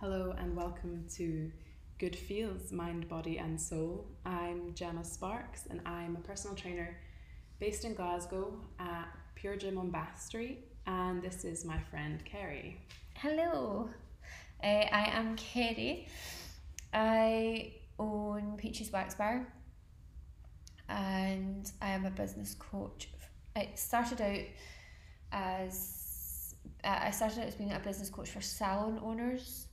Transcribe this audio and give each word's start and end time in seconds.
Hello 0.00 0.34
and 0.36 0.54
welcome 0.54 1.06
to 1.14 1.50
Good 1.98 2.14
Feels 2.14 2.70
Mind, 2.70 3.08
Body 3.08 3.38
and 3.38 3.58
Soul. 3.58 4.06
I'm 4.26 4.74
Gemma 4.74 5.02
Sparks 5.02 5.64
and 5.70 5.80
I'm 5.86 6.16
a 6.16 6.20
personal 6.20 6.54
trainer 6.54 6.98
based 7.58 7.86
in 7.86 7.94
Glasgow 7.94 8.60
at 8.78 9.08
Pure 9.36 9.56
Gym 9.56 9.78
on 9.78 9.90
Bath 9.90 10.20
Street. 10.20 10.66
And 10.86 11.22
this 11.22 11.46
is 11.46 11.64
my 11.64 11.78
friend 11.78 12.22
Kerry. 12.26 12.78
Hello, 13.14 13.88
uh, 14.62 14.66
I 14.66 15.10
am 15.14 15.34
Kerry. 15.36 16.08
I 16.92 17.72
own 17.98 18.56
Peaches 18.58 18.92
Wax 18.92 19.14
Bar 19.14 19.50
and 20.90 21.72
I 21.80 21.88
am 21.92 22.04
a 22.04 22.10
business 22.10 22.54
coach. 22.58 23.08
I 23.56 23.70
started 23.76 24.20
out 24.20 24.44
as 25.32 26.54
I 26.84 27.10
started 27.12 27.40
out 27.40 27.46
as 27.46 27.54
being 27.54 27.72
a 27.72 27.80
business 27.80 28.10
coach 28.10 28.28
for 28.28 28.42
salon 28.42 29.00
owners, 29.02 29.65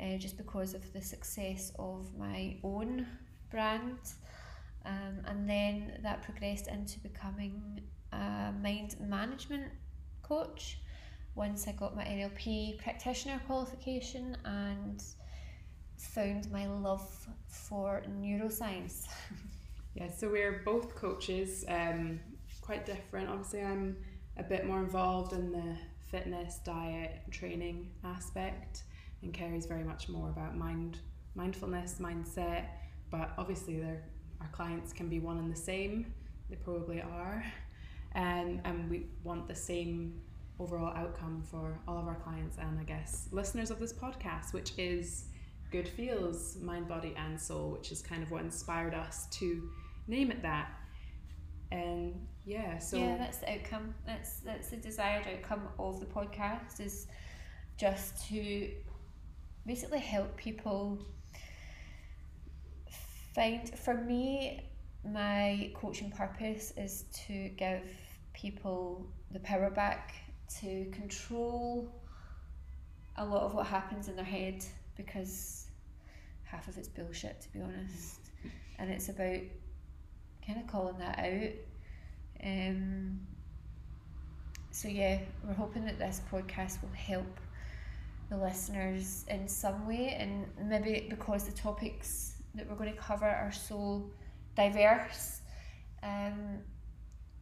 uh, 0.00 0.16
just 0.18 0.36
because 0.36 0.74
of 0.74 0.92
the 0.92 1.00
success 1.00 1.72
of 1.78 2.16
my 2.18 2.56
own 2.62 3.06
brand, 3.50 3.98
um, 4.84 5.20
and 5.26 5.48
then 5.48 5.98
that 6.02 6.22
progressed 6.22 6.68
into 6.68 6.98
becoming 7.00 7.80
a 8.12 8.52
mind 8.62 8.96
management 9.00 9.72
coach. 10.22 10.78
Once 11.34 11.68
I 11.68 11.72
got 11.72 11.94
my 11.94 12.04
NLP 12.04 12.78
practitioner 12.78 13.40
qualification 13.46 14.36
and 14.44 15.02
found 15.98 16.50
my 16.50 16.66
love 16.66 17.06
for 17.48 18.02
neuroscience. 18.20 19.06
Yeah, 19.96 20.10
so 20.10 20.28
we're 20.28 20.60
both 20.62 20.94
coaches, 20.94 21.64
um, 21.68 22.20
quite 22.60 22.84
different. 22.84 23.30
Obviously, 23.30 23.62
I'm 23.62 23.96
a 24.36 24.42
bit 24.42 24.66
more 24.66 24.80
involved 24.80 25.32
in 25.32 25.50
the 25.50 25.74
fitness, 26.10 26.60
diet, 26.66 27.22
training 27.30 27.90
aspect, 28.04 28.82
and 29.22 29.32
Kerry's 29.32 29.66
very 29.66 29.84
much 29.84 30.08
more 30.08 30.28
about 30.28 30.56
mind, 30.56 30.98
mindfulness, 31.34 31.96
mindset. 32.00 32.66
But 33.10 33.32
obviously, 33.38 33.82
our 33.82 34.48
clients 34.52 34.92
can 34.92 35.08
be 35.08 35.20
one 35.20 35.38
and 35.38 35.50
the 35.50 35.56
same. 35.56 36.12
They 36.50 36.56
probably 36.56 37.00
are, 37.00 37.44
and 38.12 38.60
and 38.64 38.90
we 38.90 39.06
want 39.24 39.48
the 39.48 39.54
same 39.54 40.20
overall 40.58 40.94
outcome 40.96 41.42
for 41.50 41.78
all 41.86 41.98
of 41.98 42.06
our 42.06 42.14
clients 42.14 42.56
and 42.56 42.80
I 42.80 42.84
guess 42.84 43.28
listeners 43.30 43.70
of 43.70 43.78
this 43.78 43.92
podcast, 43.92 44.52
which 44.52 44.72
is 44.78 45.26
good 45.70 45.88
feels, 45.88 46.56
mind, 46.56 46.88
body, 46.88 47.14
and 47.16 47.38
soul, 47.38 47.70
which 47.70 47.92
is 47.92 48.00
kind 48.00 48.22
of 48.22 48.30
what 48.30 48.42
inspired 48.42 48.94
us 48.94 49.26
to 49.32 49.68
name 50.06 50.30
it 50.30 50.42
that. 50.42 50.70
And 51.72 52.26
yeah, 52.44 52.78
so 52.78 52.96
yeah, 52.96 53.16
that's 53.18 53.38
the 53.38 53.52
outcome. 53.52 53.94
That's 54.06 54.40
that's 54.40 54.70
the 54.70 54.76
desired 54.76 55.26
outcome 55.26 55.68
of 55.78 56.00
the 56.00 56.06
podcast 56.06 56.80
is 56.80 57.08
just 57.76 58.28
to 58.28 58.70
basically 59.66 59.98
help 59.98 60.36
people 60.36 60.98
find 63.34 63.68
for 63.78 63.94
me 63.94 64.64
my 65.04 65.70
coaching 65.74 66.10
purpose 66.10 66.72
is 66.76 67.04
to 67.12 67.48
give 67.50 67.82
people 68.32 69.06
the 69.30 69.40
power 69.40 69.70
back 69.70 70.14
to 70.60 70.86
control 70.92 71.92
a 73.16 73.24
lot 73.24 73.42
of 73.42 73.54
what 73.54 73.66
happens 73.66 74.08
in 74.08 74.16
their 74.16 74.24
head 74.24 74.64
because 74.96 75.66
half 76.44 76.68
of 76.68 76.76
it's 76.78 76.88
bullshit 76.88 77.40
to 77.40 77.52
be 77.52 77.60
honest. 77.60 78.20
And 78.78 78.90
it's 78.90 79.08
about 79.08 79.40
kind 80.46 80.60
of 80.60 80.66
calling 80.66 80.98
that 80.98 81.18
out. 81.18 82.46
Um, 82.46 83.20
so 84.70 84.88
yeah 84.88 85.18
we're 85.42 85.54
hoping 85.54 85.86
that 85.86 85.98
this 85.98 86.20
podcast 86.30 86.82
will 86.82 86.92
help 86.94 87.40
the 88.28 88.36
listeners 88.36 89.24
in 89.28 89.46
some 89.46 89.86
way 89.86 90.16
and 90.18 90.46
maybe 90.68 91.06
because 91.08 91.44
the 91.44 91.52
topics 91.52 92.36
that 92.54 92.68
we're 92.68 92.76
going 92.76 92.92
to 92.92 92.98
cover 92.98 93.26
are 93.26 93.52
so 93.52 94.10
diverse 94.56 95.42
um, 96.02 96.58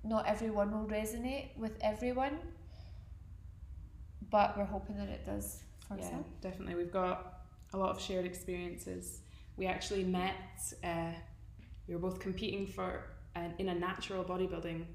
not 0.02 0.26
everyone 0.26 0.70
will 0.70 0.86
resonate 0.88 1.56
with 1.56 1.78
everyone 1.80 2.38
but 4.30 4.56
we're 4.58 4.64
hoping 4.64 4.96
that 4.96 5.08
it 5.08 5.24
does 5.24 5.62
for 5.86 5.96
yeah, 5.96 6.10
some. 6.10 6.24
definitely. 6.40 6.74
We've 6.74 6.92
got 6.92 7.44
a 7.72 7.78
lot 7.78 7.90
of 7.90 8.00
shared 8.00 8.24
experiences. 8.24 9.20
We 9.56 9.66
actually 9.66 10.04
met. 10.04 10.34
Uh, 10.82 11.12
we 11.86 11.94
were 11.94 12.00
both 12.00 12.18
competing 12.18 12.66
for 12.66 13.04
an, 13.34 13.54
in 13.58 13.68
a 13.68 13.74
natural 13.74 14.24
bodybuilding 14.24 14.86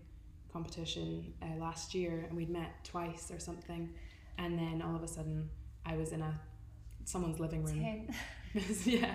competition 0.52 1.34
uh, 1.42 1.58
last 1.58 1.94
year, 1.94 2.26
and 2.28 2.36
we'd 2.36 2.50
met 2.50 2.84
twice 2.84 3.32
or 3.32 3.40
something. 3.40 3.90
And 4.38 4.58
then 4.58 4.82
all 4.82 4.96
of 4.96 5.04
a 5.04 5.08
sudden, 5.08 5.50
I 5.86 5.96
was 5.98 6.12
in 6.12 6.22
a 6.22 6.40
someone's 7.06 7.40
living 7.40 7.64
room. 7.64 8.08
Yeah, 8.84 9.14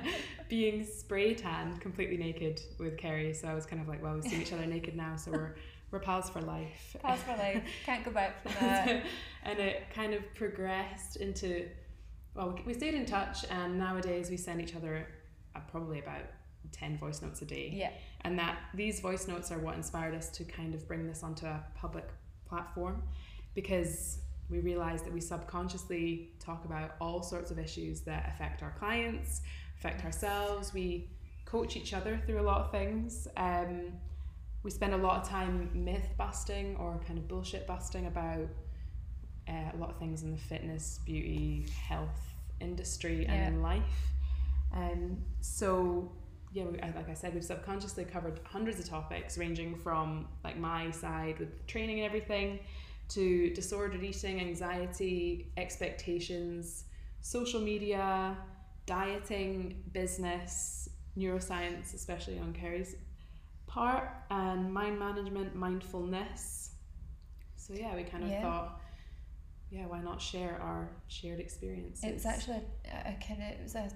being 0.49 0.87
spray 0.87 1.35
tanned, 1.35 1.81
completely 1.81 2.17
naked 2.17 2.61
with 2.79 2.97
Kerry. 2.97 3.35
So 3.35 3.49
I 3.49 3.55
was 3.55 3.67
kind 3.67 3.83
of 3.83 3.89
like, 3.89 4.01
well, 4.01 4.15
we've 4.15 4.23
seen 4.23 4.41
each 4.41 4.53
other 4.53 4.65
naked 4.65 4.95
now, 4.97 5.17
so 5.17 5.33
we're 5.33 5.57
we're 5.91 5.99
pals 5.99 6.31
for 6.31 6.41
life. 6.41 6.97
Pals 7.03 7.19
for 7.21 7.33
life. 7.37 7.61
Can't 7.85 8.05
go 8.05 8.13
back 8.13 8.43
from 8.45 8.53
that. 8.61 9.03
and 9.43 9.59
it 9.59 9.83
kind 9.93 10.15
of 10.15 10.23
progressed 10.37 11.17
into, 11.17 11.69
well, 12.35 12.51
we- 12.55 12.63
we 12.67 12.75
stayed 12.75 12.95
in 12.95 13.07
touch, 13.07 13.45
and 13.51 13.77
nowadays 13.77 14.31
we 14.31 14.37
send 14.37 14.61
each 14.61 14.77
other 14.77 15.07
uh, 15.57 15.61
probably 15.69 15.99
about 15.99 16.23
10 16.71 16.99
voice 16.99 17.21
notes 17.21 17.43
a 17.43 17.45
day. 17.45 17.71
Yeah. 17.75 17.91
And 18.21 18.39
that 18.39 18.59
these 18.73 19.01
voice 19.01 19.27
notes 19.27 19.51
are 19.51 19.59
what 19.59 19.75
inspired 19.75 20.15
us 20.15 20.31
to 20.31 20.45
kind 20.45 20.75
of 20.77 20.87
bring 20.87 21.09
this 21.09 21.25
onto 21.25 21.47
a 21.47 21.61
public 21.75 22.07
platform 22.49 23.03
because 23.55 24.19
we 24.51 24.61
realize 24.61 25.03
that 25.03 25.13
we 25.13 25.21
subconsciously 25.21 26.31
talk 26.39 26.65
about 26.65 26.97
all 27.01 27.23
sorts 27.23 27.51
of 27.51 27.59
issues 27.59 28.01
that 28.03 28.29
affect 28.35 28.63
our 28.63 28.75
clients, 28.79 29.41
affect 29.79 30.05
ourselves. 30.05 30.73
We 30.75 31.09
coach 31.45 31.77
each 31.77 31.95
other 31.95 32.21
through 32.27 32.41
a 32.41 32.43
lot 32.43 32.61
of 32.61 32.71
things. 32.71 33.27
Um, 33.37 33.93
we 34.63 34.71
spend 34.71 34.95
a 34.95 34.99
lot 34.99 35.23
of 35.23 35.29
time 35.29 35.71
myth 35.75 36.09
busting 36.17 36.77
or 36.77 37.01
kind 37.07 37.19
of 37.19 37.29
bullshit 37.29 37.67
busting 37.67 38.07
about 38.07 38.49
uh, 39.49 39.71
a 39.75 39.77
lot 39.77 39.91
of 39.91 39.99
things 39.99 40.23
in 40.23 40.31
the 40.33 40.39
fitness, 40.39 41.01
beauty, 41.05 41.67
health 41.89 42.19
industry 42.61 43.27
and 43.27 43.35
Yeah. 43.37 43.49
in 43.49 43.63
life. 43.63 44.09
Um, 44.73 45.19
so 45.41 46.13
yeah, 46.53 46.65
we, 46.65 46.79
like 46.79 47.09
I 47.11 47.15
said, 47.15 47.35
we've 47.35 47.45
subconsciously 47.45 48.05
covered 48.05 48.41
hundreds 48.45 48.79
of 48.79 48.89
topics, 48.89 49.37
ranging 49.37 49.75
from 49.75 50.29
like 50.45 50.57
my 50.57 50.91
side 50.93 51.39
with 51.41 51.67
training 51.67 51.99
and 52.01 52.07
everything, 52.07 52.61
to 53.15 53.51
disordered 53.55 54.03
eating, 54.03 54.41
anxiety, 54.41 55.53
expectations, 55.57 56.85
social 57.21 57.61
media, 57.61 58.37
dieting, 58.87 59.83
business, 59.93 60.89
neuroscience, 61.17 61.95
especially 61.95 62.39
on 62.39 62.53
Kerry's 62.53 62.97
part, 63.67 64.11
and 64.31 64.73
mind 64.73 64.99
management, 64.99 65.55
mindfulness. 65.55 66.71
So 67.57 67.75
yeah, 67.75 67.95
we 67.95 68.05
kind 68.05 68.25
of 68.25 68.31
Yeah. 68.31 68.43
thought, 68.43 68.81
yeah, 69.71 69.87
why 69.87 70.01
not 70.01 70.21
share 70.21 70.61
our 70.61 70.91
shared 71.09 71.41
experiences? 71.41 72.05
It 72.05 72.15
was 72.15 72.27
actually 72.27 72.61
a, 72.85 73.11
a 73.11 73.17
kind 73.27 73.43
of 73.43 73.49
it 73.59 73.63
was 73.63 73.75
a 73.75 73.91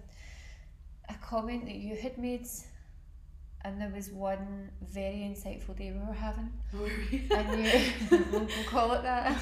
a 1.08 1.14
comment 1.22 1.64
that 1.64 1.76
you 1.76 1.96
had 1.96 2.18
made, 2.18 2.46
and 3.64 3.80
there 3.80 3.90
was 3.94 4.10
one 4.10 4.70
very 4.82 5.18
insightful 5.18 5.76
day 5.76 5.92
we 5.92 5.98
were 6.06 6.12
having, 6.12 6.50
and 7.30 7.64
you 7.64 7.70
we'll, 8.32 8.40
we'll 8.44 8.64
call 8.66 8.92
it 8.92 9.02
that. 9.02 9.36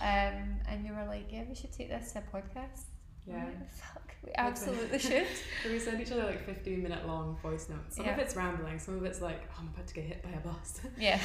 Um, 0.00 0.58
and 0.68 0.84
you 0.84 0.92
were 0.94 1.04
like, 1.06 1.32
"Yeah, 1.32 1.44
we 1.48 1.54
should 1.54 1.72
take 1.72 1.88
this 1.88 2.12
to 2.12 2.18
a 2.20 2.22
podcast." 2.22 2.82
Yeah. 3.26 3.44
like, 3.44 3.70
Fuck, 3.72 4.14
we 4.22 4.32
absolutely 4.36 4.98
should. 5.08 5.26
So 5.62 5.70
we 5.70 5.78
send 5.78 6.00
each 6.00 6.12
other 6.12 6.24
like 6.24 6.44
15 6.44 6.82
minute 6.82 7.06
long 7.06 7.38
voice 7.42 7.68
notes. 7.70 7.96
Some 7.96 8.06
of 8.06 8.18
it's 8.18 8.36
rambling, 8.36 8.78
some 8.78 8.96
of 8.98 9.04
it's 9.04 9.22
like, 9.22 9.42
oh, 9.50 9.60
I'm 9.60 9.68
about 9.68 9.86
to 9.86 9.94
get 9.94 10.04
hit 10.04 10.22
by 10.22 10.30
a 10.30 10.40
bus. 10.40 10.80
Yeah. 10.98 11.18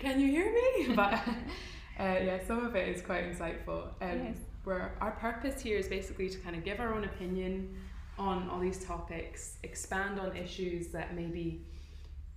Can 0.00 0.20
you 0.20 0.28
hear 0.28 0.52
me? 0.52 0.94
But 0.94 1.14
uh, 1.98 2.16
yeah, 2.22 2.38
some 2.46 2.64
of 2.64 2.76
it 2.76 2.94
is 2.94 3.02
quite 3.02 3.24
insightful. 3.24 3.88
Um, 4.00 4.18
Yes. 4.24 4.36
Where 4.62 4.94
our 5.00 5.12
purpose 5.12 5.60
here 5.60 5.78
is 5.78 5.88
basically 5.88 6.28
to 6.28 6.38
kind 6.38 6.54
of 6.54 6.62
give 6.64 6.80
our 6.80 6.92
own 6.94 7.04
opinion 7.04 7.76
on 8.20 8.48
all 8.50 8.60
these 8.60 8.84
topics, 8.84 9.56
expand 9.62 10.20
on 10.20 10.36
issues 10.36 10.88
that 10.88 11.16
maybe 11.16 11.64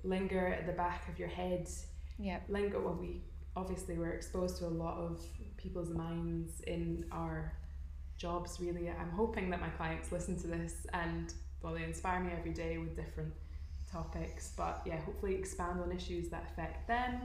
linger 0.03 0.47
at 0.47 0.65
the 0.65 0.73
back 0.73 1.07
of 1.09 1.19
your 1.19 1.27
head. 1.27 1.69
Yeah. 2.17 2.39
Linger, 2.47 2.79
well, 2.79 2.97
we 2.99 3.21
obviously 3.55 3.97
we're 3.97 4.11
exposed 4.11 4.57
to 4.57 4.65
a 4.65 4.67
lot 4.67 4.97
of 4.97 5.19
people's 5.57 5.89
minds 5.89 6.61
in 6.61 7.05
our 7.11 7.53
jobs 8.17 8.59
really 8.59 8.89
i'm 8.89 9.09
hoping 9.11 9.49
that 9.49 9.59
my 9.59 9.69
clients 9.69 10.11
listen 10.11 10.39
to 10.39 10.47
this 10.47 10.85
and 10.93 11.33
well 11.61 11.73
they 11.73 11.83
inspire 11.83 12.19
me 12.19 12.31
every 12.37 12.51
day 12.51 12.77
with 12.77 12.95
different 12.95 13.33
topics 13.91 14.53
but 14.57 14.81
yeah 14.85 14.97
hopefully 15.01 15.35
expand 15.35 15.79
on 15.79 15.91
issues 15.91 16.29
that 16.29 16.43
affect 16.51 16.87
them 16.87 17.21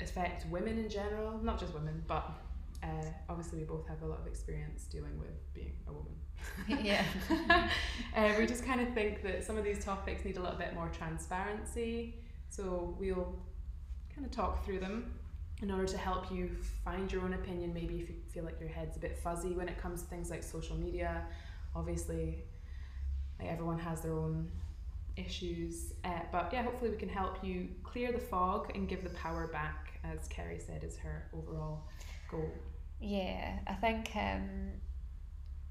affect 0.00 0.46
women 0.46 0.78
in 0.78 0.88
general 0.88 1.38
not 1.42 1.58
just 1.58 1.74
women 1.74 2.02
but 2.06 2.30
uh, 2.82 3.04
obviously 3.28 3.58
we 3.58 3.64
both 3.64 3.86
have 3.86 4.00
a 4.02 4.06
lot 4.06 4.18
of 4.18 4.26
experience 4.26 4.84
dealing 4.84 5.18
with 5.18 5.52
being 5.52 5.76
a 5.86 5.92
woman 5.92 6.14
yeah. 6.82 7.04
uh, 8.16 8.32
we 8.38 8.46
just 8.46 8.64
kind 8.64 8.80
of 8.80 8.92
think 8.94 9.22
that 9.22 9.44
some 9.44 9.56
of 9.56 9.64
these 9.64 9.84
topics 9.84 10.24
need 10.24 10.36
a 10.36 10.40
little 10.40 10.58
bit 10.58 10.74
more 10.74 10.90
transparency 10.96 12.14
so 12.50 12.96
we'll 12.98 13.34
kind 14.14 14.26
of 14.26 14.32
talk 14.32 14.64
through 14.64 14.80
them 14.80 15.12
in 15.62 15.70
order 15.70 15.86
to 15.86 15.98
help 15.98 16.30
you 16.32 16.50
find 16.84 17.10
your 17.12 17.22
own 17.22 17.34
opinion. 17.34 17.72
Maybe 17.72 18.00
if 18.00 18.08
you 18.08 18.16
feel 18.32 18.44
like 18.44 18.58
your 18.60 18.68
head's 18.68 18.96
a 18.96 19.00
bit 19.00 19.16
fuzzy 19.18 19.50
when 19.50 19.68
it 19.68 19.78
comes 19.78 20.02
to 20.02 20.08
things 20.08 20.30
like 20.30 20.42
social 20.42 20.76
media, 20.76 21.22
obviously, 21.76 22.42
like 23.38 23.48
everyone 23.48 23.78
has 23.78 24.00
their 24.00 24.14
own 24.14 24.50
issues. 25.16 25.92
Uh, 26.04 26.20
but 26.32 26.50
yeah, 26.52 26.62
hopefully 26.62 26.90
we 26.90 26.96
can 26.96 27.08
help 27.08 27.44
you 27.44 27.68
clear 27.82 28.10
the 28.10 28.18
fog 28.18 28.72
and 28.74 28.88
give 28.88 29.04
the 29.04 29.10
power 29.10 29.46
back, 29.46 30.00
as 30.02 30.26
Kerry 30.28 30.58
said, 30.58 30.82
is 30.82 30.96
her 30.98 31.28
overall 31.32 31.84
goal. 32.30 32.50
Yeah, 33.00 33.58
I 33.66 33.74
think 33.74 34.10
um, 34.16 34.70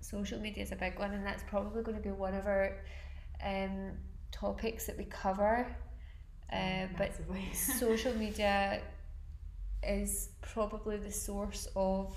social 0.02 0.40
media 0.40 0.64
is 0.64 0.72
a 0.72 0.76
big 0.76 0.98
one, 1.00 1.14
and 1.14 1.26
that's 1.26 1.44
probably 1.44 1.84
going 1.84 1.98
to 1.98 2.04
be 2.04 2.12
one 2.12 2.34
of 2.34 2.46
our 2.46 2.78
um, 3.44 3.92
topics 4.32 4.86
that 4.88 4.98
we 4.98 5.06
cover. 5.06 5.68
Uh, 6.52 6.88
but 6.98 7.12
social 7.54 8.14
media 8.16 8.82
is 9.84 10.30
probably 10.42 10.98
the 10.98 11.12
source 11.12 11.68
of 11.76 12.16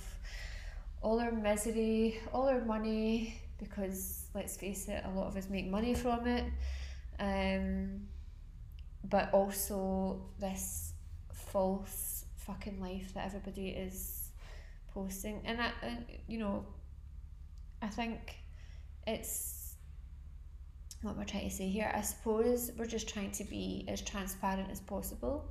all 1.00 1.20
our 1.20 1.32
misery, 1.32 2.20
all 2.32 2.48
our 2.48 2.64
money, 2.64 3.40
because 3.58 4.26
let's 4.34 4.56
face 4.56 4.88
it, 4.88 5.02
a 5.04 5.10
lot 5.10 5.26
of 5.26 5.36
us 5.36 5.48
make 5.48 5.68
money 5.68 5.94
from 5.94 6.26
it. 6.26 6.44
Um, 7.18 8.02
but 9.04 9.32
also 9.34 10.22
this 10.38 10.92
false 11.32 12.24
fucking 12.36 12.80
life 12.80 13.12
that 13.14 13.26
everybody 13.26 13.68
is 13.68 14.30
posting, 14.94 15.40
and, 15.44 15.60
I, 15.60 15.72
and 15.82 16.04
you 16.26 16.38
know, 16.38 16.64
I 17.82 17.88
think 17.88 18.36
it's 19.06 19.74
what 21.02 21.16
we're 21.16 21.24
trying 21.24 21.48
to 21.48 21.54
say 21.54 21.68
here. 21.68 21.92
I 21.94 22.00
suppose 22.00 22.70
we're 22.78 22.86
just 22.86 23.08
trying 23.08 23.32
to 23.32 23.44
be 23.44 23.84
as 23.88 24.00
transparent 24.00 24.70
as 24.70 24.80
possible 24.80 25.50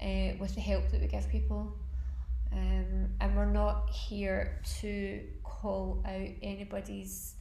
uh, 0.00 0.36
with 0.38 0.54
the 0.54 0.60
help 0.60 0.88
that 0.90 1.00
we 1.00 1.08
give 1.08 1.28
people. 1.28 1.76
Um, 2.52 3.10
and 3.20 3.36
we're 3.36 3.44
not 3.44 3.90
here 3.90 4.60
to 4.80 5.20
call 5.42 6.02
out 6.06 6.28
anybody's 6.42 7.34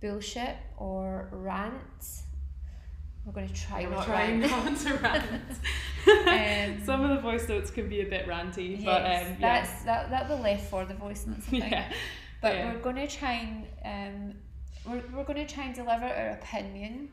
bullshit 0.00 0.56
or 0.76 1.28
rant. 1.32 2.22
We're 3.24 3.32
going 3.32 3.48
to 3.48 3.54
try 3.54 3.84
not 3.84 4.04
trying 4.04 4.40
rant. 4.40 4.52
not 4.52 4.76
to 4.78 4.94
rant. 4.94 5.26
Um, 6.06 6.82
Some 6.84 7.02
of 7.02 7.08
the 7.16 7.20
voice 7.22 7.48
notes 7.48 7.70
can 7.70 7.88
be 7.88 8.02
a 8.02 8.04
bit 8.04 8.26
ranty, 8.26 8.78
yes, 8.78 8.84
but 8.84 9.00
um, 9.00 9.06
yeah. 9.06 9.34
that's 9.40 9.84
that 9.84 10.10
that'll 10.10 10.36
be 10.36 10.42
left 10.42 10.68
for 10.68 10.84
the 10.84 10.92
voice 10.92 11.26
notes. 11.26 11.46
Yeah. 11.50 11.90
But 12.44 12.56
Yeah. 12.56 12.74
we're 12.74 12.80
going 12.80 12.96
to 12.96 13.06
try 13.06 13.32
and 13.32 13.66
um, 13.92 14.34
we're, 14.86 15.02
we're 15.14 15.24
going 15.24 15.46
to 15.46 15.54
try 15.54 15.64
and 15.64 15.74
deliver 15.74 16.04
our 16.04 16.32
opinion 16.32 17.08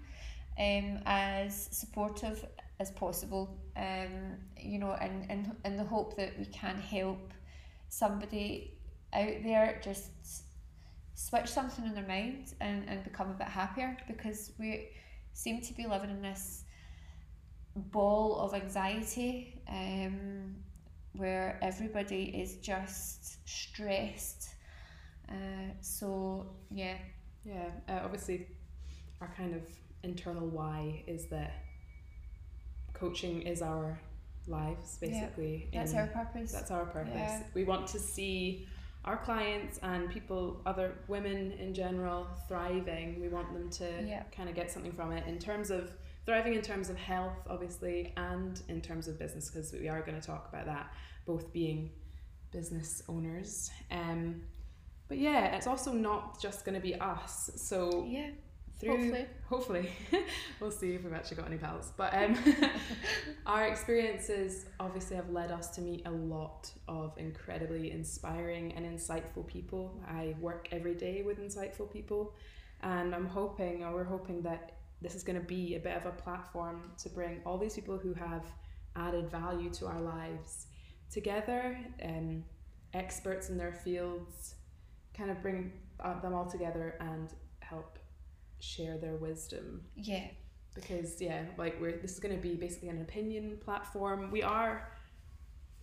um, 0.59 0.99
as 1.05 1.69
supportive 1.71 2.45
as 2.81 2.91
possible. 2.91 3.57
Um, 3.77 4.35
you 4.57 4.77
know, 4.77 4.91
and 4.91 5.23
in, 5.31 5.31
in, 5.31 5.55
in 5.63 5.77
the 5.77 5.85
hope 5.85 6.17
that 6.17 6.37
we 6.37 6.43
can 6.47 6.75
help 6.75 7.33
somebody 7.87 8.77
out 9.13 9.37
there 9.43 9.79
just 9.81 10.11
switch 11.13 11.47
something 11.47 11.85
in 11.85 11.93
their 11.93 12.07
mind 12.07 12.53
and, 12.59 12.89
and 12.89 13.01
become 13.05 13.29
a 13.29 13.33
bit 13.33 13.47
happier 13.47 13.95
because 14.09 14.51
we 14.59 14.89
seem 15.31 15.61
to 15.61 15.73
be 15.73 15.87
living 15.87 16.09
in 16.09 16.21
this 16.21 16.65
ball 17.75 18.37
of 18.39 18.53
anxiety 18.53 19.61
um, 19.69 20.57
where 21.13 21.57
everybody 21.61 22.23
is 22.25 22.55
just 22.57 23.47
stressed. 23.47 24.50
Uh, 25.31 25.71
so 25.81 26.45
yeah, 26.69 26.95
Yeah, 27.43 27.69
uh, 27.89 28.01
obviously, 28.03 28.47
our 29.21 29.33
kind 29.37 29.55
of 29.55 29.61
internal 30.03 30.47
why 30.47 31.03
is 31.07 31.25
that 31.27 31.53
coaching 32.93 33.41
is 33.43 33.61
our 33.61 33.99
lives, 34.47 34.97
basically. 34.99 35.69
Yeah, 35.71 35.79
that's 35.79 35.93
in- 35.93 35.99
our 35.99 36.07
purpose. 36.07 36.51
That's 36.51 36.71
our 36.71 36.85
purpose. 36.85 37.13
Yeah. 37.15 37.43
We 37.53 37.63
want 37.63 37.87
to 37.87 37.99
see 37.99 38.67
our 39.05 39.17
clients 39.17 39.79
and 39.81 40.09
people, 40.11 40.61
other 40.65 40.93
women 41.07 41.51
in 41.53 41.73
general, 41.73 42.27
thriving. 42.47 43.19
We 43.19 43.29
want 43.29 43.51
them 43.53 43.69
to 43.71 44.03
Yeah. 44.07 44.23
kind 44.31 44.49
of 44.49 44.53
get 44.55 44.69
something 44.71 44.91
from 44.91 45.11
it 45.11 45.25
in 45.27 45.39
terms 45.39 45.71
of 45.71 45.91
thriving 46.25 46.53
in 46.53 46.61
terms 46.61 46.89
of 46.89 46.97
health, 46.97 47.37
obviously, 47.49 48.13
and 48.17 48.61
in 48.67 48.79
terms 48.81 49.07
of 49.07 49.17
business, 49.17 49.49
because 49.49 49.73
we 49.73 49.87
are 49.87 50.01
going 50.01 50.19
to 50.19 50.25
talk 50.25 50.47
about 50.49 50.65
that, 50.67 50.93
both 51.25 51.51
being 51.51 51.89
business 52.51 53.01
owners. 53.09 53.71
Um, 53.89 54.43
but 55.11 55.19
yeah, 55.19 55.57
it's 55.57 55.67
also 55.67 55.91
not 55.91 56.41
just 56.41 56.63
going 56.63 56.75
to 56.75 56.79
be 56.79 56.95
us. 56.95 57.51
So 57.57 58.05
yeah, 58.07 58.29
through 58.79 58.97
hopefully. 58.97 59.25
hopefully 59.49 59.89
we'll 60.61 60.71
see 60.71 60.95
if 60.95 61.03
we've 61.03 61.11
actually 61.11 61.35
got 61.35 61.47
any 61.47 61.57
pals 61.57 61.91
but 61.97 62.11
um 62.15 62.35
our 63.45 63.67
experiences 63.67 64.65
obviously 64.79 65.15
have 65.15 65.29
led 65.29 65.51
us 65.51 65.69
to 65.69 65.81
meet 65.81 66.01
a 66.07 66.09
lot 66.09 66.71
of 66.87 67.13
incredibly 67.17 67.91
inspiring 67.91 68.73
and 68.73 68.83
insightful 68.83 69.45
people 69.45 70.01
i 70.07 70.33
work 70.39 70.67
every 70.71 70.95
day 70.95 71.21
with 71.21 71.39
insightful 71.39 71.91
people 71.91 72.33
and 72.81 73.13
i'm 73.13 73.27
hoping 73.27 73.83
or 73.83 73.93
we're 73.93 74.03
hoping 74.03 74.41
that 74.41 74.77
this 74.99 75.13
is 75.13 75.21
going 75.21 75.39
to 75.39 75.45
be 75.45 75.75
a 75.75 75.79
bit 75.79 75.95
of 75.95 76.07
a 76.07 76.11
platform 76.11 76.91
to 76.97 77.07
bring 77.09 77.39
all 77.45 77.59
these 77.59 77.75
people 77.75 77.99
who 77.99 78.15
have 78.15 78.45
added 78.95 79.29
value 79.29 79.69
to 79.69 79.85
our 79.85 80.01
lives 80.01 80.65
together 81.11 81.77
um, 82.03 82.43
experts 82.95 83.49
in 83.49 83.59
their 83.59 83.73
fields 83.73 84.55
kind 85.21 85.31
of 85.31 85.41
bring 85.41 85.71
uh, 85.99 86.19
them 86.21 86.33
all 86.33 86.45
together 86.45 86.95
and 86.99 87.29
help 87.59 87.99
share 88.59 88.97
their 88.97 89.15
wisdom. 89.15 89.81
Yeah, 89.95 90.27
because 90.73 91.21
yeah 91.21 91.43
like 91.57 91.79
we're 91.81 91.97
this 91.97 92.13
is 92.13 92.19
going 92.19 92.35
to 92.35 92.41
be 92.41 92.55
basically 92.55 92.89
an 92.89 93.01
opinion 93.01 93.57
platform. 93.63 94.31
We 94.31 94.41
are 94.41 94.89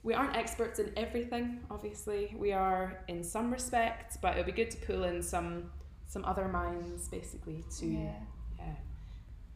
we 0.02 0.14
aren't 0.14 0.37
experts 0.37 0.79
in 0.79 0.93
everything 0.96 1.61
obviously. 1.70 2.35
We 2.37 2.52
are 2.52 3.05
in 3.08 3.23
some 3.23 3.52
respects 3.52 4.17
but 4.20 4.32
it'll 4.32 4.44
be 4.44 4.52
good 4.52 4.70
to 4.73 4.79
pull 4.79 5.05
in 5.05 5.23
some 5.23 5.70
some 6.06 6.25
other 6.25 6.49
minds 6.49 7.08
basically 7.08 7.64
to 7.79 7.87
yeah, 7.87 8.12
yeah. 8.58 8.75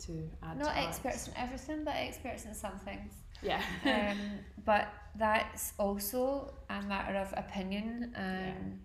to 0.00 0.30
add 0.42 0.58
Not 0.58 0.74
to 0.74 0.78
experts 0.78 1.28
in 1.28 1.34
everything, 1.36 1.84
but 1.84 1.94
experts 1.96 2.44
in 2.44 2.54
some 2.54 2.78
things. 2.84 3.14
yeah. 3.42 3.62
Um, 3.84 4.18
but 4.64 4.92
that's 5.16 5.72
also 5.78 6.52
a 6.68 6.82
matter 6.82 7.16
of 7.16 7.32
opinion, 7.36 8.12
and 8.14 8.82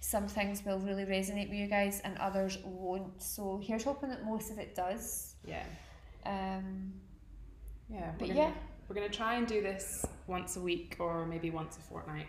some 0.00 0.28
things 0.28 0.64
will 0.64 0.78
really 0.78 1.04
resonate 1.04 1.48
with 1.48 1.58
you 1.58 1.66
guys, 1.66 2.00
and 2.04 2.16
others 2.18 2.58
won't. 2.64 3.20
So 3.22 3.60
here's 3.62 3.84
hoping 3.84 4.10
that 4.10 4.24
most 4.24 4.50
of 4.50 4.58
it 4.58 4.74
does. 4.74 5.34
yeah 5.44 5.64
Um, 6.26 6.92
yeah 7.88 8.12
But 8.18 8.28
we're 8.28 8.34
yeah. 8.34 8.42
gonna, 8.44 8.54
we're 8.88 8.94
gonna 8.94 9.08
try 9.08 9.34
and 9.36 9.46
do 9.46 9.62
this 9.62 10.04
once 10.26 10.56
a 10.56 10.60
week 10.60 10.96
or 11.00 11.26
maybe 11.26 11.50
once 11.50 11.76
a 11.76 11.80
fortnight 11.80 12.26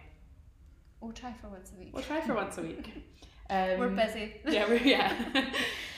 we'll 1.02 1.12
try 1.14 1.32
for 1.34 1.48
once 1.50 1.72
a 1.76 1.80
week. 1.80 1.92
we'll 1.94 2.04
try 2.04 2.20
for 2.22 2.34
once 2.34 2.58
a 2.58 2.62
week 2.62 2.92
um, 3.50 3.78
We're 3.80 3.90
busy. 3.90 4.36
yeah 4.48 4.68
we're 4.68 4.82
yeah 4.84 5.14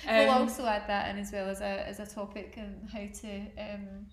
we'll 0.07 0.29
Um, 0.31 0.41
also 0.41 0.65
add 0.65 0.87
that 0.87 1.09
in 1.09 1.17
as 1.19 1.31
well 1.31 1.47
as 1.49 1.61
a 1.61 1.87
as 1.87 1.99
a 1.99 2.05
topic 2.05 2.55
and 2.57 2.87
how 2.91 3.05
to 3.21 3.31
um, 3.57 4.05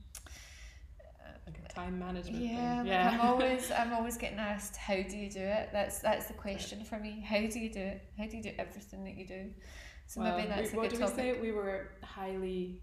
like 1.48 1.70
a 1.70 1.72
time 1.74 1.98
management 1.98 2.42
Yeah, 2.44 2.82
thing. 2.82 2.88
like 2.92 3.14
I'm 3.14 3.20
always 3.20 3.70
I'm 3.70 3.92
always 3.92 4.16
getting 4.16 4.38
asked 4.38 4.76
how 4.76 4.94
do 4.96 5.16
you 5.16 5.30
do 5.30 5.40
it? 5.40 5.70
That's 5.72 5.98
that's 6.00 6.26
the 6.26 6.34
question 6.34 6.84
for 6.84 6.98
me. 6.98 7.24
How 7.26 7.38
do 7.40 7.58
you 7.58 7.70
do 7.72 7.80
it? 7.80 8.02
How 8.18 8.26
do 8.26 8.36
you 8.36 8.42
do 8.42 8.52
everything 8.58 9.04
that 9.04 9.16
you 9.16 9.26
do? 9.26 9.50
So 10.06 10.20
Well, 10.20 10.36
maybe 10.36 10.48
that's 10.48 10.72
we, 10.72 10.78
a 10.78 10.80
what 10.80 10.90
good 10.90 10.98
did 11.00 11.08
we 11.10 11.14
say? 11.14 11.40
We 11.40 11.52
were 11.52 11.90
highly 12.02 12.80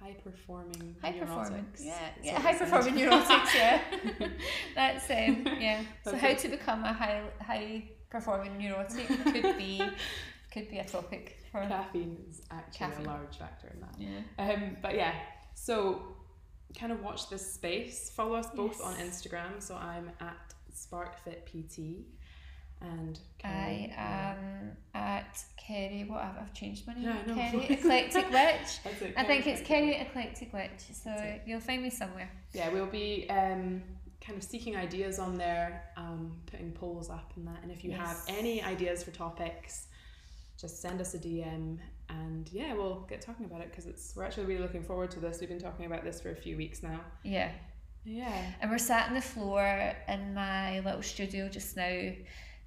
high 0.00 0.16
performing. 0.24 0.96
High 1.02 1.12
performing, 1.12 1.64
neurotics. 1.64 1.84
yeah, 1.84 2.08
yeah, 2.22 2.40
high 2.40 2.54
performing 2.58 2.94
neurotics, 2.94 3.54
yeah. 3.54 3.80
That's 4.74 5.10
um, 5.10 5.46
yeah. 5.60 5.82
So 6.04 6.16
how 6.16 6.34
to 6.34 6.48
become 6.48 6.84
a 6.84 6.92
high 6.92 7.22
high 7.40 7.84
performing 8.10 8.58
neurotic 8.58 9.06
could 9.08 9.56
be 9.56 9.80
could 10.52 10.68
be 10.70 10.78
a 10.78 10.84
topic 10.84 11.38
for 11.50 11.60
Caffeine 11.66 12.16
is 12.30 12.42
actually 12.50 12.78
Caffeine. 12.78 13.06
a 13.06 13.08
large 13.08 13.36
factor 13.38 13.68
in 13.74 13.80
that. 13.80 13.94
yeah. 13.98 14.52
Um, 14.54 14.76
but 14.82 14.94
yeah, 14.94 15.12
so 15.54 16.11
kind 16.78 16.92
of 16.92 17.02
watch 17.02 17.28
this 17.28 17.54
space. 17.54 18.10
Follow 18.10 18.34
us 18.34 18.48
both 18.54 18.82
on 18.82 18.94
Instagram. 18.96 19.60
So 19.60 19.76
I'm 19.76 20.10
at 20.20 20.54
SparkFitPT, 20.74 22.04
and 22.80 23.18
I 23.44 23.48
Kerry, 23.48 23.86
yeah. 23.88 24.34
am 24.36 24.76
at 24.94 25.44
Kerry. 25.56 26.04
What 26.08 26.22
I've, 26.22 26.38
I've 26.38 26.54
changed 26.54 26.86
my 26.86 26.94
name. 26.94 27.04
Yeah, 27.04 27.16
I 27.24 27.28
know. 27.28 27.34
Kerry 27.34 27.66
Eclectic 27.70 28.30
Witch. 28.30 29.02
It, 29.02 29.14
I 29.16 29.24
think 29.24 29.46
it's 29.46 29.62
Kerry. 29.62 29.92
Kerry 29.92 30.00
Eclectic 30.00 30.52
Witch. 30.52 30.82
So 30.92 31.38
you'll 31.46 31.60
find 31.60 31.82
me 31.82 31.90
somewhere. 31.90 32.30
Yeah, 32.52 32.68
we'll 32.70 32.86
be 32.86 33.26
um, 33.30 33.82
kind 34.24 34.38
of 34.38 34.44
seeking 34.44 34.76
ideas 34.76 35.18
on 35.18 35.36
there, 35.36 35.84
um, 35.96 36.32
putting 36.46 36.72
polls 36.72 37.10
up 37.10 37.32
and 37.36 37.46
that. 37.46 37.58
And 37.62 37.70
if 37.70 37.84
you 37.84 37.92
have 37.92 38.16
any 38.28 38.62
ideas 38.62 39.02
for 39.02 39.10
topics, 39.10 39.86
just 40.58 40.80
send 40.80 41.00
us 41.00 41.14
a 41.14 41.18
DM 41.18 41.78
and 42.20 42.48
yeah, 42.52 42.74
we'll 42.74 43.06
get 43.08 43.20
talking 43.20 43.46
about 43.46 43.60
it 43.60 43.70
because 43.70 43.86
it's 43.86 44.14
we're 44.16 44.24
actually 44.24 44.46
really 44.46 44.62
looking 44.62 44.82
forward 44.82 45.10
to 45.12 45.20
this. 45.20 45.40
We've 45.40 45.48
been 45.48 45.60
talking 45.60 45.86
about 45.86 46.04
this 46.04 46.20
for 46.20 46.30
a 46.30 46.36
few 46.36 46.56
weeks 46.56 46.82
now. 46.82 47.00
Yeah. 47.22 47.50
Yeah. 48.04 48.52
And 48.60 48.70
we're 48.70 48.78
sat 48.78 49.08
on 49.08 49.14
the 49.14 49.20
floor 49.20 49.94
in 50.08 50.34
my 50.34 50.80
little 50.80 51.02
studio 51.02 51.48
just 51.48 51.76
now 51.76 52.12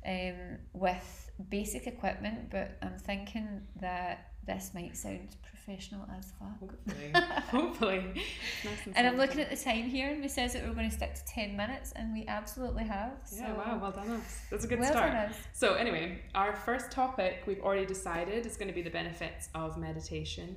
um, 0.05 0.57
with 0.73 1.31
basic 1.49 1.87
equipment, 1.87 2.49
but 2.49 2.77
I'm 2.81 2.97
thinking 2.97 3.61
that 3.81 4.31
this 4.45 4.71
might 4.73 4.95
sound 4.95 5.35
professional 5.65 6.07
as 6.17 6.31
fuck. 6.39 6.59
Hopefully. 6.59 7.11
Hopefully. 7.49 8.23
Nice 8.63 8.85
and 8.85 8.97
And 8.97 9.07
I'm 9.07 9.17
looking 9.17 9.41
at 9.41 9.49
the 9.49 9.55
time 9.57 9.83
here, 9.83 10.09
and 10.09 10.21
we 10.21 10.27
says 10.27 10.53
that 10.53 10.65
we're 10.65 10.73
going 10.73 10.89
to 10.89 10.95
stick 10.95 11.15
to 11.15 11.25
ten 11.25 11.57
minutes, 11.57 11.91
and 11.95 12.13
we 12.13 12.25
absolutely 12.27 12.83
have. 12.83 13.13
So 13.25 13.37
Yeah, 13.37 13.53
wow, 13.53 13.79
well 13.81 13.91
done 13.91 14.09
us. 14.11 14.41
That's 14.49 14.65
a 14.65 14.67
good 14.67 14.79
well 14.79 14.91
start. 14.91 15.11
done 15.11 15.29
us. 15.29 15.35
So, 15.53 15.73
anyway, 15.73 16.21
our 16.35 16.55
first 16.55 16.91
topic 16.91 17.43
we've 17.47 17.61
already 17.61 17.85
decided 17.85 18.45
is 18.45 18.57
going 18.57 18.67
to 18.67 18.73
be 18.73 18.81
the 18.81 18.89
benefits 18.89 19.49
of 19.55 19.77
meditation, 19.77 20.55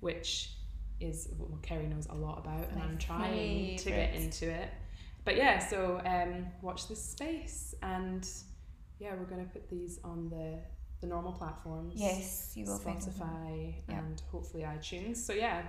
which 0.00 0.50
is 1.00 1.28
what 1.38 1.62
Kerry 1.62 1.86
knows 1.86 2.06
a 2.10 2.14
lot 2.14 2.38
about, 2.38 2.68
and 2.68 2.78
My 2.78 2.84
I'm 2.84 2.98
trying 2.98 3.76
to 3.78 3.90
get 3.90 4.14
into 4.14 4.50
it. 4.50 4.68
But 5.24 5.36
yeah, 5.36 5.58
so 5.58 6.00
um, 6.04 6.46
watch 6.62 6.88
this 6.88 7.02
space, 7.02 7.74
and 7.82 8.26
yeah, 8.98 9.14
we're 9.18 9.24
going 9.24 9.44
to 9.44 9.50
put 9.50 9.68
these 9.70 9.98
on 10.04 10.28
the 10.28 10.58
the 11.00 11.06
normal 11.06 11.32
platforms. 11.32 11.94
Yes, 11.96 12.52
you 12.54 12.66
will 12.66 12.78
find. 12.78 12.98
Spotify 12.98 13.74
Yeah. 13.88 13.98
and 13.98 14.22
hopefully 14.30 14.64
iTunes. 14.64 15.16
So 15.18 15.32
yeah. 15.32 15.62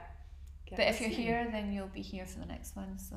But 0.69 0.79
if 0.87 1.01
you're 1.01 1.09
listening. 1.09 1.25
here, 1.27 1.49
then 1.51 1.73
you'll 1.73 1.87
be 1.87 2.01
here 2.01 2.25
for 2.25 2.39
the 2.39 2.45
next 2.45 2.75
one. 2.75 2.97
So 2.97 3.15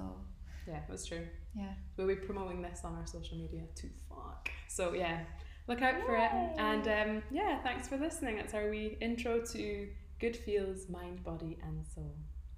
yeah, 0.67 0.81
that's 0.89 1.07
true. 1.07 1.27
yeah. 1.55 1.75
We'll 1.97 2.09
be 2.09 2.17
promoting 2.17 2.63
this 2.63 2.81
on 2.85 2.95
our 2.95 3.07
social 3.07 3.39
media 3.39 3.63
too. 3.75 3.91
fuck. 4.09 4.49
So 4.69 4.93
yeah, 4.93 5.21
look 5.69 5.83
out 5.83 6.01
for 6.05 6.17
it. 6.17 6.31
And 6.59 6.89
um, 6.89 7.23
yeah, 7.31 7.63
thanks 7.63 7.87
for 7.87 7.97
listening. 7.97 8.37
That's 8.37 8.55
our 8.55 8.69
wee 8.71 8.97
intro 9.01 9.41
to 9.41 9.89
Good 10.21 10.37
Feels, 10.37 10.89
Mind, 10.89 11.23
Body, 11.23 11.59
and 11.63 11.85
Soul. 11.87 12.17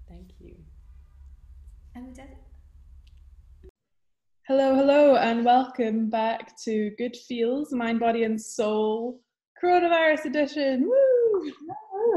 Thank 0.08 0.30
you. 0.40 0.54
And 1.94 2.06
we 2.06 2.12
did 2.12 2.24
it. 2.24 3.70
Hello, 4.46 4.76
hello, 4.76 5.16
and 5.16 5.44
welcome 5.44 6.08
back 6.08 6.56
to 6.62 6.90
Good 6.96 7.16
Feels, 7.16 7.72
Mind, 7.72 7.98
Body, 7.98 8.22
and 8.22 8.40
Soul 8.40 9.20
Coronavirus 9.62 10.26
Edition. 10.26 10.82
Woo! 10.82 11.52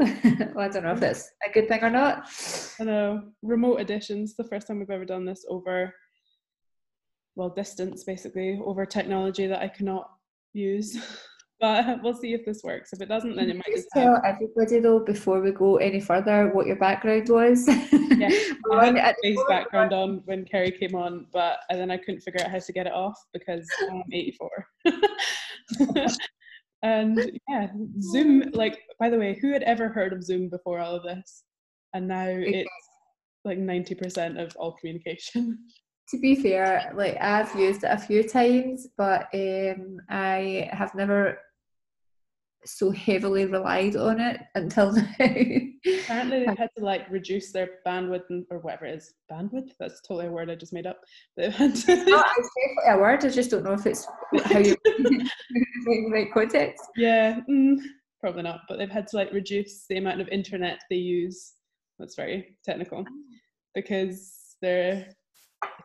well, 0.54 0.60
I 0.60 0.68
don't 0.68 0.84
know 0.84 0.92
if 0.92 1.00
that's 1.00 1.30
a 1.46 1.52
good 1.52 1.68
thing 1.68 1.82
or 1.82 1.90
not. 1.90 2.28
I 2.78 2.84
know, 2.84 3.22
remote 3.42 3.80
editions. 3.80 4.36
The 4.36 4.44
first 4.44 4.66
time 4.66 4.78
we've 4.78 4.90
ever 4.90 5.04
done 5.04 5.24
this 5.24 5.44
over, 5.48 5.94
well, 7.36 7.50
distance 7.50 8.04
basically, 8.04 8.60
over 8.64 8.86
technology 8.86 9.46
that 9.46 9.60
I 9.60 9.68
cannot 9.68 10.10
use. 10.52 10.96
But 11.60 12.02
we'll 12.02 12.14
see 12.14 12.32
if 12.32 12.46
this 12.46 12.62
works. 12.64 12.94
If 12.94 13.02
it 13.02 13.08
doesn't, 13.10 13.36
then 13.36 13.50
it 13.50 13.56
might 13.56 13.66
Just 13.66 13.88
tell 13.92 14.18
everybody 14.24 14.80
though 14.80 15.00
before 15.00 15.42
we 15.42 15.52
go 15.52 15.76
any 15.76 16.00
further 16.00 16.48
what 16.54 16.66
your 16.66 16.76
background 16.76 17.28
was. 17.28 17.66
We're 17.92 18.78
I 18.78 18.86
had 18.86 18.96
a 18.96 19.14
face 19.22 19.38
background 19.46 19.92
on 19.92 20.22
when 20.24 20.46
Kerry 20.46 20.70
came 20.70 20.94
on, 20.94 21.26
but 21.34 21.58
and 21.68 21.78
then 21.78 21.90
I 21.90 21.98
couldn't 21.98 22.22
figure 22.22 22.40
out 22.42 22.50
how 22.50 22.58
to 22.58 22.72
get 22.72 22.86
it 22.86 22.94
off 22.94 23.22
because 23.34 23.68
I'm 23.90 24.02
84. 24.10 24.48
And 26.82 27.38
yeah, 27.48 27.68
Zoom. 28.00 28.50
Like, 28.52 28.78
by 28.98 29.10
the 29.10 29.18
way, 29.18 29.38
who 29.40 29.52
had 29.52 29.62
ever 29.64 29.88
heard 29.88 30.12
of 30.12 30.24
Zoom 30.24 30.48
before 30.48 30.80
all 30.80 30.94
of 30.94 31.02
this? 31.02 31.44
And 31.94 32.08
now 32.08 32.26
it's 32.28 32.70
like 33.44 33.58
90% 33.58 34.42
of 34.42 34.56
all 34.56 34.72
communication. 34.72 35.58
to 36.08 36.18
be 36.18 36.34
fair, 36.34 36.92
like 36.94 37.16
I've 37.20 37.54
used 37.54 37.84
it 37.84 37.90
a 37.90 37.98
few 37.98 38.26
times, 38.26 38.88
but 38.96 39.28
um, 39.34 39.98
I 40.08 40.68
have 40.72 40.94
never 40.94 41.38
so 42.64 42.90
heavily 42.90 43.46
relied 43.46 43.96
on 43.96 44.20
it 44.20 44.40
until 44.54 44.92
now. 44.92 45.04
Apparently, 45.18 46.40
they 46.44 46.54
had 46.58 46.68
to 46.76 46.84
like 46.84 47.10
reduce 47.10 47.52
their 47.52 47.68
bandwidth 47.86 48.24
and, 48.30 48.44
or 48.50 48.58
whatever 48.58 48.86
it 48.86 48.96
is. 48.96 49.14
Bandwidth? 49.30 49.70
That's 49.78 50.00
totally 50.02 50.26
a 50.26 50.30
word 50.30 50.50
I 50.50 50.54
just 50.54 50.72
made 50.72 50.86
up. 50.86 51.00
They 51.36 51.50
had 51.50 51.74
to- 51.74 51.96
No, 52.04 52.24
it's 52.38 52.50
definitely 52.54 52.92
a 52.92 52.98
word. 52.98 53.24
I 53.24 53.28
just 53.28 53.50
don't 53.50 53.64
know 53.64 53.72
if 53.72 53.86
it's 53.86 54.06
how 54.44 54.58
you 54.58 54.76
in 54.86 55.28
the 55.86 56.10
right 56.12 56.32
context. 56.32 56.84
Yeah, 56.96 57.40
mm, 57.48 57.76
probably 58.20 58.42
not. 58.42 58.60
But 58.68 58.78
they've 58.78 58.90
had 58.90 59.06
to 59.08 59.16
like 59.16 59.32
reduce 59.32 59.86
the 59.88 59.96
amount 59.96 60.20
of 60.20 60.28
internet 60.28 60.80
they 60.90 60.96
use. 60.96 61.52
That's 61.98 62.16
very 62.16 62.56
technical 62.64 63.04
because 63.74 64.56
they're 64.62 65.06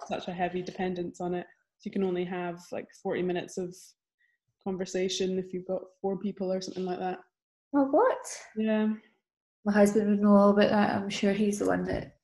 such 0.07 0.27
a 0.27 0.33
heavy 0.33 0.61
dependence 0.61 1.21
on 1.21 1.33
it. 1.33 1.45
You 1.83 1.91
can 1.91 2.03
only 2.03 2.25
have 2.25 2.59
like 2.71 2.87
40 3.03 3.21
minutes 3.21 3.57
of 3.59 3.75
conversation 4.65 5.39
if 5.39 5.53
you've 5.53 5.67
got 5.67 5.81
four 6.01 6.17
people 6.17 6.51
or 6.51 6.59
something 6.59 6.85
like 6.85 6.99
that. 6.99 7.19
Well, 7.71 7.87
what? 7.91 8.17
Yeah. 8.57 8.89
My 9.63 9.71
husband 9.73 10.09
would 10.09 10.21
know 10.21 10.35
all 10.35 10.49
about 10.49 10.69
that. 10.71 10.95
I'm 10.95 11.09
sure 11.09 11.31
he's 11.33 11.59
the 11.59 11.67
one 11.67 11.85
that 11.85 12.17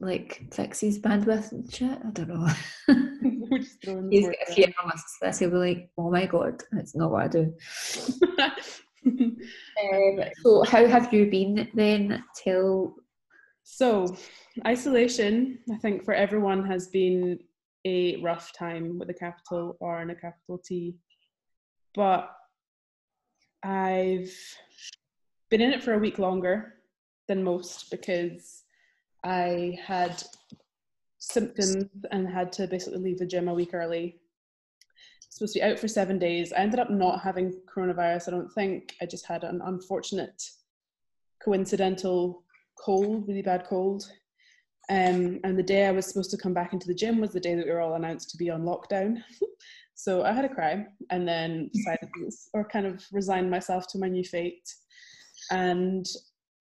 like 0.00 0.42
fixes 0.52 0.98
bandwidth 0.98 1.52
and 1.52 1.72
shit. 1.72 1.90
I 1.90 2.10
don't 2.10 2.28
know. 2.28 2.48
We're 3.50 3.58
just 3.58 3.82
throwing 3.82 4.08
the 4.08 4.16
he's 4.16 4.26
word 4.26 4.36
if 4.46 4.54
he 4.54 4.64
around. 4.64 4.74
ever 4.80 4.86
listens 4.88 5.16
this, 5.22 5.38
he'll 5.38 5.50
be 5.50 5.56
like, 5.56 5.90
"Oh 5.96 6.10
my 6.10 6.26
god, 6.26 6.62
that's 6.72 6.94
not 6.94 7.10
what 7.10 7.24
I 7.24 7.28
do." 7.28 7.54
Um, 9.06 10.18
so, 10.42 10.64
how 10.64 10.84
have 10.86 11.12
you 11.14 11.30
been 11.30 11.68
then? 11.74 12.24
Till 12.42 12.94
So, 13.62 14.16
isolation, 14.66 15.60
I 15.72 15.76
think 15.76 16.04
for 16.04 16.12
everyone 16.12 16.66
has 16.66 16.88
been 16.88 17.38
a 17.84 18.16
rough 18.20 18.52
time 18.52 18.98
with 18.98 19.08
a 19.10 19.14
capital 19.14 19.76
R 19.80 20.00
and 20.00 20.10
a 20.10 20.14
capital 20.16 20.58
T. 20.64 20.96
But 21.96 22.30
I've 23.62 24.30
been 25.50 25.62
in 25.62 25.72
it 25.72 25.82
for 25.82 25.94
a 25.94 25.98
week 25.98 26.18
longer 26.18 26.74
than 27.26 27.42
most 27.42 27.90
because 27.90 28.62
I 29.24 29.78
had 29.82 30.22
symptoms 31.18 31.86
and 32.12 32.28
had 32.28 32.52
to 32.52 32.66
basically 32.68 33.00
leave 33.00 33.18
the 33.18 33.26
gym 33.26 33.48
a 33.48 33.54
week 33.54 33.70
early. 33.72 34.20
Supposed 35.30 35.54
to 35.54 35.58
be 35.58 35.62
out 35.64 35.78
for 35.78 35.88
seven 35.88 36.18
days. 36.18 36.52
I 36.52 36.58
ended 36.58 36.80
up 36.80 36.90
not 36.90 37.22
having 37.22 37.60
coronavirus, 37.74 38.28
I 38.28 38.30
don't 38.30 38.52
think. 38.52 38.94
I 39.00 39.06
just 39.06 39.26
had 39.26 39.42
an 39.42 39.60
unfortunate 39.64 40.42
coincidental 41.42 42.44
cold, 42.78 43.26
really 43.26 43.42
bad 43.42 43.66
cold. 43.66 44.04
Um, 44.88 45.40
and 45.42 45.58
the 45.58 45.62
day 45.64 45.86
I 45.86 45.90
was 45.90 46.06
supposed 46.06 46.30
to 46.30 46.36
come 46.36 46.54
back 46.54 46.72
into 46.72 46.86
the 46.86 46.94
gym 46.94 47.20
was 47.20 47.32
the 47.32 47.40
day 47.40 47.54
that 47.54 47.64
we 47.66 47.72
were 47.72 47.80
all 47.80 47.94
announced 47.94 48.30
to 48.30 48.36
be 48.36 48.50
on 48.50 48.62
lockdown. 48.62 49.16
so 49.94 50.22
I 50.22 50.32
had 50.32 50.44
a 50.44 50.48
cry 50.54 50.86
and 51.10 51.26
then 51.26 51.70
decided, 51.72 52.08
or 52.54 52.64
kind 52.64 52.86
of 52.86 53.04
resigned 53.10 53.50
myself 53.50 53.86
to 53.88 53.98
my 53.98 54.08
new 54.08 54.22
fate. 54.24 54.68
And 55.50 56.06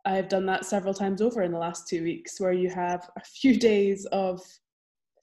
I've 0.05 0.29
done 0.29 0.45
that 0.47 0.65
several 0.65 0.93
times 0.93 1.21
over 1.21 1.43
in 1.43 1.51
the 1.51 1.59
last 1.59 1.87
two 1.87 2.03
weeks, 2.03 2.39
where 2.39 2.53
you 2.53 2.69
have 2.69 3.09
a 3.17 3.21
few 3.21 3.59
days 3.71 4.05
of 4.11 4.41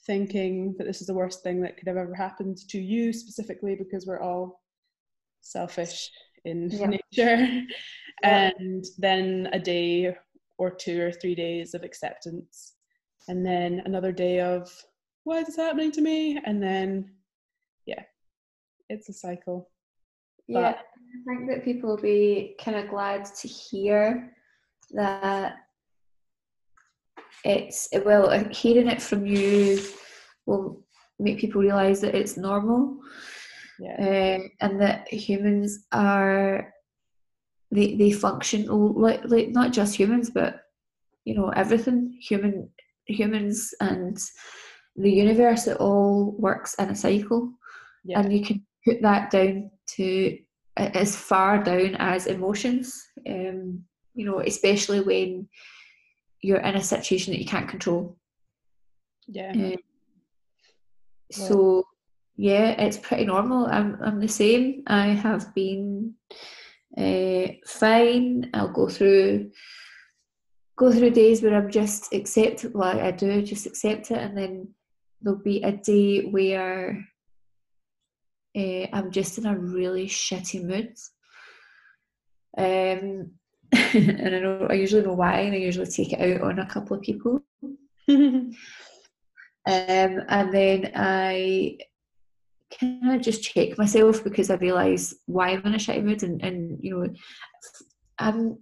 thinking 0.07 0.75
that 0.79 0.85
this 0.85 1.01
is 1.01 1.07
the 1.07 1.15
worst 1.15 1.43
thing 1.43 1.61
that 1.63 1.77
could 1.77 1.87
have 1.89 1.97
ever 1.97 2.15
happened 2.15 2.59
to 2.69 2.79
you 2.79 3.13
specifically 3.13 3.77
because 3.77 4.05
we're 4.07 4.21
all 4.21 4.61
selfish 5.41 6.11
in 6.45 6.69
Yeah. 6.73 6.87
nature. 6.87 7.63
Yeah. 8.23 8.51
And 8.59 8.85
then 8.99 9.49
a 9.53 9.59
day 9.59 10.17
or 10.59 10.71
two 10.71 11.03
or 11.03 11.13
three 11.13 11.35
days 11.35 11.75
of 11.75 11.83
acceptance. 11.83 12.75
And 13.29 13.45
then 13.45 13.83
another 13.85 14.13
day 14.13 14.41
of 14.41 14.71
why 15.25 15.39
is 15.39 15.47
this 15.47 15.57
happening 15.57 15.93
to 15.93 16.01
me? 16.01 16.41
And 16.45 16.63
then 16.63 17.11
yeah, 17.87 18.03
it's 18.89 19.09
a 19.09 19.13
cycle. 19.13 19.71
yeah, 20.49 20.75
I 20.77 21.37
think 21.37 21.49
that 21.49 21.65
people 21.65 21.91
will 21.91 22.03
be 22.03 22.57
kind 22.63 22.77
of 22.77 22.89
glad 22.91 23.25
to 23.27 23.49
hear 23.49 24.33
that 24.91 25.57
it's 27.45 27.89
well 28.05 28.31
hearing 28.51 28.89
it 28.89 29.03
from 29.03 29.27
you 29.27 29.81
will 30.47 30.85
make 31.19 31.39
people 31.39 31.61
realize 31.61 32.01
that 32.01 32.15
it's 32.15 32.37
normal 32.37 32.99
Yeah. 33.81 33.97
um, 33.99 34.51
and 34.61 34.81
that 34.81 35.09
humans 35.13 35.87
are 35.93 36.73
they 37.71 37.97
they 37.97 38.13
function 38.13 38.67
like, 38.69 39.23
like 39.25 39.49
not 39.49 39.73
just 39.73 39.97
humans 39.97 40.31
but 40.31 40.61
you 41.25 41.35
know 41.35 41.49
everything 41.51 42.17
human 42.21 42.69
humans 43.07 43.75
and 43.81 44.19
the 44.97 45.11
universe 45.11 45.67
it 45.67 45.77
all 45.79 46.35
works 46.39 46.75
in 46.75 46.91
a 46.91 46.95
cycle 46.95 47.53
Yeah. 48.05 48.21
and 48.21 48.33
you 48.33 48.45
can 48.45 48.65
put 48.87 49.03
that 49.03 49.31
down 49.31 49.71
to 49.97 50.39
as 50.77 51.17
far 51.17 51.63
down 51.63 51.97
as 51.97 52.27
emotions 52.27 53.03
um 53.29 53.85
you 54.15 54.25
know 54.25 54.41
especially 54.41 55.01
when 55.01 55.49
you're 56.41 56.61
in 56.61 56.77
a 56.77 56.83
situation 56.83 57.33
that 57.33 57.41
you 57.41 57.47
can't 57.47 57.69
control 57.69 58.17
yeah. 59.29 59.53
um, 59.53 59.77
so 61.31 61.85
yeah, 62.37 62.71
it's 62.81 62.97
pretty 62.97 63.25
normal. 63.25 63.67
I'm 63.67 63.99
I'm 64.03 64.21
the 64.21 64.29
same. 64.29 64.83
I 64.87 65.09
have 65.09 65.55
been 65.55 66.15
uh, 66.97 67.53
fine. 67.67 68.51
I'll 68.55 68.73
go 68.73 68.89
through 68.89 69.51
go 70.77 70.93
through 70.93 71.11
days 71.11 71.43
where 71.43 71.55
I'm 71.55 71.71
just 71.71 72.13
accept 72.13 72.67
well 72.75 72.99
I 72.99 73.11
do 73.11 73.43
just 73.43 73.67
accept 73.67 74.11
it, 74.11 74.19
and 74.19 74.37
then 74.37 74.69
there'll 75.21 75.39
be 75.39 75.63
a 75.63 75.73
day 75.73 76.23
where 76.23 77.05
uh, 78.57 78.87
I'm 78.93 79.11
just 79.11 79.39
in 79.39 79.47
a 79.47 79.59
really 79.59 80.07
shitty 80.07 80.65
mood. 80.65 80.95
Um, 82.59 83.33
and 83.73 84.35
I 84.35 84.41
know 84.41 84.67
I 84.69 84.75
usually 84.75 85.03
know 85.03 85.15
why, 85.15 85.41
and 85.41 85.55
I 85.55 85.59
usually 85.59 85.87
take 85.87 86.13
it 86.13 86.21
out 86.21 86.43
on 86.43 86.59
a 86.59 86.67
couple 86.67 86.97
of 86.97 87.03
people. 87.03 87.43
Um, 89.65 90.23
and 90.29 90.53
then 90.53 90.91
I 90.97 91.79
kind 92.81 93.15
of 93.15 93.21
just 93.21 93.43
check 93.43 93.79
myself 93.79 94.25
because 94.25 94.51
I 94.51 94.55
realise 94.55 95.15
why 95.27 95.51
I'm 95.51 95.65
in 95.65 95.75
a 95.75 95.79
shitty 95.79 96.03
mood, 96.03 96.23
and, 96.25 96.43
and 96.43 96.79
you 96.81 96.99
know, 96.99 97.09
I'm 98.19 98.59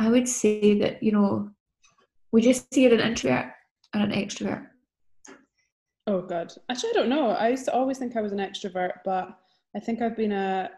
I 0.00 0.08
would 0.08 0.26
say 0.26 0.78
that, 0.78 1.02
you 1.02 1.12
know, 1.12 1.50
would 2.32 2.42
you 2.42 2.54
see 2.54 2.84
you're 2.84 2.94
an 2.94 3.00
introvert 3.00 3.52
or 3.94 4.00
an 4.00 4.12
extrovert? 4.12 4.66
Oh 6.06 6.22
god. 6.22 6.54
Actually 6.70 6.90
I 6.90 6.94
don't 6.94 7.10
know. 7.10 7.32
I 7.32 7.48
used 7.48 7.66
to 7.66 7.74
always 7.74 7.98
think 7.98 8.16
I 8.16 8.22
was 8.22 8.32
an 8.32 8.38
extrovert, 8.38 8.92
but 9.04 9.28
I 9.76 9.80
think 9.80 10.00
I've 10.00 10.16
been 10.16 10.32
a 10.32 10.70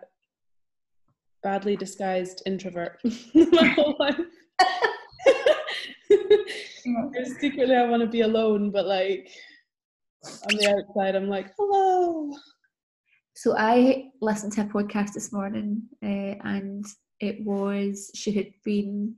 badly 1.45 1.76
disguised 1.76 2.43
introvert 2.47 2.99
my 3.35 3.69
whole 3.69 3.95
life. 4.00 4.19
secretly 7.38 7.76
I 7.76 7.88
want 7.88 8.02
to 8.02 8.09
be 8.09 8.23
alone, 8.23 8.73
but 8.73 8.87
like 8.87 9.31
on 10.25 10.57
the 10.57 10.69
outside 10.69 11.14
I'm 11.14 11.29
like, 11.29 11.52
hello. 11.57 12.33
So 13.37 13.57
I 13.57 14.11
listened 14.21 14.52
to 14.55 14.62
a 14.62 14.64
podcast 14.64 15.12
this 15.12 15.33
morning 15.33 15.83
uh, 16.02 16.35
and 16.45 16.85
it 17.23 17.41
was, 17.45 18.11
she 18.14 18.33
had 18.33 18.52
been 18.64 19.14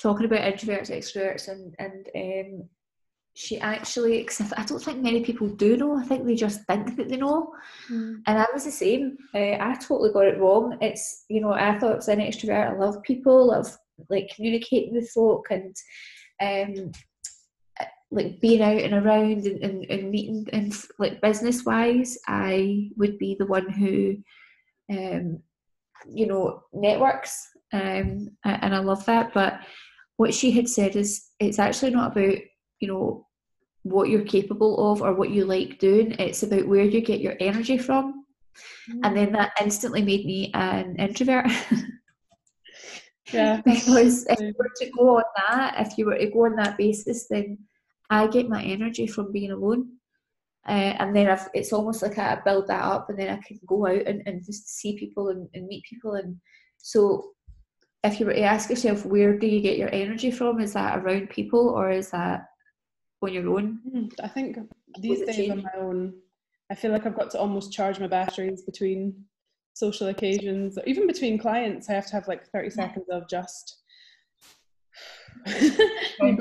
talking 0.00 0.26
about 0.26 0.40
introverts, 0.40 0.90
extroverts, 0.90 1.48
and, 1.48 1.76
and 1.78 2.08
um, 2.16 2.68
she 3.34 3.60
actually, 3.60 4.20
because 4.22 4.52
I 4.56 4.64
don't 4.64 4.82
think 4.82 5.02
many 5.02 5.22
people 5.22 5.48
do 5.48 5.76
know, 5.76 5.98
I 5.98 6.04
think 6.04 6.24
they 6.24 6.34
just 6.34 6.64
think 6.64 6.96
that 6.96 7.08
they 7.10 7.18
know. 7.18 7.52
Mm. 7.92 8.22
And 8.26 8.38
I 8.38 8.46
was 8.52 8.64
the 8.64 8.70
same. 8.70 9.18
Uh, 9.34 9.56
I 9.60 9.76
totally 9.78 10.12
got 10.12 10.26
it 10.26 10.40
wrong. 10.40 10.78
It's, 10.80 11.24
you 11.28 11.42
know, 11.42 11.52
I 11.52 11.78
thought 11.78 11.92
I 11.92 11.96
was 11.96 12.08
an 12.08 12.20
extrovert. 12.20 12.70
I 12.70 12.76
love 12.76 13.02
people, 13.02 13.52
I 13.52 13.58
love 13.58 13.76
like 14.08 14.32
communicating 14.34 14.94
with 14.94 15.10
folk 15.10 15.48
and 15.50 15.76
um, 16.40 16.92
like 18.10 18.40
being 18.40 18.62
out 18.62 18.80
and 18.80 18.94
around 18.94 19.46
and, 19.46 19.62
and, 19.62 19.84
and 19.90 20.10
meeting 20.10 20.46
and 20.52 20.74
like 20.98 21.20
business 21.20 21.64
wise, 21.66 22.16
I 22.26 22.90
would 22.96 23.18
be 23.18 23.36
the 23.38 23.46
one 23.46 23.68
who, 23.68 24.16
um, 24.90 25.42
you 26.08 26.26
know, 26.26 26.62
networks. 26.72 27.48
Um, 27.72 28.30
and 28.44 28.74
I 28.74 28.78
love 28.78 29.04
that. 29.06 29.32
But 29.34 29.60
what 30.16 30.34
she 30.34 30.50
had 30.50 30.68
said 30.68 30.96
is 30.96 31.28
it's 31.40 31.58
actually 31.58 31.90
not 31.90 32.12
about, 32.12 32.36
you 32.80 32.88
know, 32.88 33.26
what 33.82 34.08
you're 34.08 34.24
capable 34.24 34.92
of 34.92 35.02
or 35.02 35.14
what 35.14 35.30
you 35.30 35.44
like 35.44 35.78
doing. 35.78 36.12
It's 36.12 36.42
about 36.42 36.66
where 36.66 36.84
you 36.84 37.00
get 37.00 37.20
your 37.20 37.36
energy 37.40 37.78
from. 37.78 38.24
Mm. 38.90 39.00
And 39.04 39.16
then 39.16 39.32
that 39.32 39.52
instantly 39.60 40.02
made 40.02 40.26
me 40.26 40.50
an 40.54 40.96
introvert. 40.96 41.46
yeah. 43.32 43.60
because 43.64 44.26
if 44.26 44.40
you 44.40 44.54
were 44.58 44.70
to 44.76 44.90
go 44.90 45.16
on 45.18 45.24
that, 45.48 45.74
if 45.78 45.98
you 45.98 46.06
were 46.06 46.18
to 46.18 46.30
go 46.30 46.46
on 46.46 46.56
that 46.56 46.76
basis, 46.76 47.26
then 47.28 47.58
I 48.10 48.26
get 48.26 48.48
my 48.48 48.62
energy 48.62 49.06
from 49.06 49.32
being 49.32 49.50
alone. 49.50 49.92
Uh, 50.68 50.94
and 50.98 51.14
then 51.14 51.28
I've, 51.28 51.48
it's 51.54 51.72
almost 51.72 52.02
like 52.02 52.18
I 52.18 52.40
build 52.44 52.66
that 52.68 52.82
up 52.82 53.08
and 53.08 53.18
then 53.18 53.28
I 53.28 53.40
can 53.46 53.60
go 53.66 53.86
out 53.86 54.02
and, 54.06 54.22
and 54.26 54.44
just 54.44 54.68
see 54.68 54.98
people 54.98 55.28
and, 55.28 55.48
and 55.54 55.66
meet 55.66 55.84
people. 55.84 56.14
And 56.14 56.36
so 56.78 57.30
if 58.02 58.18
you 58.18 58.26
were 58.26 58.34
to 58.34 58.42
ask 58.42 58.68
yourself, 58.68 59.04
where 59.06 59.38
do 59.38 59.46
you 59.46 59.60
get 59.60 59.78
your 59.78 59.92
energy 59.92 60.30
from? 60.30 60.60
Is 60.60 60.72
that 60.72 60.98
around 60.98 61.30
people 61.30 61.68
or 61.68 61.90
is 61.90 62.10
that 62.10 62.46
on 63.22 63.32
your 63.32 63.48
own? 63.48 63.80
Hmm, 63.90 64.06
I 64.22 64.28
think 64.28 64.58
these 64.98 65.24
days 65.24 65.50
on 65.50 65.62
my 65.62 65.70
own, 65.78 66.14
I 66.70 66.74
feel 66.74 66.90
like 66.90 67.06
I've 67.06 67.16
got 67.16 67.30
to 67.30 67.38
almost 67.38 67.72
charge 67.72 68.00
my 68.00 68.08
batteries 68.08 68.62
between 68.62 69.24
social 69.74 70.08
occasions, 70.08 70.78
even 70.86 71.06
between 71.06 71.38
clients. 71.38 71.88
I 71.88 71.92
have 71.92 72.06
to 72.06 72.12
have 72.14 72.26
like 72.26 72.46
30 72.48 72.70
seconds 72.70 73.06
of 73.10 73.28
just 73.28 73.82
like 75.46 76.38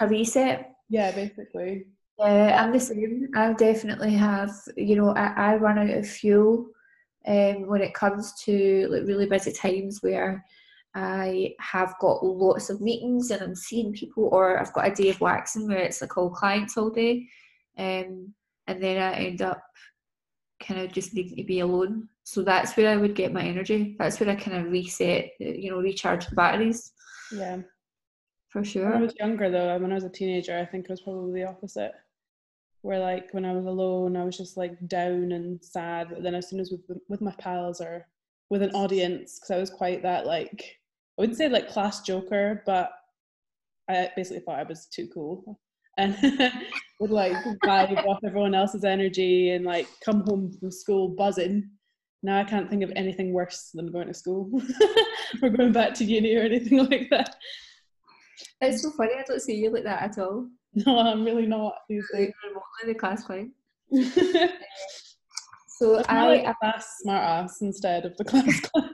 a 0.00 0.06
reset. 0.08 0.72
Yeah, 0.88 1.10
basically. 1.10 1.86
Yeah, 2.22 2.62
I'm 2.62 2.72
the 2.72 2.80
same. 2.80 3.28
I 3.34 3.52
definitely 3.52 4.14
have. 4.14 4.52
You 4.76 4.96
know, 4.96 5.10
I, 5.10 5.52
I 5.52 5.56
run 5.56 5.78
out 5.78 5.90
of 5.90 6.08
fuel 6.08 6.68
um, 7.26 7.66
when 7.66 7.82
it 7.82 7.94
comes 7.94 8.32
to 8.44 8.88
like 8.90 9.06
really 9.06 9.26
busy 9.26 9.52
times 9.52 9.98
where 10.02 10.44
I 10.94 11.54
have 11.58 11.94
got 12.00 12.24
lots 12.24 12.70
of 12.70 12.80
meetings 12.80 13.30
and 13.30 13.42
I'm 13.42 13.54
seeing 13.56 13.92
people, 13.92 14.28
or 14.30 14.60
I've 14.60 14.72
got 14.72 14.88
a 14.88 14.94
day 14.94 15.08
of 15.10 15.20
waxing 15.20 15.66
where 15.66 15.78
it's 15.78 16.00
like 16.00 16.16
all 16.16 16.30
clients 16.30 16.76
all 16.76 16.90
day, 16.90 17.26
um, 17.78 18.32
and 18.66 18.82
then 18.82 19.02
I 19.02 19.14
end 19.14 19.42
up 19.42 19.62
kind 20.60 20.80
of 20.80 20.92
just 20.92 21.14
needing 21.14 21.36
to 21.36 21.44
be 21.44 21.60
alone. 21.60 22.08
So 22.24 22.42
that's 22.42 22.76
where 22.76 22.90
I 22.90 22.96
would 22.96 23.16
get 23.16 23.32
my 23.32 23.42
energy. 23.42 23.96
That's 23.98 24.20
where 24.20 24.30
I 24.30 24.36
kind 24.36 24.56
of 24.56 24.70
reset, 24.70 25.30
you 25.40 25.70
know, 25.70 25.80
recharge 25.80 26.28
the 26.28 26.36
batteries. 26.36 26.92
Yeah. 27.32 27.62
For 28.50 28.62
sure. 28.62 28.90
When 28.90 28.98
I 28.98 29.00
was 29.00 29.16
younger 29.18 29.50
though, 29.50 29.76
when 29.78 29.90
I 29.90 29.94
was 29.94 30.04
a 30.04 30.10
teenager, 30.10 30.56
I 30.56 30.66
think 30.66 30.84
it 30.84 30.90
was 30.90 31.00
probably 31.00 31.40
the 31.40 31.48
opposite. 31.48 31.92
Where 32.82 32.98
like 32.98 33.32
when 33.32 33.44
I 33.44 33.52
was 33.52 33.66
alone, 33.66 34.16
I 34.16 34.24
was 34.24 34.36
just 34.36 34.56
like 34.56 34.88
down 34.88 35.32
and 35.32 35.62
sad. 35.64 36.08
But 36.10 36.22
then 36.22 36.34
as 36.34 36.48
soon 36.48 36.60
as 36.60 36.70
with 36.70 36.98
with 37.08 37.20
my 37.20 37.34
pals 37.38 37.80
or 37.80 38.06
with 38.50 38.62
an 38.62 38.74
audience, 38.74 39.38
because 39.38 39.56
I 39.56 39.60
was 39.60 39.70
quite 39.70 40.02
that 40.02 40.26
like 40.26 40.78
I 41.18 41.22
wouldn't 41.22 41.38
say 41.38 41.48
like 41.48 41.68
class 41.68 42.02
joker, 42.02 42.62
but 42.66 42.90
I 43.88 44.10
basically 44.16 44.40
thought 44.40 44.58
I 44.58 44.64
was 44.64 44.86
too 44.86 45.08
cool 45.12 45.60
and 45.98 46.16
would 47.00 47.10
like 47.10 47.36
vibe 47.64 48.04
off 48.06 48.20
everyone 48.24 48.54
else's 48.54 48.84
energy 48.84 49.50
and 49.50 49.64
like 49.64 49.86
come 50.04 50.22
home 50.26 50.52
from 50.58 50.70
school 50.70 51.08
buzzing. 51.08 51.68
Now 52.22 52.38
I 52.38 52.44
can't 52.44 52.70
think 52.70 52.82
of 52.82 52.92
anything 52.94 53.32
worse 53.32 53.70
than 53.74 53.90
going 53.90 54.06
to 54.06 54.14
school 54.14 54.50
or 55.42 55.50
going 55.50 55.72
back 55.72 55.94
to 55.94 56.04
uni 56.04 56.36
or 56.36 56.42
anything 56.42 56.78
like 56.78 57.10
that. 57.10 57.34
It's 58.60 58.82
so 58.82 58.90
funny. 58.92 59.12
I 59.18 59.24
don't 59.26 59.42
see 59.42 59.56
you 59.56 59.70
like 59.70 59.84
that 59.84 60.02
at 60.02 60.18
all. 60.18 60.48
No, 60.86 60.98
I'm 60.98 61.24
really 61.24 61.46
not 61.46 61.74
these 61.88 62.06
days. 62.14 62.32
Remotely 62.42 62.86
the 62.86 62.94
class 62.94 63.24
clown. 63.24 63.52
so 65.68 66.02
I, 66.08 66.26
like 66.26 66.58
class 66.60 66.98
smart 67.00 67.22
ass 67.22 67.60
instead 67.60 68.06
of 68.06 68.16
the 68.16 68.24
class 68.24 68.60
clown. 68.72 68.90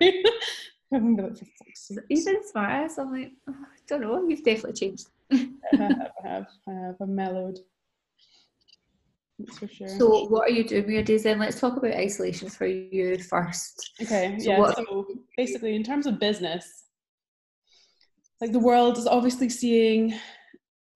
Even 2.11 2.45
smart 2.49 2.71
ass, 2.71 2.99
I'm 2.99 3.13
like, 3.13 3.31
oh, 3.49 3.55
I 3.57 3.77
don't 3.87 4.01
know. 4.01 4.27
You've 4.27 4.43
definitely 4.43 4.73
changed. 4.73 5.07
I 5.31 5.49
have, 5.73 6.11
I 6.25 6.29
have, 6.29 6.47
I 6.69 6.73
have. 6.73 6.97
I'm 7.01 7.15
mellowed. 7.15 7.61
That's 9.39 9.59
for 9.59 9.69
sure. 9.69 9.89
So, 9.89 10.25
what 10.27 10.49
are 10.49 10.53
you 10.53 10.65
doing 10.65 10.85
with 10.85 10.95
your 10.95 11.03
days 11.05 11.23
then? 11.23 11.39
Let's 11.39 11.61
talk 11.61 11.77
about 11.77 11.93
isolation 11.93 12.49
for 12.49 12.67
you 12.67 13.19
first. 13.19 13.93
Okay, 14.03 14.37
so 14.41 14.51
yeah. 14.51 14.73
So, 14.73 15.07
basically, 15.37 15.77
in 15.77 15.85
terms 15.85 16.07
of 16.07 16.19
business, 16.19 16.87
like 18.41 18.53
the 18.53 18.59
world 18.59 18.99
is 18.99 19.07
obviously 19.07 19.49
seeing 19.49 20.15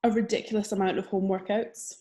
a 0.05 0.11
ridiculous 0.11 0.73
amount 0.73 0.99
of 0.99 1.07
home 1.07 1.29
workouts 1.29 1.95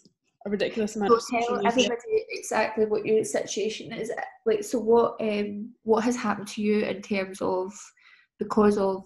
a 0.45 0.49
ridiculous 0.49 0.95
amount 0.95 1.09
so 1.11 1.15
of 1.15 1.21
social 1.21 1.57
media. 1.57 1.97
exactly 2.29 2.85
what 2.85 3.05
your 3.05 3.23
situation 3.23 3.91
is. 3.93 4.11
Like 4.45 4.63
so 4.63 4.79
what 4.79 5.15
um 5.21 5.73
what 5.83 6.03
has 6.03 6.15
happened 6.15 6.47
to 6.49 6.61
you 6.61 6.79
in 6.79 7.01
terms 7.01 7.41
of 7.41 7.71
because 8.39 8.77
of 8.77 9.03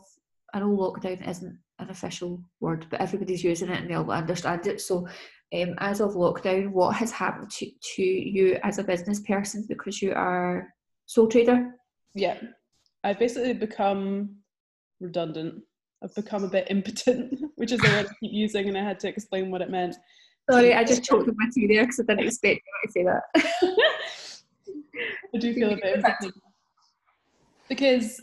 I 0.53 0.59
know 0.59 0.69
lockdown 0.69 1.27
isn't 1.27 1.59
an 1.79 1.89
official 1.89 2.41
word 2.61 2.87
but 2.89 3.01
everybody's 3.01 3.43
using 3.43 3.69
it 3.69 3.81
and 3.81 3.89
they'll 3.89 4.09
understand 4.09 4.67
it. 4.67 4.79
So 4.79 5.07
um, 5.53 5.75
as 5.79 5.99
of 5.99 6.13
lockdown 6.13 6.71
what 6.71 6.95
has 6.95 7.11
happened 7.11 7.51
to, 7.51 7.69
to 7.95 8.01
you 8.01 8.57
as 8.63 8.77
a 8.77 8.83
business 8.83 9.19
person 9.21 9.65
because 9.67 10.01
you 10.01 10.13
are 10.13 10.73
sole 11.05 11.27
trader? 11.27 11.71
Yeah. 12.13 12.39
I've 13.03 13.19
basically 13.19 13.53
become 13.53 14.37
redundant 15.01 15.63
I've 16.03 16.15
become 16.15 16.43
a 16.43 16.49
bit 16.49 16.67
impotent, 16.69 17.39
which 17.55 17.71
is 17.71 17.79
a 17.83 17.87
word 17.87 18.07
I 18.07 18.13
keep 18.19 18.31
using, 18.33 18.67
and 18.67 18.77
I 18.77 18.83
had 18.83 18.99
to 19.01 19.07
explain 19.07 19.51
what 19.51 19.61
it 19.61 19.69
meant. 19.69 19.95
Sorry, 20.49 20.73
I 20.73 20.83
just 20.83 21.03
choked 21.03 21.25
with 21.25 21.35
my 21.37 21.49
tea 21.53 21.67
there 21.67 21.83
because 21.83 21.99
I 21.99 22.03
didn't 22.03 22.27
expect 22.27 22.61
you 22.65 22.85
to 22.85 22.91
say 22.91 23.03
that. 23.03 23.77
I 25.33 25.37
do 25.39 25.53
feel 25.53 25.73
a 25.73 25.75
bit 25.75 25.95
impotent 25.95 26.33
because 27.67 28.21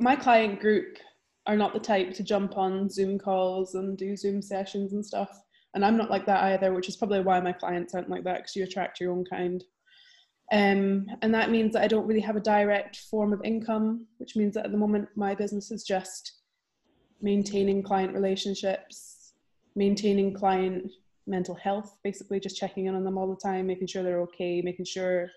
my 0.00 0.14
client 0.14 0.60
group 0.60 0.98
are 1.46 1.56
not 1.56 1.72
the 1.72 1.80
type 1.80 2.12
to 2.14 2.22
jump 2.22 2.56
on 2.56 2.88
Zoom 2.88 3.18
calls 3.18 3.74
and 3.74 3.96
do 3.96 4.16
Zoom 4.16 4.42
sessions 4.42 4.92
and 4.92 5.04
stuff. 5.04 5.40
And 5.74 5.84
I'm 5.84 5.96
not 5.96 6.10
like 6.10 6.26
that 6.26 6.44
either, 6.44 6.72
which 6.72 6.88
is 6.88 6.96
probably 6.96 7.20
why 7.20 7.40
my 7.40 7.52
clients 7.52 7.94
aren't 7.94 8.10
like 8.10 8.24
that 8.24 8.38
because 8.38 8.54
you 8.54 8.64
attract 8.64 9.00
your 9.00 9.12
own 9.12 9.24
kind. 9.24 9.64
Um, 10.52 11.06
and 11.22 11.34
that 11.34 11.50
means 11.50 11.72
that 11.72 11.82
I 11.82 11.88
don't 11.88 12.06
really 12.06 12.20
have 12.20 12.36
a 12.36 12.40
direct 12.40 12.96
form 13.10 13.32
of 13.32 13.40
income, 13.42 14.06
which 14.18 14.36
means 14.36 14.54
that 14.54 14.66
at 14.66 14.72
the 14.72 14.78
moment 14.78 15.08
my 15.16 15.34
business 15.34 15.70
is 15.70 15.82
just 15.82 16.41
maintaining 17.22 17.82
client 17.82 18.12
relationships, 18.12 19.32
maintaining 19.74 20.34
client 20.34 20.90
mental 21.26 21.54
health, 21.54 21.98
basically 22.02 22.40
just 22.40 22.56
checking 22.56 22.86
in 22.86 22.94
on 22.94 23.04
them 23.04 23.16
all 23.16 23.28
the 23.28 23.36
time, 23.36 23.66
making 23.66 23.86
sure 23.86 24.02
they're 24.02 24.20
okay, 24.22 24.60
making 24.60 24.84
sure 24.84 25.30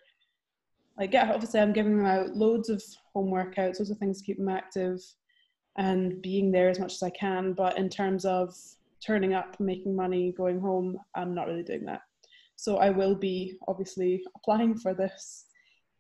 like 0.98 1.14
yeah, 1.14 1.32
obviously 1.34 1.60
I'm 1.60 1.74
giving 1.74 1.98
them 1.98 2.06
out 2.06 2.36
loads 2.36 2.70
of 2.70 2.82
home 3.14 3.30
workouts, 3.30 3.80
loads 3.80 3.92
of 3.92 3.98
things 3.98 4.20
to 4.20 4.26
keep 4.26 4.38
them 4.38 4.50
active 4.50 5.02
and 5.78 6.22
being 6.22 6.52
there 6.52 6.70
as 6.70 6.80
much 6.80 6.94
as 6.94 7.04
I 7.04 7.10
can. 7.10 7.54
But 7.54 7.78
in 7.78 7.90
terms 7.90 8.26
of 8.26 8.56
turning 9.06 9.34
up, 9.34 9.60
making 9.60 9.96
money, 9.96 10.32
going 10.32 10.60
home, 10.60 10.98
I'm 11.14 11.36
not 11.36 11.48
really 11.48 11.64
doing 11.64 11.86
that. 11.86 12.02
So 12.56 12.78
I 12.78 12.90
will 12.90 13.16
be 13.16 13.58
obviously 13.68 14.24
applying 14.36 14.78
for 14.78 14.94
this 14.94 15.46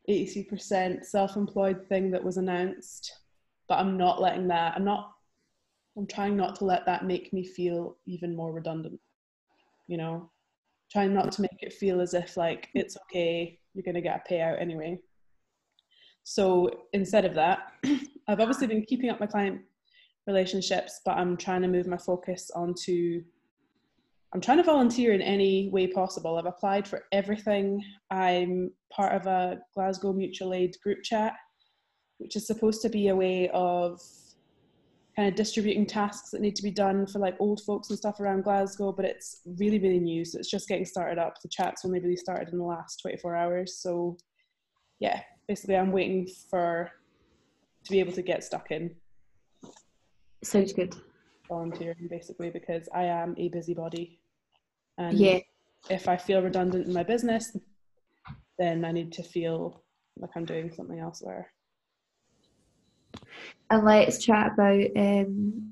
80% 0.10 1.04
self-employed 1.04 1.88
thing 1.90 2.12
that 2.12 2.24
was 2.24 2.38
announced, 2.38 3.12
but 3.68 3.80
I'm 3.80 3.98
not 3.98 4.22
letting 4.22 4.48
that, 4.48 4.76
I'm 4.76 4.86
not 4.86 5.12
I'm 5.98 6.08
trying 6.08 6.36
not 6.36 6.56
to 6.58 6.66
let 6.66 6.86
that 6.86 7.06
make 7.06 7.32
me 7.32 7.46
feel 7.46 7.98
even 8.06 8.36
more 8.36 8.52
redundant. 8.52 9.00
You 9.88 9.98
know, 9.98 10.32
trying 10.92 11.14
not 11.14 11.32
to 11.34 11.42
make 11.42 11.62
it 11.62 11.74
feel 11.74 12.02
as 12.02 12.14
if 12.14 12.38
like 12.38 12.70
it's 12.74 12.98
okay, 13.04 13.60
you're 13.74 13.84
going 13.84 13.96
to 13.96 14.02
get 14.02 14.24
a 14.26 14.34
payout 14.34 14.62
anyway. 14.62 15.00
So 16.24 16.70
instead 16.94 17.26
of 17.26 17.36
that, 17.36 17.74
I've 18.28 18.40
obviously 18.40 18.68
been 18.68 18.84
keeping 18.84 19.10
up 19.10 19.20
my 19.20 19.28
client 19.28 19.62
relationships, 20.28 21.02
but 21.06 21.18
I'm 21.18 21.38
trying 21.38 21.62
to 21.62 21.68
move 21.68 21.88
my 21.88 21.98
focus 21.98 22.50
onto. 22.56 23.24
I'm 24.34 24.42
trying 24.42 24.58
to 24.58 24.64
volunteer 24.64 25.14
in 25.14 25.22
any 25.22 25.70
way 25.70 25.88
possible. 25.88 26.38
I've 26.38 26.46
applied 26.46 26.88
for 26.88 27.04
everything. 27.12 27.82
I'm 28.12 28.72
part 28.92 29.14
of 29.14 29.28
a 29.28 29.60
Glasgow 29.74 30.12
mutual 30.14 30.54
aid 30.54 30.76
group 30.84 31.04
chat, 31.04 31.34
which 32.18 32.36
is 32.36 32.48
supposed 32.48 32.82
to 32.82 32.90
be 32.90 33.10
a 33.10 33.16
way 33.16 33.50
of 33.54 34.02
kind 35.16 35.30
of 35.30 35.36
distributing 35.36 35.86
tasks 35.86 36.32
that 36.32 36.42
need 36.42 36.56
to 36.58 36.64
be 36.64 36.72
done 36.72 37.08
for 37.08 37.20
like 37.20 37.36
old 37.40 37.62
folks 37.66 37.90
and 37.90 37.98
stuff 37.98 38.20
around 38.20 38.44
Glasgow, 38.44 38.92
but 38.92 39.06
it's 39.06 39.42
really, 39.58 39.80
really 39.80 40.00
new. 40.00 40.26
So 40.26 40.38
it's 40.38 40.50
just 40.52 40.68
getting 40.68 40.86
started 40.86 41.18
up. 41.18 41.36
The 41.42 41.48
chat's 41.48 41.86
only 41.86 42.00
really 42.00 42.18
started 42.18 42.50
in 42.50 42.58
the 42.58 42.66
last 42.66 43.00
24 43.02 43.36
hours. 43.36 43.78
So 43.78 44.18
yeah, 45.00 45.22
basically 45.48 45.78
I'm 45.78 45.92
waiting 45.94 46.28
for 46.50 46.92
to 47.86 47.92
be 47.92 48.00
able 48.00 48.12
to 48.14 48.22
get 48.22 48.44
stuck 48.44 48.72
in 48.72 48.94
Sounds 50.44 50.74
good. 50.74 50.96
volunteering 51.48 52.08
basically 52.10 52.50
because 52.50 52.90
I 52.94 53.04
am 53.04 53.36
a 53.38 53.48
busybody. 53.50 54.20
And 54.98 55.18
Yeah. 55.18 55.40
if 55.90 56.10
I 56.10 56.18
feel 56.18 56.42
redundant 56.42 56.88
in 56.88 56.94
my 56.94 57.04
business, 57.04 57.56
then 58.60 58.84
I 58.84 58.92
need 58.92 59.14
to 59.14 59.24
feel 59.24 59.84
like 60.18 60.32
I'm 60.36 60.46
doing 60.46 60.72
something 60.74 61.00
elsewhere. 61.00 61.52
And 63.70 63.86
let's 63.86 64.24
chat 64.24 64.54
about 64.54 64.88
um, 64.96 65.72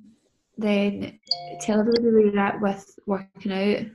then 0.57 1.19
tell 1.61 1.79
everybody 1.79 2.03
where 2.03 2.25
you're 2.25 2.39
at 2.39 2.61
with 2.61 2.99
working 3.05 3.51
out. 3.51 3.85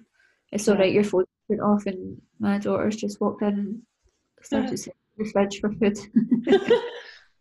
It's 0.52 0.68
all 0.68 0.76
right, 0.76 0.92
your 0.92 1.04
phone 1.04 1.24
went 1.48 1.62
off 1.62 1.86
and 1.86 2.20
my 2.38 2.58
daughter's 2.58 2.96
just 2.96 3.20
walked 3.20 3.42
in 3.42 3.48
and 3.48 3.82
started 4.42 4.78
setting 4.78 4.94
the 5.16 5.24
fridge 5.26 5.60
for 5.60 5.72
food. 5.72 5.98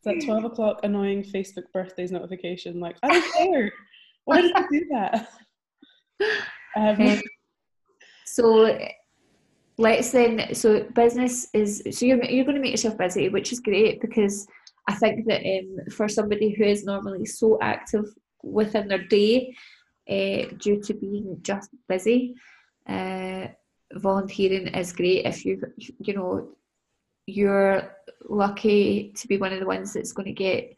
It's 0.05 0.25
that 0.25 0.31
12 0.31 0.45
o'clock 0.45 0.81
annoying 0.83 1.23
Facebook 1.23 1.71
birthdays 1.73 2.11
notification. 2.11 2.79
Like, 2.79 2.97
I 3.01 3.07
don't 3.07 3.33
care. 3.33 3.71
Why 4.25 4.41
did 4.41 4.55
you 4.55 4.79
do 4.79 4.87
that? 4.91 5.29
Um, 6.75 7.01
Um, 7.01 7.21
so 8.25 8.77
let's 9.77 10.11
then 10.11 10.53
so 10.53 10.83
business 10.95 11.47
is 11.53 11.81
so 11.91 12.05
you're, 12.05 12.23
you're 12.25 12.45
going 12.45 12.55
to 12.55 12.61
make 12.61 12.71
yourself 12.71 12.97
busy 12.97 13.29
which 13.29 13.51
is 13.51 13.59
great 13.59 14.01
because 14.01 14.47
i 14.87 14.93
think 14.93 15.25
that 15.27 15.41
um, 15.45 15.89
for 15.91 16.07
somebody 16.07 16.49
who 16.53 16.63
is 16.63 16.83
normally 16.83 17.25
so 17.25 17.57
active 17.61 18.05
within 18.43 18.87
their 18.87 19.05
day 19.07 19.55
uh, 20.09 20.45
due 20.57 20.81
to 20.81 20.93
being 20.93 21.37
just 21.41 21.69
busy 21.87 22.35
uh, 22.87 23.47
volunteering 23.93 24.67
is 24.67 24.93
great 24.93 25.25
if 25.25 25.45
you 25.45 25.61
you 25.99 26.13
know 26.13 26.49
you're 27.27 27.97
lucky 28.29 29.11
to 29.15 29.27
be 29.27 29.37
one 29.37 29.51
of 29.51 29.59
the 29.59 29.65
ones 29.65 29.93
that's 29.93 30.13
going 30.13 30.25
to 30.25 30.31
get 30.31 30.75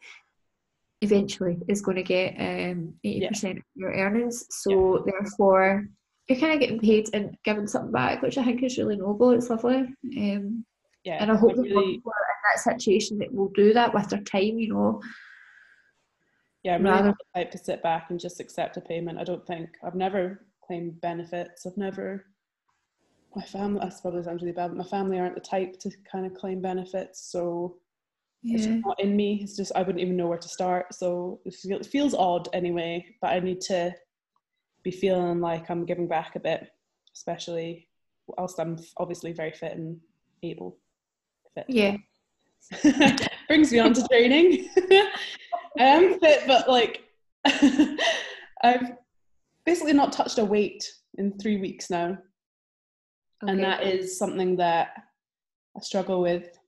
eventually 1.00 1.58
is 1.68 1.80
going 1.80 1.96
to 1.96 2.02
get 2.02 2.34
um, 2.38 2.92
80% 3.04 3.58
of 3.58 3.62
your 3.74 3.92
earnings. 3.92 4.44
So 4.50 5.04
therefore 5.06 5.88
you're 6.28 6.38
kind 6.38 6.52
of 6.52 6.60
getting 6.60 6.80
paid 6.80 7.08
and 7.14 7.36
giving 7.44 7.66
something 7.66 7.90
back 7.90 8.22
which 8.22 8.38
i 8.38 8.44
think 8.44 8.62
is 8.62 8.78
really 8.78 8.96
noble. 8.96 9.30
It's 9.30 9.48
lovely. 9.48 9.94
Um, 10.16 10.64
yeah, 11.04 11.16
and 11.20 11.30
i 11.30 11.34
hope 11.34 11.56
that 11.56 11.62
really, 11.62 11.94
people 11.94 12.12
are 12.12 12.26
in 12.28 12.29
that 12.48 12.62
situation 12.62 13.18
that 13.18 13.32
will 13.32 13.50
do 13.54 13.72
that 13.72 13.92
with 13.94 14.08
their 14.08 14.22
time 14.22 14.58
you 14.58 14.72
know 14.72 15.00
yeah, 16.62 16.74
I'm 16.74 16.82
really 16.82 16.94
rather- 16.94 17.08
not 17.08 17.16
the 17.18 17.40
type 17.40 17.50
to 17.52 17.58
sit 17.58 17.82
back 17.82 18.10
and 18.10 18.20
just 18.20 18.40
accept 18.40 18.76
a 18.76 18.80
payment. 18.80 19.18
I 19.18 19.24
don't 19.24 19.46
think 19.46 19.70
I've 19.82 19.94
never 19.94 20.44
claimed 20.66 21.00
benefits. 21.00 21.66
I've 21.66 21.76
never. 21.76 22.26
My 23.34 23.42
family, 23.42 23.80
that 23.80 23.94
probably 24.02 24.24
sounds 24.24 24.42
really 24.42 24.52
bad, 24.52 24.68
but 24.68 24.76
my 24.76 24.84
family 24.84 25.18
aren't 25.18 25.36
the 25.36 25.40
type 25.40 25.78
to 25.80 25.90
kind 26.10 26.26
of 26.26 26.34
claim 26.34 26.60
benefits, 26.60 27.30
so 27.30 27.76
it's 28.42 28.64
yeah 28.66 28.72
just 28.72 28.84
not 28.84 29.00
in 29.00 29.14
me. 29.14 29.40
It's 29.42 29.56
just 29.56 29.72
I 29.76 29.82
wouldn't 29.82 30.00
even 30.00 30.16
know 30.16 30.26
where 30.26 30.38
to 30.38 30.48
start. 30.48 30.92
So 30.94 31.40
it 31.44 31.54
it 31.64 31.86
feels 31.86 32.12
odd 32.12 32.48
anyway, 32.52 33.06
but 33.22 33.28
I 33.28 33.38
need 33.38 33.60
to 33.62 33.94
be 34.82 34.90
feeling 34.90 35.40
like 35.40 35.70
I'm 35.70 35.86
giving 35.86 36.08
back 36.08 36.34
a 36.34 36.40
bit, 36.40 36.68
especially 37.14 37.88
whilst 38.26 38.58
I'm 38.58 38.78
obviously 38.96 39.32
very 39.32 39.52
fit 39.52 39.76
and 39.76 40.00
able. 40.42 40.76
Fit. 41.54 41.66
yeah 41.68 41.96
Brings 43.48 43.72
me 43.72 43.78
on 43.78 43.94
to 43.94 44.06
training. 44.08 44.68
I 45.78 45.82
am 45.82 46.18
fit, 46.20 46.46
but 46.46 46.68
like 46.68 47.04
I've 48.62 48.92
basically 49.64 49.92
not 49.92 50.12
touched 50.12 50.38
a 50.38 50.44
weight 50.44 50.84
in 51.18 51.38
three 51.38 51.58
weeks 51.58 51.90
now 51.90 52.18
and 53.42 53.62
that 53.62 53.82
is 53.82 54.18
something 54.18 54.56
that 54.56 54.88
I 55.76 55.80
struggle 55.80 56.20
with 56.20 56.58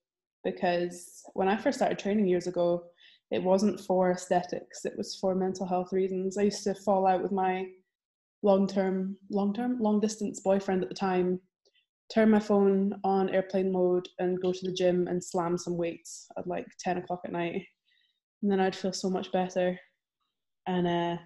because 0.45 1.23
when 1.35 1.49
I 1.49 1.57
first 1.57 1.79
started 1.79 1.99
training 1.99 2.27
years 2.27 2.47
ago, 2.47 2.85
it 3.31 3.43
wasn't 3.43 3.81
for 3.81 4.11
aesthetics; 4.11 4.85
it 4.85 4.97
was 4.97 5.17
for 5.17 5.35
mental 5.35 5.67
health 5.67 5.93
reasons. 5.93 6.37
I 6.37 6.43
used 6.43 6.65
to 6.65 6.75
fall 6.75 7.07
out 7.07 7.23
with 7.23 7.33
my 7.33 7.69
long-term, 8.43 9.17
long-term, 9.31 9.81
long-distance 9.81 10.41
boyfriend 10.41 10.83
at 10.83 10.89
the 10.89 10.95
time, 10.95 11.41
turn 12.13 12.31
my 12.31 12.41
phone 12.41 12.95
on 13.05 13.31
airplane 13.31 13.73
mode, 13.73 14.09
and 14.19 14.41
go 14.41 14.53
to 14.53 14.67
the 14.67 14.73
gym 14.73 15.09
and 15.09 15.23
slam 15.23 15.59
some 15.59 15.77
weights 15.77 16.27
at 16.39 16.47
like 16.47 16.67
ten 16.79 16.99
o'clock 16.99 17.21
at 17.25 17.33
night, 17.33 17.63
and 18.43 18.51
then 18.51 18.61
I'd 18.61 18.77
feel 18.77 18.93
so 18.93 19.11
much 19.11 19.33
better. 19.33 19.79
And 20.67 20.87
uh, 20.87 21.17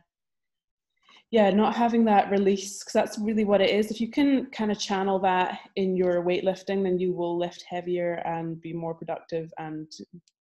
yeah, 1.30 1.50
not 1.50 1.74
having 1.74 2.04
that 2.04 2.30
release, 2.30 2.78
because 2.80 2.92
that's 2.92 3.18
really 3.18 3.44
what 3.44 3.60
it 3.60 3.70
is. 3.70 3.90
If 3.90 4.00
you 4.00 4.10
can 4.10 4.46
kind 4.46 4.70
of 4.70 4.78
channel 4.78 5.18
that 5.20 5.58
in 5.74 5.96
your 5.96 6.24
weightlifting, 6.24 6.84
then 6.84 6.98
you 6.98 7.12
will 7.12 7.36
lift 7.36 7.64
heavier 7.68 8.22
and 8.24 8.60
be 8.60 8.72
more 8.72 8.94
productive 8.94 9.52
and 9.58 9.90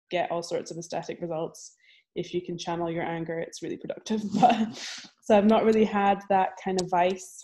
get 0.09 0.31
all 0.31 0.43
sorts 0.43 0.71
of 0.71 0.77
aesthetic 0.77 1.21
results. 1.21 1.75
If 2.15 2.33
you 2.33 2.41
can 2.41 2.57
channel 2.57 2.91
your 2.91 3.03
anger, 3.03 3.39
it's 3.39 3.61
really 3.61 3.77
productive. 3.77 4.21
But 4.39 4.75
so 5.23 5.37
I've 5.37 5.45
not 5.45 5.65
really 5.65 5.85
had 5.85 6.21
that 6.29 6.49
kind 6.63 6.81
of 6.81 6.89
vice. 6.89 7.41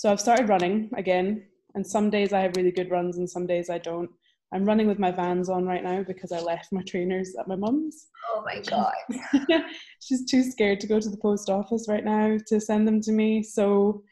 So 0.00 0.10
I've 0.10 0.18
started 0.18 0.48
running 0.48 0.88
again, 0.96 1.44
and 1.74 1.86
some 1.86 2.08
days 2.08 2.32
I 2.32 2.40
have 2.40 2.56
really 2.56 2.70
good 2.70 2.90
runs, 2.90 3.18
and 3.18 3.28
some 3.28 3.46
days 3.46 3.68
I 3.68 3.76
don't. 3.76 4.08
I'm 4.50 4.64
running 4.64 4.86
with 4.86 4.98
my 4.98 5.10
vans 5.10 5.50
on 5.50 5.66
right 5.66 5.84
now 5.84 6.02
because 6.02 6.32
I 6.32 6.40
left 6.40 6.72
my 6.72 6.80
trainers 6.84 7.34
at 7.38 7.46
my 7.46 7.54
mum's. 7.54 8.06
oh 8.30 8.42
my 8.42 8.62
god 8.62 9.62
She's 10.00 10.24
too 10.24 10.42
scared 10.42 10.80
to 10.80 10.86
go 10.86 11.00
to 11.00 11.08
the 11.10 11.18
post 11.18 11.50
office 11.50 11.84
right 11.86 12.02
now 12.02 12.38
to 12.46 12.58
send 12.58 12.88
them 12.88 13.02
to 13.02 13.12
me. 13.12 13.42
So 13.42 14.02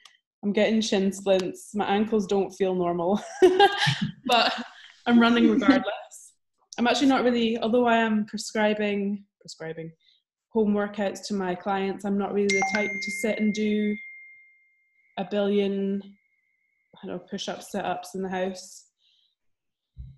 I'm 0.45 0.53
getting 0.53 0.83
shin 0.83 1.11
splints. 1.11 1.71
My 1.75 1.87
ankles 1.87 2.27
don't 2.27 2.51
feel 2.51 2.75
normal, 2.75 3.19
but 4.27 4.53
I'm 5.07 5.19
running 5.19 5.51
regardless. 5.51 6.35
I'm 6.77 6.87
actually 6.87 7.09
not 7.09 7.25
really, 7.25 7.59
although 7.61 7.87
I 7.87 7.97
am 7.97 8.27
prescribing 8.27 9.25
prescribing 9.41 9.93
home 10.51 10.75
workouts 10.75 11.27
to 11.29 11.35
my 11.35 11.55
clients. 11.55 12.05
I'm 12.05 12.19
not 12.19 12.35
really 12.35 12.49
the 12.49 12.71
type 12.75 12.91
to 12.91 13.11
sit 13.23 13.39
and 13.39 13.55
do 13.55 13.97
a 15.19 15.25
billion, 15.31 16.01
I 17.03 17.07
don't 17.07 17.17
know, 17.17 17.23
push-ups, 17.31 17.71
sit-ups 17.73 18.15
in 18.15 18.23
the 18.23 18.29
house. 18.29 18.87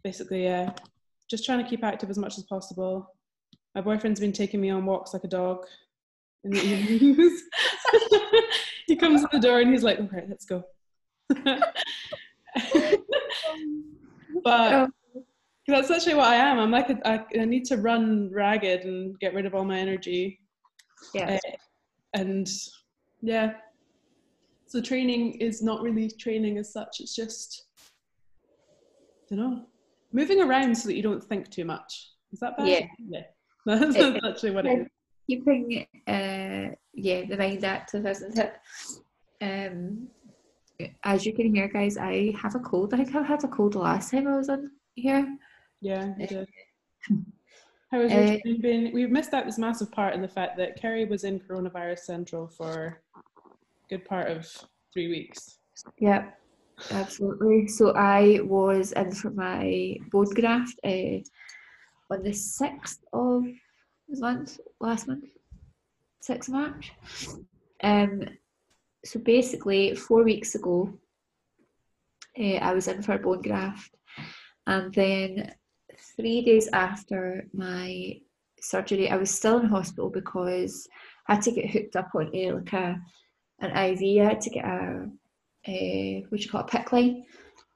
Basically, 0.04 0.44
yeah, 0.44 0.70
just 1.28 1.44
trying 1.44 1.62
to 1.62 1.68
keep 1.68 1.82
active 1.82 2.10
as 2.10 2.18
much 2.18 2.38
as 2.38 2.44
possible. 2.44 3.12
My 3.74 3.80
boyfriend's 3.80 4.20
been 4.20 4.32
taking 4.32 4.60
me 4.60 4.70
on 4.70 4.86
walks 4.86 5.12
like 5.12 5.24
a 5.24 5.28
dog 5.28 5.64
in 6.44 6.50
the 6.52 6.60
evenings. 6.64 7.42
he 8.86 8.96
comes 8.96 9.22
to 9.22 9.28
the 9.32 9.40
door 9.40 9.60
and 9.60 9.70
he's 9.70 9.82
like, 9.82 9.98
"Okay, 10.00 10.24
let's 10.28 10.44
go." 10.44 10.62
but 14.44 14.72
Oh. 14.72 14.88
that's 15.68 15.90
actually 15.90 16.14
what 16.14 16.28
I 16.28 16.34
am. 16.36 16.58
I'm 16.58 16.70
like, 16.70 16.90
a, 16.90 17.08
I, 17.08 17.24
I 17.40 17.44
need 17.44 17.64
to 17.66 17.76
run 17.76 18.30
ragged 18.32 18.84
and 18.84 19.18
get 19.20 19.34
rid 19.34 19.46
of 19.46 19.54
all 19.54 19.64
my 19.64 19.78
energy. 19.78 20.40
yeah 21.14 21.34
Uh, 21.44 21.50
and 22.14 22.48
yeah, 23.22 23.52
so 24.70 24.80
training 24.80 25.32
is 25.40 25.62
not 25.62 25.82
really 25.82 26.08
training 26.08 26.56
as 26.58 26.72
such. 26.72 27.00
It's 27.00 27.14
just, 27.16 27.64
I 29.32 29.34
don't 29.34 29.38
know, 29.38 29.66
moving 30.12 30.40
around 30.40 30.76
so 30.76 30.86
that 30.88 30.94
you 30.94 31.02
don't 31.02 31.22
think 31.24 31.50
too 31.50 31.64
much. 31.64 32.10
Is 32.32 32.38
that 32.38 32.56
bad? 32.56 32.68
Yeah. 32.68 32.86
Yeah. 33.08 33.22
That's, 33.66 33.96
It- 33.96 34.20
actually 34.28 34.52
what 34.52 34.66
it 34.66 34.78
is. 34.82 34.86
keeping 35.28 35.86
uh 36.08 36.74
yeah 36.94 37.24
the 37.28 37.36
mind 37.36 37.64
active 37.64 38.06
isn't 38.06 38.38
it 38.38 38.54
um 39.42 40.08
as 41.04 41.26
you 41.26 41.32
can 41.34 41.54
hear 41.54 41.68
guys 41.68 41.96
i 41.98 42.32
have 42.40 42.54
a 42.54 42.58
cold 42.60 42.94
i 42.94 42.96
think 42.96 43.14
i 43.14 43.22
had 43.22 43.44
a 43.44 43.48
cold 43.48 43.72
the 43.74 43.78
last 43.78 44.10
time 44.10 44.26
i 44.26 44.36
was 44.36 44.48
on 44.48 44.70
here 44.94 45.36
Yeah, 45.80 46.14
you 46.18 46.26
did. 46.26 46.48
How 47.90 48.00
has 48.02 48.12
your 48.12 48.54
Uh, 48.54 48.58
been? 48.62 48.92
We've 48.94 49.10
missed 49.10 49.34
out 49.34 49.46
this 49.46 49.58
massive 49.58 49.90
part 49.90 50.14
in 50.14 50.22
the 50.22 50.28
fact 50.28 50.56
that 50.58 50.76
Kerry 50.80 51.04
was 51.06 51.24
in 51.24 51.40
Coronavirus 51.40 52.00
Central 52.00 52.46
for 52.48 53.02
good 53.90 54.04
part 54.04 54.30
of 54.30 54.46
three 54.92 55.08
weeks. 55.08 55.58
yeah 55.98 56.30
absolutely. 56.92 57.68
So 57.68 57.92
i 57.94 58.40
was 58.42 58.92
in 58.92 59.12
for 59.12 59.30
my 59.30 59.96
bone 60.10 60.32
graft 60.40 60.78
uh, 60.84 61.18
on 62.12 62.22
the 62.22 62.30
6th 62.30 63.00
of 63.12 63.44
the 64.08 64.20
month 64.20 64.58
last 64.80 65.06
month 65.08 65.24
6th 66.26 66.48
of 66.48 66.54
march. 66.54 66.92
Um 67.82 68.22
so 69.04 69.18
basically 69.18 69.94
four 69.94 70.22
weeks 70.24 70.54
ago 70.54 70.92
uh, 72.38 72.58
i 72.68 72.72
was 72.72 72.88
in 72.88 73.02
for 73.02 73.14
a 73.14 73.18
bone 73.18 73.42
graft. 73.42 73.94
And 74.66 74.94
then 74.94 75.52
three 76.16 76.42
days 76.42 76.68
after 76.72 77.46
my 77.52 78.20
surgery, 78.60 79.10
I 79.10 79.16
was 79.16 79.30
still 79.30 79.58
in 79.58 79.66
hospital 79.66 80.10
because 80.10 80.86
I 81.28 81.34
had 81.34 81.42
to 81.44 81.52
get 81.52 81.70
hooked 81.70 81.96
up 81.96 82.10
on 82.14 82.30
a, 82.34 82.52
like 82.52 82.72
a 82.72 83.00
an 83.60 83.70
IV. 83.70 84.22
I 84.22 84.28
had 84.28 84.40
to 84.42 84.50
get 84.50 84.64
a, 84.64 85.10
a 85.66 86.26
what 86.28 86.42
you 86.42 86.50
call 86.50 86.62
it, 86.62 86.72
a 86.72 86.76
PICC 86.76 86.92
line 86.92 87.24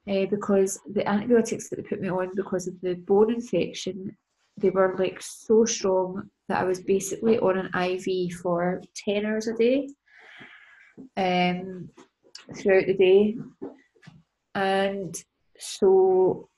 uh, 0.09 0.27
because 0.27 0.81
the 0.93 1.07
antibiotics 1.09 1.69
that 1.69 1.77
they 1.77 1.83
put 1.83 2.01
me 2.01 2.11
on 2.11 2.35
because 2.35 2.67
of 2.67 2.81
the 2.81 2.95
bone 2.95 3.33
infection, 3.33 4.17
they 4.57 4.71
were 4.71 4.97
like 4.99 5.21
so 5.21 5.65
strong 5.65 6.29
that 6.49 6.61
I 6.61 6.65
was 6.65 6.81
basically 6.81 7.39
on 7.39 7.59
an 7.59 7.71
IV 7.75 8.35
for 8.35 8.83
10 9.05 9.25
hours 9.25 9.49
a 9.49 9.55
day 9.55 9.89
um, 11.17 11.89
throughout 12.55 12.87
the 12.87 12.95
day. 12.95 13.37
And 14.55 15.17
so 15.59 16.49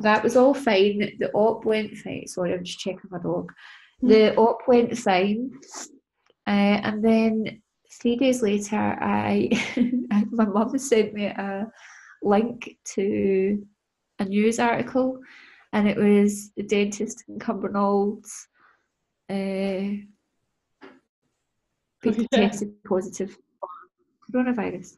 that 0.00 0.22
was 0.22 0.36
all 0.36 0.54
fine. 0.54 1.16
The 1.18 1.30
op 1.32 1.64
went 1.64 1.96
fine. 1.96 2.26
Sorry, 2.26 2.52
I'm 2.52 2.64
just 2.64 2.78
checking 2.78 3.10
my 3.10 3.18
dog. 3.18 3.52
Hmm. 4.00 4.08
The 4.08 4.36
op 4.36 4.60
went 4.68 4.96
fine. 4.98 5.52
Uh, 6.46 6.78
and 6.84 7.04
then 7.04 7.62
three 8.00 8.16
days 8.16 8.42
later, 8.42 8.76
I 8.76 9.50
my 10.30 10.44
mum 10.44 10.76
sent 10.78 11.14
me 11.14 11.26
a 11.26 11.66
link 12.22 12.76
to 12.94 13.66
a 14.18 14.24
news 14.24 14.58
article, 14.58 15.20
and 15.72 15.88
it 15.88 15.96
was 15.96 16.50
the 16.56 16.62
dentist 16.62 17.24
in 17.28 17.38
Cumbernaulds. 17.38 18.30
Uh, 19.28 20.02
tested 22.32 22.72
positive 22.84 23.36
for 23.58 23.68
coronavirus. 24.32 24.96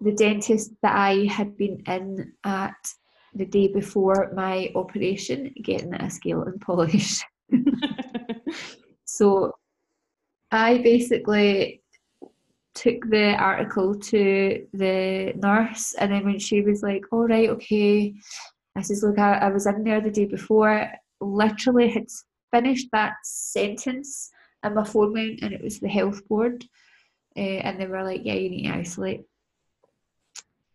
The 0.00 0.12
dentist 0.12 0.72
that 0.82 0.96
I 0.96 1.26
had 1.26 1.56
been 1.56 1.82
in 1.86 2.32
at 2.44 2.74
the 3.34 3.44
day 3.44 3.68
before 3.68 4.32
my 4.34 4.70
operation 4.74 5.52
getting 5.62 5.94
a 5.94 6.10
scale 6.10 6.42
and 6.42 6.60
polish. 6.60 7.22
so 9.04 9.52
I 10.54 10.78
basically 10.78 11.82
took 12.76 13.10
the 13.10 13.34
article 13.34 13.98
to 13.98 14.66
the 14.72 15.32
nurse, 15.34 15.94
and 15.94 16.12
then 16.12 16.24
when 16.24 16.38
she 16.38 16.62
was 16.62 16.80
like, 16.80 17.04
"All 17.10 17.26
right, 17.26 17.48
okay," 17.50 18.14
I 18.76 18.82
says, 18.82 19.02
"Look, 19.02 19.18
I, 19.18 19.32
I 19.34 19.48
was 19.48 19.66
in 19.66 19.82
there 19.82 20.00
the 20.00 20.12
day 20.12 20.26
before. 20.26 20.92
Literally 21.20 21.88
had 21.90 22.06
finished 22.52 22.88
that 22.92 23.14
sentence, 23.24 24.30
and 24.62 24.76
my 24.76 24.84
phone 24.84 25.12
went, 25.12 25.42
and 25.42 25.52
it 25.52 25.60
was 25.62 25.80
the 25.80 25.88
health 25.88 26.26
board, 26.28 26.64
uh, 27.36 27.60
and 27.66 27.80
they 27.80 27.88
were 27.88 28.04
like, 28.04 28.20
"Yeah, 28.24 28.34
you 28.34 28.50
need 28.50 28.68
to 28.68 28.76
isolate." 28.76 29.22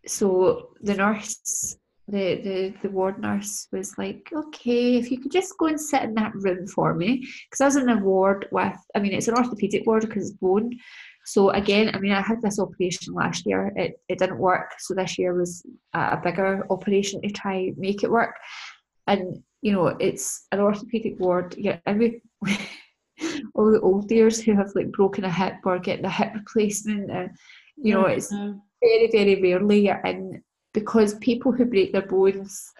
So 0.05 0.73
the 0.81 0.95
nurse 0.95 1.77
the, 2.11 2.41
the 2.41 2.73
the 2.81 2.89
ward 2.89 3.19
nurse 3.19 3.67
was 3.71 3.97
like, 3.97 4.29
okay, 4.33 4.95
if 4.95 5.11
you 5.11 5.19
could 5.19 5.31
just 5.31 5.57
go 5.57 5.67
and 5.67 5.79
sit 5.79 6.03
in 6.03 6.13
that 6.15 6.33
room 6.35 6.67
for 6.67 6.93
me, 6.93 7.17
because 7.19 7.61
I 7.61 7.65
was 7.65 7.75
in 7.75 7.89
a 7.89 7.97
ward 7.97 8.47
with, 8.51 8.77
I 8.95 8.99
mean, 8.99 9.13
it's 9.13 9.27
an 9.27 9.35
orthopedic 9.35 9.85
ward 9.85 10.01
because 10.01 10.29
it's 10.29 10.37
bone. 10.37 10.71
So 11.25 11.51
again, 11.51 11.91
I 11.93 11.99
mean, 11.99 12.11
I 12.11 12.21
had 12.21 12.41
this 12.41 12.59
operation 12.59 13.13
last 13.13 13.45
year. 13.45 13.71
It 13.75 13.99
it 14.09 14.19
didn't 14.19 14.39
work, 14.39 14.73
so 14.79 14.93
this 14.93 15.17
year 15.17 15.33
was 15.33 15.63
a 15.93 16.17
bigger 16.17 16.65
operation 16.69 17.21
to 17.21 17.29
try 17.29 17.71
make 17.77 18.03
it 18.03 18.11
work. 18.11 18.35
And 19.07 19.43
you 19.61 19.71
know, 19.71 19.87
it's 19.87 20.47
an 20.51 20.59
orthopedic 20.59 21.19
ward. 21.19 21.55
Yeah, 21.57 21.77
and 21.85 21.99
we. 21.99 22.21
all 23.53 23.69
the 23.69 23.81
old 23.81 24.07
dears 24.07 24.39
who 24.39 24.55
have 24.55 24.71
like 24.75 24.89
broken 24.93 25.25
a 25.25 25.31
hip 25.31 25.55
or 25.65 25.77
getting 25.77 26.05
a 26.05 26.09
hip 26.09 26.31
replacement, 26.33 27.11
and 27.11 27.29
you 27.75 27.93
know, 27.93 28.05
it's 28.05 28.31
very 28.81 29.09
very 29.11 29.41
rarely 29.41 29.85
you're 29.87 30.01
in 30.05 30.41
because 30.73 31.15
people 31.15 31.51
who 31.51 31.65
break 31.65 31.91
their 31.91 32.05
bones, 32.05 32.71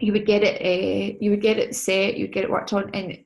you 0.00 0.12
would 0.12 0.26
get 0.26 0.42
it, 0.42 0.60
uh, 0.60 1.16
you 1.20 1.30
would 1.30 1.42
get 1.42 1.58
it 1.58 1.74
set, 1.74 2.16
you 2.16 2.24
would 2.24 2.32
get 2.32 2.44
it 2.44 2.50
worked 2.50 2.72
on, 2.72 2.90
and 2.94 3.18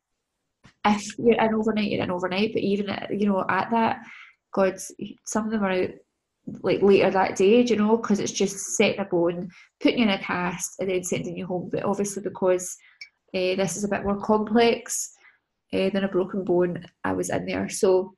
if 0.85 1.19
you're 1.19 1.41
in 1.41 1.55
overnight, 1.55 1.91
you're 1.91 2.03
in 2.03 2.11
overnight. 2.11 2.53
But 2.53 2.63
even 2.63 2.97
you 3.11 3.27
know 3.27 3.45
at 3.49 3.71
that, 3.71 4.03
God, 4.53 4.79
some 5.25 5.47
of 5.47 5.51
them 5.51 5.65
are 5.65 5.71
out 5.71 5.91
like 6.63 6.83
later 6.83 7.11
that 7.11 7.37
day, 7.37 7.63
you 7.63 7.77
know, 7.77 7.97
because 7.97 8.21
it's 8.21 8.33
just 8.33 8.77
setting 8.77 9.01
a 9.01 9.05
bone, 9.05 9.51
putting 9.81 9.99
you 9.99 10.05
in 10.05 10.11
a 10.11 10.19
cast, 10.19 10.79
and 10.79 10.91
then 10.91 11.03
sending 11.03 11.37
you 11.37 11.47
home. 11.47 11.71
But 11.73 11.85
obviously, 11.85 12.23
because 12.23 12.77
uh, 13.35 13.57
this 13.57 13.77
is 13.77 13.85
a 13.85 13.89
bit 13.89 14.05
more 14.05 14.21
complex 14.21 15.13
uh, 15.73 15.91
than 15.91 16.05
a 16.05 16.09
broken 16.09 16.45
bone, 16.45 16.85
I 17.05 17.13
was 17.13 17.31
in 17.31 17.47
there. 17.47 17.69
So 17.69 18.15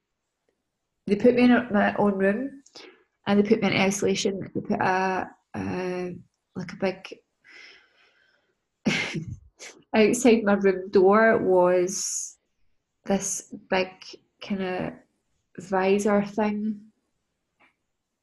they 1.06 1.16
put 1.16 1.34
me 1.34 1.44
in 1.44 1.68
my 1.72 1.94
own 1.96 2.14
room 2.14 2.57
and 3.28 3.38
they 3.38 3.48
put 3.48 3.60
me 3.60 3.68
in 3.68 3.80
isolation. 3.80 4.50
They 4.54 4.60
put 4.60 4.80
a, 4.80 5.28
a 5.54 6.16
like 6.56 6.72
a 6.72 6.76
big 6.76 7.14
outside 9.94 10.42
my 10.42 10.54
room 10.54 10.90
door 10.90 11.38
was 11.38 12.38
this 13.04 13.54
big 13.68 13.88
kind 14.42 14.62
of 14.62 14.92
visor 15.58 16.24
thing. 16.24 16.80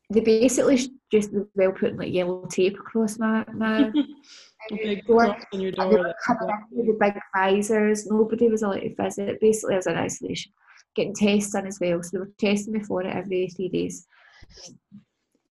They 0.09 0.21
basically 0.21 0.91
just 1.11 1.29
well 1.55 1.71
putting 1.71 1.97
like 1.97 2.11
yellow 2.11 2.47
tape 2.47 2.79
across 2.79 3.19
my 3.19 3.45
my 3.53 3.91
big 4.69 5.05
door. 5.05 5.37
On 5.53 5.61
your 5.61 5.71
door 5.71 6.15
the 6.71 6.97
big 6.99 7.13
visors. 7.35 8.07
Nobody 8.07 8.49
was 8.49 8.63
allowed 8.63 8.79
to 8.79 8.95
visit. 8.95 9.39
Basically, 9.39 9.75
I 9.75 9.77
was 9.77 9.87
in 9.87 9.97
isolation, 9.97 10.51
getting 10.95 11.13
tests 11.13 11.53
done 11.53 11.67
as 11.67 11.79
well. 11.79 12.01
So 12.01 12.09
they 12.13 12.19
were 12.19 12.31
testing 12.39 12.73
me 12.73 12.79
for 12.83 13.03
it 13.03 13.15
every 13.15 13.49
three 13.49 13.69
days. 13.69 14.07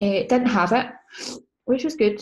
Uh, 0.01 0.25
didn't 0.27 0.47
have 0.47 0.71
it, 0.71 0.87
which 1.65 1.83
was 1.83 1.95
good. 1.95 2.21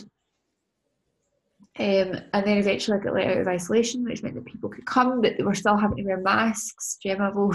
Um, 1.78 2.20
and 2.34 2.46
then 2.46 2.58
eventually 2.58 2.98
I 2.98 3.04
got 3.04 3.14
let 3.14 3.28
out 3.28 3.38
of 3.38 3.48
isolation, 3.48 4.04
which 4.04 4.22
meant 4.22 4.36
that 4.36 4.46
people 4.46 4.70
could 4.70 4.86
come, 4.86 5.22
but 5.22 5.38
they 5.38 5.44
were 5.44 5.56
still 5.56 5.78
having 5.78 5.98
to 5.98 6.04
wear 6.04 6.18
masks. 6.18 6.98
Gemma 7.02 7.32
will. 7.32 7.54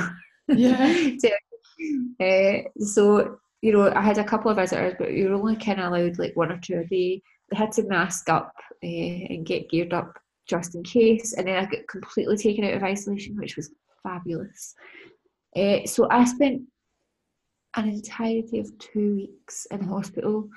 Yeah. 0.48 1.10
uh, 2.20 2.68
so 2.78 3.38
you 3.64 3.72
know, 3.72 3.90
I 3.94 4.02
had 4.02 4.18
a 4.18 4.24
couple 4.24 4.50
of 4.50 4.58
visitors, 4.58 4.92
but 4.98 5.12
you 5.12 5.30
were 5.30 5.36
only 5.36 5.56
kind 5.56 5.80
of 5.80 5.90
allowed 5.90 6.18
like 6.18 6.36
one 6.36 6.52
or 6.52 6.58
two 6.58 6.80
a 6.80 6.84
day. 6.84 7.22
They 7.50 7.56
had 7.56 7.72
to 7.72 7.84
mask 7.84 8.28
up 8.28 8.52
uh, 8.82 8.86
and 8.86 9.46
get 9.46 9.70
geared 9.70 9.94
up 9.94 10.18
just 10.46 10.74
in 10.74 10.82
case. 10.82 11.32
And 11.32 11.48
then 11.48 11.56
I 11.56 11.64
got 11.64 11.88
completely 11.88 12.36
taken 12.36 12.64
out 12.64 12.74
of 12.74 12.82
isolation, 12.82 13.38
which 13.38 13.56
was 13.56 13.70
fabulous. 14.02 14.74
Uh, 15.56 15.86
so 15.86 16.06
I 16.10 16.26
spent 16.26 16.60
an 17.76 17.88
entirety 17.88 18.60
of 18.60 18.76
two 18.78 19.16
weeks 19.16 19.66
in 19.70 19.82
hospital. 19.88 20.48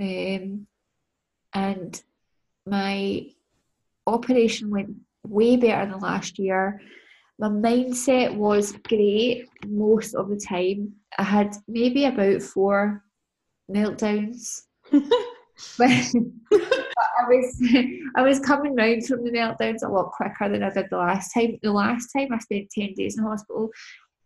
Um, 0.00 0.66
and 1.54 2.02
my 2.66 3.26
operation 4.06 4.70
went 4.70 4.94
way 5.26 5.56
better 5.56 5.90
than 5.90 6.00
last 6.00 6.38
year. 6.38 6.80
My 7.38 7.48
mindset 7.48 8.34
was 8.34 8.72
great 8.72 9.46
most 9.66 10.14
of 10.14 10.28
the 10.28 10.36
time. 10.36 10.94
I 11.18 11.22
had 11.22 11.56
maybe 11.68 12.04
about 12.04 12.42
four 12.42 13.04
meltdowns. 13.70 14.62
but 14.90 15.90
I 16.50 17.24
was 17.28 17.62
I 18.16 18.22
was 18.22 18.40
coming 18.40 18.74
round 18.74 19.06
from 19.06 19.24
the 19.24 19.30
meltdowns 19.30 19.82
a 19.84 19.88
lot 19.88 20.12
quicker 20.12 20.48
than 20.48 20.62
I 20.62 20.70
did 20.70 20.86
the 20.90 20.98
last 20.98 21.32
time. 21.32 21.58
The 21.62 21.72
last 21.72 22.08
time 22.12 22.28
I 22.32 22.38
spent 22.38 22.70
ten 22.70 22.94
days 22.94 23.18
in 23.18 23.24
hospital, 23.24 23.70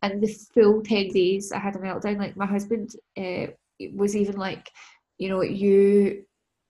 and 0.03 0.21
the 0.21 0.29
full 0.29 0.83
10 0.83 1.09
days 1.09 1.53
I 1.53 1.59
had 1.59 1.77
a 1.77 1.79
meltdown. 1.79 2.19
Like 2.19 2.37
my 2.37 2.47
husband 2.47 2.95
uh, 3.17 3.47
was 3.95 4.17
even 4.17 4.37
like, 4.37 4.71
you 5.19 5.29
know, 5.29 5.43
you 5.43 6.25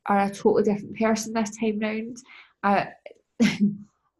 are 0.06 0.20
a 0.20 0.30
totally 0.30 0.64
different 0.64 0.98
person 0.98 1.32
this 1.32 1.56
time 1.56 1.78
round. 1.78 2.18
Uh, 2.62 2.84
the 3.40 3.68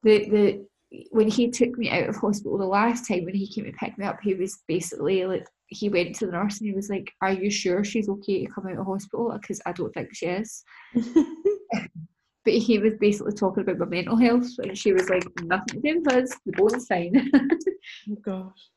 the 0.03 0.66
when 1.11 1.29
he 1.29 1.51
took 1.51 1.77
me 1.79 1.90
out 1.90 2.09
of 2.09 2.16
hospital 2.16 2.59
the 2.59 2.64
last 2.64 3.09
time 3.09 3.25
when 3.25 3.35
he 3.35 3.46
came 3.46 3.64
to 3.64 3.72
pick 3.72 3.96
me 3.96 4.05
up, 4.05 4.18
he 4.22 4.35
was 4.35 4.59
basically 4.68 5.25
like 5.25 5.46
he 5.66 5.88
went 5.88 6.14
to 6.16 6.27
the 6.27 6.33
nurse 6.33 6.59
and 6.59 6.68
he 6.68 6.75
was 6.75 6.90
like, 6.90 7.11
"Are 7.20 7.33
you 7.33 7.51
sure 7.51 7.83
she's 7.85 8.09
okay 8.09 8.44
to 8.44 8.53
come 8.53 8.66
out 8.66 8.79
of 8.79 8.87
hospital? 8.87 9.37
Because 9.40 9.61
I 9.64 9.72
don't 9.72 9.92
think 9.92 10.14
she 10.14 10.27
is." 10.27 10.64
but 10.94 12.55
he 12.55 12.79
was 12.79 12.94
basically 13.01 13.33
talking 13.33 13.62
about 13.62 13.79
my 13.79 13.87
mental 13.87 14.16
health, 14.16 14.48
and 14.59 14.77
she 14.77 14.92
was 14.92 15.09
like, 15.09 15.25
"Nothing 15.42 15.81
to 15.83 15.92
do 15.94 16.01
with 16.01 16.14
us. 16.14 16.37
The 16.44 16.53
bone's 16.53 16.87
fine." 16.87 17.31
oh 18.11 18.16
gosh. 18.22 18.71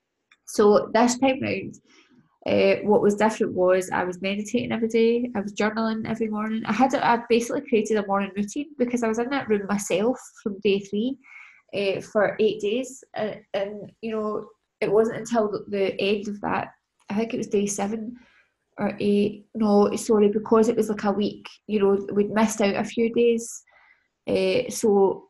So 0.46 0.90
this 0.94 1.18
time 1.18 1.42
round, 1.42 1.80
uh, 2.46 2.76
what 2.84 3.02
was 3.02 3.16
different 3.16 3.54
was 3.54 3.90
I 3.90 4.04
was 4.04 4.22
meditating 4.22 4.72
every 4.72 4.88
day. 4.88 5.32
I 5.36 5.42
was 5.42 5.54
journaling 5.54 6.08
every 6.08 6.28
morning. 6.28 6.64
I 6.66 6.74
had 6.74 6.94
I 6.94 7.20
basically 7.28 7.68
created 7.68 7.98
a 7.98 8.06
morning 8.06 8.32
routine 8.36 8.68
because 8.78 9.02
I 9.02 9.08
was 9.08 9.18
in 9.18 9.30
that 9.30 9.50
room 9.50 9.66
myself 9.68 10.20
from 10.44 10.60
day 10.60 10.80
three 10.80 11.18
uh, 11.76 12.02
for 12.02 12.36
eight 12.40 12.62
days, 12.62 13.04
and, 13.16 13.42
and 13.54 13.92
you 14.02 14.12
know 14.12 14.48
it 14.82 14.92
wasn't 14.92 15.18
until 15.18 15.66
the, 15.68 16.00
end 16.00 16.28
of 16.28 16.40
that. 16.42 16.70
I 17.10 17.16
think 17.16 17.34
it 17.34 17.38
was 17.38 17.48
day 17.48 17.66
seven 17.66 18.16
or 18.78 18.96
eight. 19.00 19.46
No, 19.56 19.96
sorry, 19.96 20.30
because 20.30 20.68
it 20.68 20.78
was 20.78 20.90
like 20.90 21.04
a 21.04 21.12
week. 21.12 21.48
You 21.66 21.80
know, 21.80 22.08
we'd 22.14 22.30
missed 22.30 22.62
out 22.62 22.76
a 22.76 22.84
few 22.84 23.12
days. 23.14 23.64
Uh, 24.28 24.70
so 24.70 25.30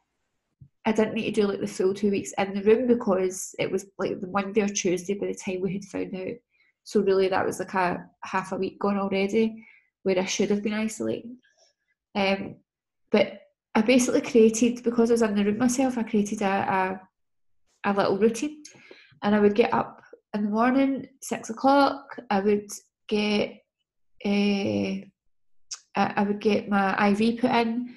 I 0.86 0.92
didn't 0.92 1.16
need 1.16 1.34
to 1.34 1.42
do 1.42 1.48
like 1.48 1.62
the 1.62 1.68
full 1.68 1.94
two 1.94 2.12
weeks 2.12 2.32
in 2.38 2.54
the 2.54 2.62
room 2.62 2.88
because 2.88 3.56
it 3.58 3.72
was 3.72 3.88
like 3.98 4.20
the 4.20 4.28
Monday 4.28 4.62
or 4.62 4.68
Tuesday 4.68 5.16
by 5.16 5.28
the 5.28 5.34
time 5.36 5.62
we 5.62 5.74
had 5.74 5.86
found 5.86 6.16
out. 6.16 6.36
So 6.84 7.02
really 7.02 7.28
that 7.28 7.46
was 7.46 7.60
like 7.60 7.74
a 7.74 8.08
half 8.24 8.52
a 8.52 8.58
week 8.58 8.80
gone 8.80 8.98
already 8.98 9.66
where 10.04 10.20
I 10.20 10.26
should 10.26 10.52
have 10.52 10.62
been 10.62 10.74
isolating. 10.74 11.38
Um, 12.14 12.58
but 13.12 13.40
I 13.74 13.82
basically 13.82 14.22
created 14.22 14.84
because 14.84 15.10
I 15.10 15.14
was 15.14 15.22
in 15.24 15.36
the 15.36 15.44
room 15.44 15.58
myself. 15.58 15.98
I 15.98 16.04
created 16.04 16.42
a 16.42 17.00
a, 17.84 17.92
a 17.92 17.94
little 17.94 18.18
routine, 18.18 18.64
and 19.24 19.36
I 19.36 19.40
would 19.40 19.56
get 19.56 19.74
up 19.74 20.02
in 20.34 20.44
the 20.44 20.50
morning, 20.50 21.08
six 21.22 21.50
o'clock. 21.50 22.20
I 22.30 22.40
would 22.40 22.70
get 23.10 23.58
uh, 24.24 25.02
I 25.96 26.24
would 26.24 26.40
get 26.40 26.70
my 26.70 27.10
IV 27.10 27.40
put 27.40 27.52
in, 27.52 27.96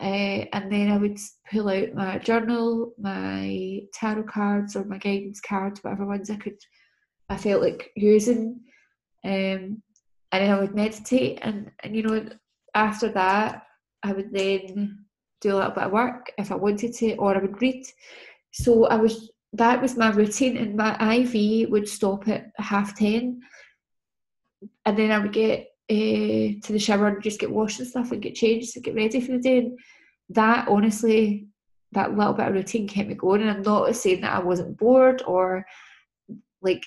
uh, 0.00 0.46
and 0.54 0.72
then 0.72 0.90
I 0.90 0.96
would 0.96 1.18
pull 1.50 1.68
out 1.68 1.94
my 1.94 2.18
journal, 2.18 2.94
my 2.98 3.82
tarot 3.92 4.22
cards, 4.22 4.74
or 4.74 4.84
my 4.84 4.96
guidance 4.96 5.42
cards, 5.42 5.84
whatever 5.84 6.06
ones 6.06 6.30
I 6.30 6.36
could, 6.36 6.56
I 7.28 7.36
felt 7.36 7.60
like 7.60 7.90
using, 7.96 8.60
um, 9.24 9.30
and 9.30 9.82
then 10.32 10.50
I 10.50 10.58
would 10.58 10.74
meditate, 10.74 11.40
and 11.42 11.70
and 11.82 11.94
you 11.94 12.02
know 12.02 12.26
after 12.74 13.08
that 13.10 13.64
I 14.02 14.12
would 14.12 14.32
then 14.32 15.04
do 15.42 15.52
a 15.52 15.56
little 15.56 15.72
bit 15.72 15.84
of 15.84 15.92
work 15.92 16.32
if 16.38 16.50
I 16.50 16.54
wanted 16.54 16.94
to, 16.94 17.16
or 17.16 17.36
I 17.36 17.40
would 17.40 17.60
read. 17.60 17.84
So 18.52 18.86
I 18.86 18.96
was 18.96 19.30
that 19.52 19.82
was 19.82 19.98
my 19.98 20.10
routine, 20.10 20.56
and 20.56 20.76
my 20.76 20.96
IV 21.14 21.68
would 21.70 21.88
stop 21.88 22.26
at 22.26 22.52
half 22.56 22.96
ten, 22.96 23.42
and 24.86 24.96
then 24.96 25.10
I 25.10 25.18
would 25.18 25.34
get 25.34 25.69
uh, 25.90 26.54
to 26.62 26.72
the 26.72 26.78
shower 26.78 27.08
and 27.08 27.22
just 27.22 27.40
get 27.40 27.50
washed 27.50 27.80
and 27.80 27.88
stuff 27.88 28.12
and 28.12 28.22
get 28.22 28.36
changed 28.36 28.76
and 28.76 28.84
get 28.84 28.94
ready 28.94 29.20
for 29.20 29.32
the 29.32 29.38
day. 29.38 29.58
And 29.58 29.78
that 30.30 30.68
honestly, 30.68 31.48
that 31.92 32.16
little 32.16 32.32
bit 32.32 32.46
of 32.46 32.54
routine 32.54 32.86
kept 32.86 33.08
me 33.08 33.14
going. 33.14 33.42
And 33.42 33.50
I'm 33.50 33.62
not 33.62 33.94
saying 33.96 34.20
that 34.20 34.32
I 34.32 34.38
wasn't 34.38 34.78
bored 34.78 35.22
or 35.26 35.66
like 36.62 36.84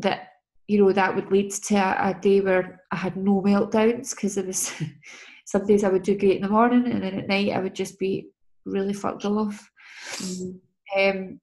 that, 0.00 0.28
you 0.66 0.84
know, 0.84 0.92
that 0.92 1.14
would 1.14 1.32
lead 1.32 1.50
to 1.50 1.76
a, 1.76 2.10
a 2.10 2.14
day 2.20 2.42
where 2.42 2.82
I 2.92 2.96
had 2.96 3.16
no 3.16 3.40
meltdowns 3.40 4.10
because 4.10 4.34
there 4.34 4.44
was 4.44 4.72
some 5.46 5.66
days 5.66 5.82
I 5.82 5.88
would 5.88 6.02
do 6.02 6.18
great 6.18 6.36
in 6.36 6.42
the 6.42 6.48
morning 6.48 6.92
and 6.92 7.02
then 7.02 7.14
at 7.14 7.28
night 7.28 7.52
I 7.52 7.60
would 7.60 7.74
just 7.74 7.98
be 7.98 8.28
really 8.66 8.92
fucked 8.92 9.24
off. 9.24 9.70
Mm-hmm. 10.16 11.00
Um, 11.00 11.40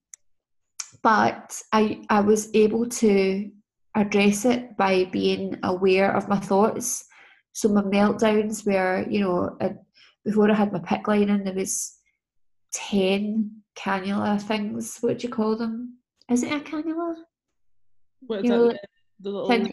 but 1.01 1.59
I 1.71 2.03
I 2.09 2.21
was 2.21 2.49
able 2.53 2.87
to 2.87 3.51
address 3.95 4.45
it 4.45 4.75
by 4.77 5.05
being 5.05 5.57
aware 5.63 6.15
of 6.15 6.27
my 6.27 6.39
thoughts. 6.39 7.05
So 7.53 7.69
my 7.69 7.81
meltdowns 7.81 8.65
were, 8.65 9.05
you 9.09 9.21
know, 9.21 9.57
before 10.23 10.51
I 10.51 10.53
had 10.53 10.73
my 10.73 10.79
PICC 10.79 11.07
line 11.07 11.29
in, 11.29 11.43
there 11.43 11.53
was 11.53 11.97
10 12.73 13.61
cannula 13.77 14.41
things. 14.41 14.97
What 14.99 15.19
do 15.19 15.27
you 15.27 15.33
call 15.33 15.55
them? 15.55 15.97
Is 16.29 16.43
it 16.43 16.51
a 16.51 16.59
cannula? 16.59 17.15
What 18.21 18.39
is 18.39 18.43
you 18.45 18.49
know, 18.49 18.67
that? 18.67 18.85
The, 19.21 19.29
little... 19.29 19.69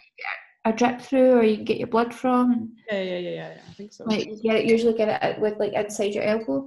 A 0.65 0.71
drip 0.71 1.01
through, 1.01 1.33
or 1.33 1.43
you 1.43 1.57
can 1.57 1.65
get 1.65 1.77
your 1.77 1.87
blood 1.87 2.13
from. 2.13 2.73
Yeah, 2.89 3.01
yeah, 3.01 3.17
yeah, 3.17 3.29
yeah. 3.29 3.57
I 3.69 3.73
think 3.73 3.91
so. 3.91 4.05
Like, 4.05 4.29
yeah, 4.41 4.55
usually 4.55 4.93
get 4.93 5.21
it 5.21 5.41
with 5.41 5.59
like 5.59 5.73
inside 5.73 6.13
your 6.13 6.23
elbow. 6.23 6.65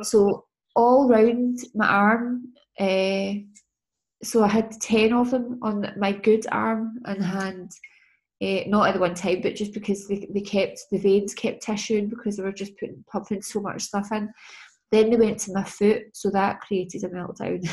So 0.00 0.46
all 0.74 1.06
round 1.06 1.58
my 1.74 1.86
arm, 1.86 2.54
uh, 2.80 3.34
so 4.22 4.42
I 4.42 4.48
had 4.48 4.80
10 4.80 5.12
of 5.12 5.30
them 5.30 5.58
on 5.62 5.92
my 5.96 6.12
good 6.12 6.46
arm 6.50 6.98
and 7.04 7.24
hand. 7.24 7.72
Uh, 8.40 8.62
not 8.68 8.86
at 8.86 8.94
the 8.94 9.00
one 9.00 9.14
time, 9.14 9.40
but 9.40 9.56
just 9.56 9.74
because 9.74 10.06
they, 10.06 10.28
they 10.32 10.40
kept 10.40 10.78
the 10.92 10.98
veins 10.98 11.34
kept 11.34 11.60
tissuing 11.60 12.08
because 12.08 12.36
they 12.36 12.42
were 12.44 12.52
just 12.52 12.78
putting 12.78 13.04
pumping 13.10 13.42
so 13.42 13.60
much 13.60 13.82
stuff 13.82 14.12
in. 14.12 14.32
Then 14.92 15.10
they 15.10 15.16
went 15.16 15.40
to 15.40 15.52
my 15.52 15.64
foot, 15.64 16.02
so 16.14 16.30
that 16.30 16.60
created 16.60 17.02
a 17.02 17.08
meltdown. 17.08 17.68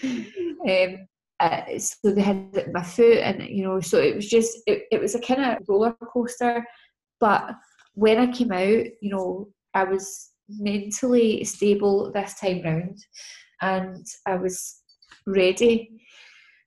um, 0.04 1.08
uh, 1.40 1.78
so 1.78 2.12
they 2.12 2.20
had 2.20 2.72
my 2.72 2.82
foot, 2.84 3.18
and 3.18 3.42
you 3.48 3.64
know, 3.64 3.80
so 3.80 3.98
it 3.98 4.14
was 4.14 4.28
just 4.28 4.58
it, 4.68 4.84
it 4.92 5.00
was 5.00 5.16
a 5.16 5.20
kind 5.20 5.44
of 5.44 5.68
roller 5.68 5.96
coaster. 6.12 6.64
But 7.18 7.56
when 7.94 8.18
I 8.18 8.30
came 8.30 8.52
out, 8.52 8.86
you 9.00 9.10
know, 9.10 9.48
I 9.74 9.82
was 9.82 10.30
mentally 10.48 11.42
stable 11.42 12.12
this 12.12 12.38
time 12.38 12.62
round, 12.62 13.04
and 13.60 14.06
I 14.26 14.36
was 14.36 14.77
ready, 15.28 16.00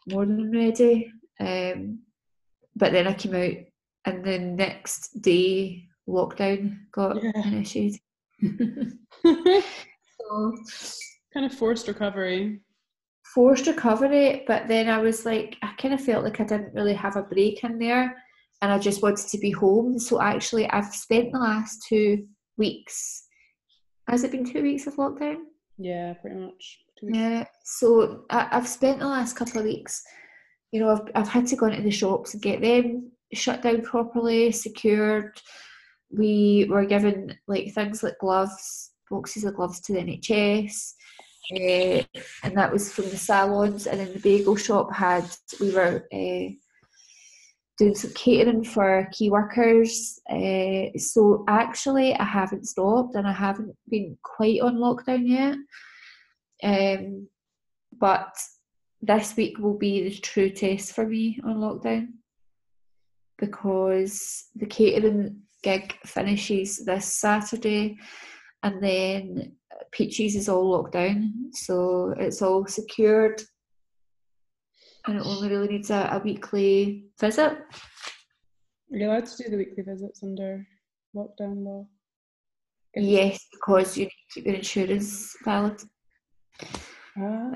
more 0.07 0.25
than 0.25 0.51
ready. 0.51 1.11
Um, 1.39 1.99
but 2.75 2.91
then 2.91 3.07
I 3.07 3.13
came 3.13 3.35
out, 3.35 3.57
and 4.05 4.23
the 4.23 4.39
next 4.39 5.21
day 5.21 5.87
lockdown 6.07 6.77
got 6.91 7.21
yeah. 7.21 7.31
initiated. 7.47 7.99
so, 9.23 10.55
kind 11.33 11.45
of 11.45 11.53
forced 11.53 11.87
recovery. 11.87 12.61
Forced 13.33 13.67
recovery, 13.67 14.43
but 14.47 14.67
then 14.67 14.89
I 14.89 14.97
was 14.97 15.25
like, 15.25 15.57
I 15.61 15.73
kind 15.77 15.93
of 15.93 16.01
felt 16.01 16.23
like 16.23 16.39
I 16.39 16.43
didn't 16.43 16.73
really 16.73 16.93
have 16.93 17.15
a 17.15 17.23
break 17.23 17.63
in 17.63 17.79
there, 17.79 18.15
and 18.61 18.71
I 18.71 18.77
just 18.77 19.01
wanted 19.01 19.27
to 19.27 19.37
be 19.37 19.51
home. 19.51 19.99
So 19.99 20.21
actually, 20.21 20.69
I've 20.69 20.93
spent 20.93 21.31
the 21.31 21.39
last 21.39 21.85
two 21.87 22.25
weeks. 22.57 23.25
Has 24.07 24.23
it 24.23 24.31
been 24.31 24.45
two 24.45 24.61
weeks 24.61 24.87
of 24.87 24.95
lockdown? 24.95 25.37
Yeah, 25.77 26.13
pretty 26.13 26.37
much. 26.37 26.79
Yeah, 27.01 27.45
so 27.63 28.25
I, 28.29 28.47
have 28.51 28.67
spent 28.67 28.99
the 28.99 29.07
last 29.07 29.35
couple 29.35 29.59
of 29.59 29.65
weeks, 29.65 30.03
you 30.71 30.79
know, 30.79 30.91
I've, 30.91 31.11
I've 31.15 31.27
had 31.27 31.47
to 31.47 31.55
go 31.55 31.65
into 31.65 31.81
the 31.81 31.91
shops 31.91 32.33
and 32.33 32.43
get 32.43 32.61
them 32.61 33.11
shut 33.33 33.61
down 33.61 33.81
properly, 33.81 34.51
secured. 34.51 35.39
We 36.11 36.67
were 36.69 36.85
given 36.85 37.35
like 37.47 37.73
things 37.73 38.03
like 38.03 38.19
gloves, 38.19 38.91
boxes 39.09 39.43
of 39.45 39.55
gloves 39.55 39.79
to 39.81 39.93
the 39.93 39.99
NHS, 39.99 40.93
uh, 41.53 42.19
and 42.43 42.57
that 42.57 42.71
was 42.71 42.93
from 42.93 43.09
the 43.09 43.17
salons. 43.17 43.87
And 43.87 43.99
then 43.99 44.13
the 44.13 44.19
bagel 44.19 44.55
shop 44.55 44.93
had, 44.93 45.25
we 45.59 45.73
were 45.73 46.07
uh, 46.13 46.53
doing 47.77 47.95
some 47.95 48.11
catering 48.13 48.63
for 48.63 49.09
key 49.11 49.29
workers. 49.29 50.19
Uh, 50.29 50.97
so 50.97 51.43
actually, 51.47 52.13
I 52.13 52.25
haven't 52.25 52.67
stopped 52.67 53.15
and 53.15 53.27
I 53.27 53.33
haven't 53.33 53.75
been 53.89 54.17
quite 54.23 54.61
on 54.61 54.75
lockdown 54.75 55.27
yet. 55.27 55.57
Um, 56.63 57.27
but 57.99 58.33
this 59.01 59.35
week 59.35 59.57
will 59.57 59.77
be 59.77 60.09
the 60.09 60.15
true 60.19 60.49
test 60.49 60.93
for 60.93 61.05
me 61.05 61.39
on 61.43 61.57
lockdown 61.57 62.07
because 63.37 64.45
the 64.55 64.67
catering 64.67 65.41
gig 65.63 65.97
finishes 66.05 66.85
this 66.85 67.05
Saturday 67.05 67.97
and 68.63 68.81
then 68.81 69.53
Peaches 69.91 70.35
is 70.35 70.47
all 70.47 70.69
locked 70.69 70.93
down, 70.93 71.49
so 71.51 72.13
it's 72.17 72.41
all 72.41 72.65
secured 72.65 73.41
and 75.07 75.17
it 75.17 75.25
only 75.25 75.49
really 75.49 75.67
needs 75.67 75.89
a, 75.89 76.09
a 76.11 76.21
weekly 76.23 77.05
visit. 77.19 77.57
Are 78.91 78.97
you 78.97 79.07
allowed 79.09 79.25
to 79.25 79.43
do 79.43 79.49
the 79.49 79.57
weekly 79.57 79.83
visits 79.83 80.21
under 80.23 80.65
lockdown 81.15 81.65
law? 81.65 81.87
Yes, 82.95 83.47
because 83.51 83.97
you 83.97 84.05
need 84.05 84.11
to 84.11 84.33
keep 84.33 84.45
your 84.45 84.55
insurance 84.55 85.35
valid. 85.43 85.81
Ah, 87.17 87.51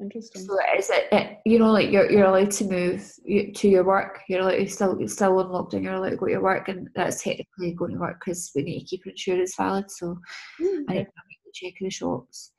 interesting. 0.00 0.42
So 0.42 0.56
is 0.78 0.88
it, 0.88 1.08
it, 1.10 1.38
you 1.44 1.58
know 1.58 1.72
like 1.72 1.90
you're 1.90 2.10
you're 2.10 2.26
allowed 2.26 2.52
to 2.52 2.64
move 2.64 3.12
to 3.54 3.68
your 3.68 3.84
work. 3.84 4.20
You're 4.28 4.40
allowed 4.40 4.56
to 4.56 4.68
still 4.68 4.96
you're 4.98 5.08
still 5.08 5.38
on 5.38 5.46
lockdown. 5.46 5.82
You're 5.82 5.94
allowed 5.94 6.10
to 6.10 6.16
go 6.16 6.26
to 6.26 6.32
your 6.32 6.42
work, 6.42 6.68
and 6.68 6.88
that's 6.94 7.22
technically 7.22 7.72
going 7.72 7.92
to 7.92 7.98
work 7.98 8.20
because 8.24 8.52
we 8.54 8.62
need 8.62 8.80
to 8.80 8.86
keep 8.86 9.06
insurance 9.06 9.56
valid. 9.56 9.90
So 9.90 10.16
mm, 10.60 10.84
I 10.88 10.92
need 10.94 11.04
to 11.04 11.50
check 11.52 11.74
in 11.80 11.86
the 11.86 11.90
shops, 11.90 12.52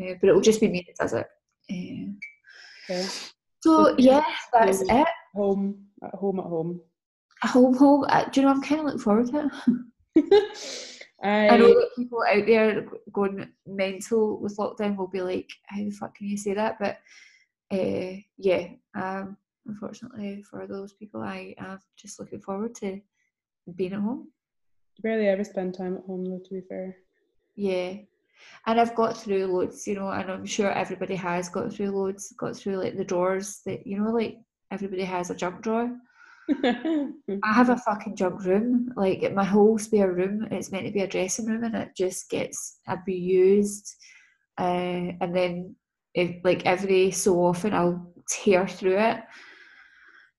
uh, 0.00 0.14
but 0.20 0.30
it 0.30 0.34
will 0.34 0.40
just 0.40 0.60
be 0.60 0.68
me 0.68 0.84
that 0.86 1.02
does 1.02 1.12
it. 1.12 1.26
Uh, 1.70 2.92
okay. 2.92 3.08
So, 3.60 3.94
yeah, 3.98 4.24
that's 4.52 4.80
it. 4.80 5.06
Home 5.34 5.84
at 6.02 6.14
home 6.14 6.40
at 6.40 6.46
home. 6.46 6.80
Home 7.42 7.76
home. 7.76 8.06
Uh, 8.08 8.24
do 8.30 8.40
you 8.40 8.46
know 8.46 8.52
I'm 8.52 8.62
kind 8.62 8.80
of 8.80 8.86
looking 8.86 9.00
forward 9.00 9.26
to 9.26 9.50
it. 10.16 10.88
I, 11.22 11.50
I 11.50 11.56
know 11.56 11.68
that 11.68 11.90
people 11.96 12.22
out 12.28 12.46
there 12.46 12.86
going 13.12 13.48
mental 13.66 14.40
with 14.40 14.56
lockdown 14.56 14.96
will 14.96 15.06
be 15.06 15.22
like, 15.22 15.50
"How 15.66 15.78
the 15.78 15.90
fuck 15.90 16.16
can 16.16 16.26
you 16.26 16.36
say 16.36 16.54
that?" 16.54 16.78
But 16.80 16.98
uh, 17.72 18.18
yeah, 18.38 18.68
um, 18.94 19.36
unfortunately 19.66 20.42
for 20.42 20.66
those 20.66 20.92
people, 20.94 21.22
I 21.22 21.54
am 21.58 21.78
just 21.96 22.18
looking 22.18 22.40
forward 22.40 22.74
to 22.76 23.00
being 23.76 23.92
at 23.92 24.00
home. 24.00 24.28
You 24.96 25.02
barely 25.02 25.28
ever 25.28 25.44
spend 25.44 25.74
time 25.74 25.96
at 25.96 26.04
home, 26.04 26.24
though. 26.24 26.40
To 26.44 26.54
be 26.54 26.60
fair. 26.68 26.96
Yeah, 27.54 27.94
and 28.66 28.80
I've 28.80 28.94
got 28.94 29.16
through 29.16 29.46
loads, 29.46 29.86
you 29.86 29.94
know, 29.94 30.08
and 30.08 30.30
I'm 30.30 30.46
sure 30.46 30.72
everybody 30.72 31.14
has 31.16 31.48
got 31.48 31.72
through 31.72 31.90
loads. 31.90 32.32
Got 32.36 32.56
through 32.56 32.76
like 32.76 32.96
the 32.96 33.04
drawers 33.04 33.60
that 33.66 33.86
you 33.86 33.98
know, 33.98 34.10
like 34.10 34.38
everybody 34.70 35.04
has 35.04 35.30
a 35.30 35.34
junk 35.34 35.62
drawer. 35.62 35.90
I 37.44 37.52
have 37.52 37.70
a 37.70 37.76
fucking 37.76 38.16
junk 38.16 38.44
room. 38.44 38.92
Like 38.96 39.32
my 39.32 39.44
whole 39.44 39.78
spare 39.78 40.12
room, 40.12 40.48
it's 40.50 40.72
meant 40.72 40.86
to 40.86 40.92
be 40.92 41.00
a 41.00 41.06
dressing 41.06 41.46
room, 41.46 41.64
and 41.64 41.74
it 41.74 41.90
just 41.96 42.28
gets 42.30 42.78
abused. 42.88 43.94
Uh, 44.58 45.12
and 45.20 45.34
then, 45.34 45.76
if, 46.14 46.44
like 46.44 46.66
every 46.66 47.10
so 47.10 47.36
often, 47.44 47.74
I'll 47.74 48.12
tear 48.28 48.66
through 48.66 48.98
it. 48.98 49.22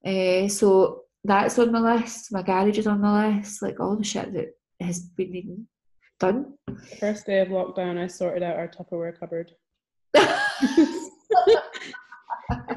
Uh, 0.06 0.48
so 0.48 1.02
that's 1.24 1.58
on 1.58 1.72
my 1.72 1.96
list. 1.96 2.32
My 2.32 2.42
garage 2.42 2.78
is 2.78 2.86
on 2.86 3.00
my 3.00 3.36
list. 3.36 3.62
Like 3.62 3.80
all 3.80 3.96
the 3.96 4.04
shit 4.04 4.32
that 4.34 4.48
has 4.80 5.00
been 5.00 5.66
done. 6.20 6.54
The 6.66 6.96
first 7.00 7.26
day 7.26 7.40
of 7.40 7.48
lockdown, 7.48 7.98
I 7.98 8.06
sorted 8.06 8.42
out 8.42 8.56
our 8.56 8.68
Tupperware 8.68 9.18
cupboard. 9.18 9.52
it 10.14 11.58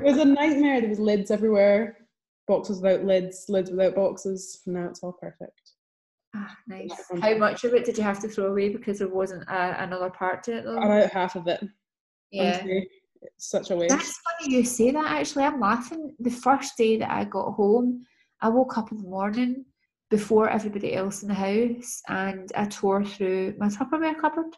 was 0.02 0.18
a 0.18 0.26
nightmare. 0.26 0.82
There 0.82 0.90
was 0.90 1.00
lids 1.00 1.30
everywhere 1.32 2.07
boxes 2.48 2.82
without 2.82 3.04
lids, 3.04 3.46
lids 3.50 3.70
without 3.70 3.96
boxes. 3.96 4.62
Now 4.66 4.86
it's 4.86 5.04
all 5.04 5.14
perfect. 5.14 5.74
Ah, 6.36 6.56
nice. 6.68 6.92
How 7.22 7.38
much 7.38 7.64
of 7.64 7.74
it 7.74 7.86
did 7.86 7.98
you 7.98 8.04
have 8.04 8.20
to 8.22 8.28
throw 8.28 8.48
away 8.48 8.70
because 8.70 9.00
there 9.00 9.08
wasn't 9.08 9.44
a, 9.50 9.84
another 9.84 10.10
part 10.10 10.44
to 10.44 10.58
it 10.58 10.66
though? 10.66 10.78
About 10.78 11.12
half 11.12 11.36
of 11.36 11.48
it. 11.48 11.64
yeah. 12.32 12.60
Honestly, 12.62 12.90
it's 13.22 13.50
such 13.50 13.72
a 13.72 13.76
waste. 13.76 13.96
That's 13.96 14.20
funny 14.20 14.56
you 14.56 14.64
say 14.64 14.92
that 14.92 15.12
actually. 15.12 15.44
I'm 15.44 15.60
laughing. 15.60 16.16
The 16.20 16.30
first 16.30 16.78
day 16.78 16.98
that 16.98 17.10
I 17.10 17.24
got 17.24 17.54
home, 17.54 18.06
I 18.42 18.50
woke 18.50 18.78
up 18.78 18.92
in 18.92 18.98
the 19.00 19.10
morning 19.10 19.66
before 20.10 20.50
everybody 20.50 20.94
else 20.94 21.24
in 21.24 21.30
the 21.30 21.34
house 21.34 22.02
and 22.08 22.52
I 22.56 22.66
tore 22.66 23.04
through 23.04 23.56
my 23.58 23.68
Tupperware 23.68 24.20
cupboard. 24.20 24.56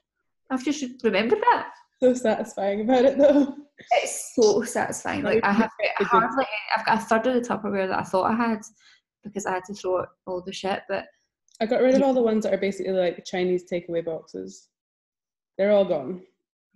I've 0.50 0.66
just 0.66 0.84
remembered 1.04 1.40
that. 1.40 1.72
So 2.02 2.14
satisfying 2.14 2.82
about 2.82 3.06
it 3.06 3.18
though. 3.18 3.56
It's 3.92 4.34
so 4.36 4.62
satisfying. 4.64 5.24
Like 5.24 5.44
I 5.44 5.52
have 5.54 5.70
a 6.00 6.04
good- 6.04 6.08
hardly 6.08 6.46
I've 6.76 6.86
got 6.86 6.98
a 6.98 7.02
third 7.02 7.28
of 7.28 7.34
the 7.36 7.42
Tupperware 7.48 7.88
that 7.88 8.00
I 8.00 8.04
thought 8.04 8.32
I 8.32 8.36
had 8.36 8.62
because 9.24 9.46
I 9.46 9.54
had 9.54 9.64
to 9.66 9.74
throw 9.74 10.06
all 10.28 10.42
the 10.42 10.52
shit. 10.54 10.82
But 10.90 11.06
I 11.62 11.66
got 11.66 11.82
rid 11.82 11.96
of 11.96 12.02
all 12.04 12.14
the 12.14 12.22
ones 12.22 12.44
that 12.44 12.54
are 12.54 12.58
basically 12.58 12.94
like 12.94 13.24
Chinese 13.26 13.66
takeaway 13.72 14.04
boxes. 14.04 14.70
They're 15.58 15.72
all 15.72 15.86
gone. 15.86 16.22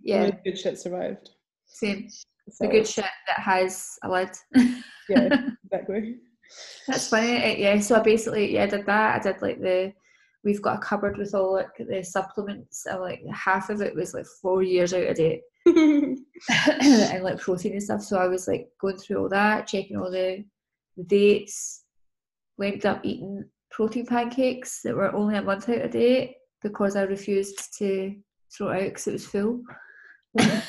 yeah, 0.01 0.26
the 0.28 0.38
good 0.43 0.57
shit 0.59 0.78
survived. 0.80 1.30
same. 1.65 2.09
So, 2.49 2.65
The 2.65 2.67
good 2.67 2.88
shit 2.88 3.05
that 3.28 3.39
has 3.39 3.97
a 4.03 4.09
lid. 4.09 4.30
Yeah, 5.09 5.30
exactly. 5.71 6.17
That's 6.88 7.07
funny. 7.07 7.61
Yeah, 7.61 7.80
so 7.80 7.95
I 7.95 7.99
basically 8.01 8.53
yeah 8.53 8.63
I 8.63 8.67
did 8.67 8.86
that. 8.86 9.15
I 9.15 9.19
did 9.32 9.41
like 9.41 9.59
the 9.61 9.93
we've 10.44 10.62
got 10.62 10.78
a 10.78 10.82
cupboard 10.82 11.18
with 11.18 11.34
all 11.34 11.54
like 11.54 11.78
the 11.78 12.04
supplements. 12.04 12.86
And, 12.86 13.00
like 13.00 13.22
half 13.32 13.70
of 13.70 13.82
it 13.82 13.96
was 13.96 14.14
like 14.14 14.26
four 14.41 14.62
years 14.62 14.94
out 14.94 15.08
of 15.08 15.16
date, 15.16 15.41
and 15.66 17.24
like 17.24 17.39
protein 17.39 17.74
and 17.74 17.84
stuff. 17.84 18.02
So 18.02 18.18
I 18.18 18.28
was 18.28 18.48
like 18.48 18.70
going 18.80 18.98
through 18.98 19.22
all 19.22 19.30
that, 19.30 19.68
checking 19.68 19.98
all 19.98 20.12
the, 20.12 20.44
dates. 21.08 21.82
Went 22.60 22.86
up 22.86 23.04
eating 23.04 23.46
protein 23.72 24.06
pancakes 24.06 24.82
that 24.84 24.96
were 24.96 25.12
only 25.16 25.36
a 25.36 25.41
month 25.41 25.68
out 25.70 25.82
of 25.82 25.91
date 25.91 26.36
because 26.62 26.96
I 26.96 27.02
refused 27.02 27.76
to 27.80 28.16
throw 28.56 28.70
it 28.70 28.76
out 28.76 28.89
because 28.89 29.08
it 29.08 29.14
was 29.14 29.26
full. 29.26 29.64
so 30.39 30.62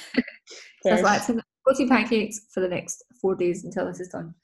I 0.86 0.92
was 0.92 1.02
like, 1.02 1.22
protein 1.62 1.88
pancakes 1.90 2.46
for 2.52 2.60
the 2.60 2.68
next 2.68 3.04
four 3.20 3.34
days 3.34 3.64
until 3.64 3.86
this 3.86 4.00
is 4.00 4.08
done. 4.08 4.34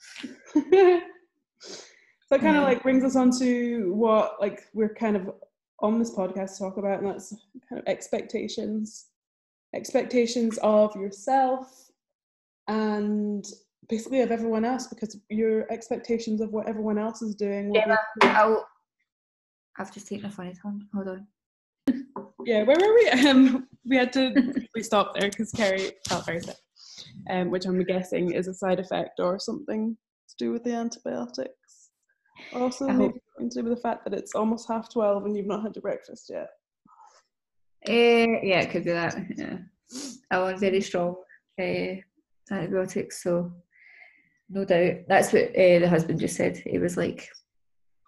So 2.31 2.37
that 2.37 2.45
kind 2.45 2.57
of 2.57 2.63
like 2.63 2.83
brings 2.85 3.03
us 3.03 3.17
on 3.17 3.37
to 3.41 3.93
what 3.93 4.37
like 4.41 4.63
we're 4.73 4.95
kind 4.95 5.17
of 5.17 5.33
on 5.81 5.99
this 5.99 6.15
podcast 6.15 6.53
to 6.53 6.59
talk 6.61 6.77
about, 6.77 7.01
and 7.01 7.09
that's 7.09 7.35
kind 7.69 7.81
of 7.81 7.89
expectations, 7.89 9.07
expectations 9.75 10.57
of 10.63 10.95
yourself, 10.95 11.91
and 12.69 13.47
basically 13.89 14.21
of 14.21 14.31
everyone 14.31 14.65
else, 14.65 14.87
because 14.87 15.19
your 15.29 15.71
expectations 15.73 16.41
of 16.41 16.53
what 16.53 16.69
everyone 16.69 16.99
else 16.99 17.21
is 17.21 17.35
doing. 17.35 17.75
Yeah, 17.75 17.97
be, 18.21 18.29
I'll, 18.29 18.65
I've 19.77 19.93
just 19.93 20.07
taken 20.07 20.27
a 20.27 20.31
funny 20.31 20.55
turn. 20.55 20.87
Hold 20.95 21.09
on. 21.09 21.27
yeah, 22.45 22.63
where 22.63 22.77
were 22.79 22.95
we? 22.95 23.29
Um, 23.29 23.67
we 23.85 23.97
had 23.97 24.13
to 24.13 24.65
we 24.73 24.85
stopped 24.85 25.19
there 25.19 25.31
because 25.31 25.51
Carrie 25.51 25.91
felt 26.09 26.27
very 26.27 26.41
sick, 26.43 26.55
um, 27.29 27.51
which 27.51 27.67
I'm 27.67 27.83
guessing 27.83 28.35
is 28.35 28.47
a 28.47 28.55
side 28.55 28.79
effect 28.79 29.19
or 29.19 29.41
something 29.41 29.97
to 30.29 30.35
do 30.39 30.53
with 30.53 30.63
the 30.63 30.75
antibiotics. 30.75 31.55
Also, 32.55 32.89
I 32.89 32.93
maybe 32.93 33.15
hope- 33.39 33.51
to 33.51 33.63
do 33.63 33.69
with 33.69 33.77
the 33.77 33.81
fact 33.83 34.05
that 34.05 34.15
it's 34.15 34.35
almost 34.35 34.69
half 34.69 34.93
twelve 34.93 35.25
and 35.25 35.37
you've 35.37 35.47
not 35.47 35.63
had 35.63 35.75
your 35.75 35.83
breakfast 35.83 36.31
yet. 36.31 36.51
Uh, 37.89 38.39
yeah, 38.43 38.61
it 38.61 38.71
could 38.71 38.85
be 38.85 38.91
that. 38.91 39.17
Yeah. 39.37 39.59
I'm 40.31 40.43
on 40.43 40.59
very 40.59 40.81
strong 40.81 41.17
uh, 41.61 41.95
antibiotics, 42.51 43.23
so 43.23 43.53
no 44.49 44.65
doubt. 44.65 44.97
That's 45.09 45.33
what 45.33 45.49
uh, 45.51 45.79
the 45.79 45.89
husband 45.89 46.21
just 46.21 46.37
said. 46.37 46.59
He 46.59 46.79
was 46.79 46.97
like, 46.97 47.29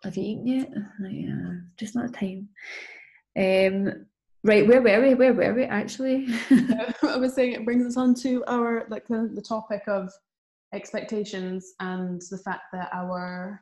Have 0.05 0.17
you 0.17 0.25
eaten 0.25 0.47
yet? 0.47 0.71
Like, 1.01 1.13
yeah, 1.13 1.55
just 1.79 1.95
not 1.95 2.13
time. 2.13 2.49
Um, 3.37 4.07
right, 4.45 4.67
where 4.67 4.83
were 4.83 5.01
we? 5.01 5.15
Where 5.15 5.35
were 5.35 5.55
we 5.55 5.65
actually? 5.65 6.27
I 6.51 7.17
was 7.17 7.35
saying 7.35 7.53
it 7.53 7.65
brings 7.65 7.87
us 7.87 7.97
on 7.97 8.15
to 8.17 8.45
our 8.47 8.87
like 8.91 9.09
the, 9.09 9.31
the 9.33 9.43
topic 9.43 9.83
of 9.89 10.13
expectations 10.75 11.73
and 11.81 12.21
the 12.31 12.39
fact 12.39 12.65
that 12.73 12.91
our 12.93 13.61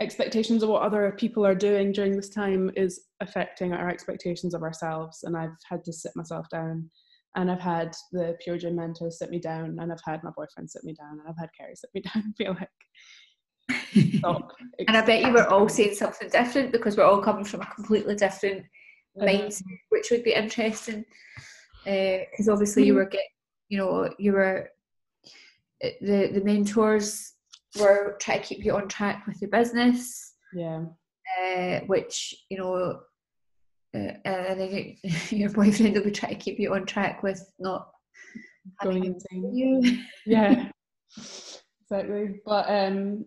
expectations 0.00 0.62
of 0.62 0.68
what 0.68 0.82
other 0.82 1.12
people 1.16 1.44
are 1.46 1.54
doing 1.54 1.92
during 1.92 2.16
this 2.16 2.28
time 2.28 2.70
is 2.76 3.04
affecting 3.20 3.72
our 3.72 3.88
expectations 3.88 4.54
of 4.54 4.62
ourselves 4.62 5.24
and 5.24 5.36
I've 5.36 5.56
had 5.68 5.84
to 5.84 5.92
sit 5.92 6.12
myself 6.14 6.46
down 6.50 6.90
and 7.34 7.50
I've 7.50 7.60
had 7.60 7.94
the 8.12 8.36
pure 8.42 8.58
gym 8.58 8.76
mentor 8.76 9.10
sit 9.10 9.30
me 9.30 9.38
down 9.38 9.78
and 9.78 9.92
I've 9.92 10.00
had 10.04 10.22
my 10.22 10.30
boyfriend 10.36 10.70
sit 10.70 10.84
me 10.84 10.94
down 10.94 11.18
and 11.18 11.28
I've 11.28 11.38
had 11.38 11.50
Carrie 11.58 11.76
sit 11.76 11.90
me 11.94 12.00
down 12.14 12.24
and 12.24 12.36
feel 12.36 12.56
like 12.58 12.68
stop 14.18 14.52
and 14.86 14.96
I 14.96 15.04
bet 15.04 15.24
you 15.24 15.32
were 15.32 15.48
all 15.48 15.68
saying 15.68 15.94
something 15.94 16.28
different 16.28 16.72
because 16.72 16.96
we're 16.96 17.04
all 17.04 17.22
coming 17.22 17.44
from 17.44 17.62
a 17.62 17.66
completely 17.66 18.14
different 18.14 18.64
mindset, 19.18 19.62
which 19.88 20.08
would 20.10 20.22
be 20.22 20.34
interesting. 20.34 21.04
Because 21.84 22.48
obviously 22.48 22.84
you 22.84 22.92
Mhm. 22.92 22.96
were 22.96 23.06
getting, 23.06 23.26
you 23.68 23.78
know, 23.78 24.10
you 24.18 24.32
were 24.32 24.68
uh, 25.82 25.88
the 26.00 26.28
the 26.34 26.42
mentors 26.42 27.32
were 27.78 28.16
trying 28.20 28.40
to 28.40 28.46
keep 28.46 28.64
you 28.64 28.74
on 28.76 28.88
track 28.88 29.26
with 29.26 29.40
your 29.40 29.50
business, 29.50 30.34
yeah. 30.52 30.84
uh, 31.40 31.80
which 31.86 32.34
you 32.50 32.58
know, 32.58 33.00
uh, 33.94 34.12
and 34.24 34.60
then 34.60 34.96
your 35.30 35.50
boyfriend 35.50 35.94
will 35.94 36.04
be 36.04 36.10
trying 36.10 36.34
to 36.34 36.40
keep 36.40 36.58
you 36.58 36.74
on 36.74 36.86
track 36.86 37.22
with 37.22 37.52
not 37.58 37.90
going 38.82 38.96
having 38.96 39.14
insane. 39.14 39.54
you. 39.54 39.98
yeah. 40.26 40.68
Exactly. 41.88 42.40
But 42.44 42.68
um 42.68 43.24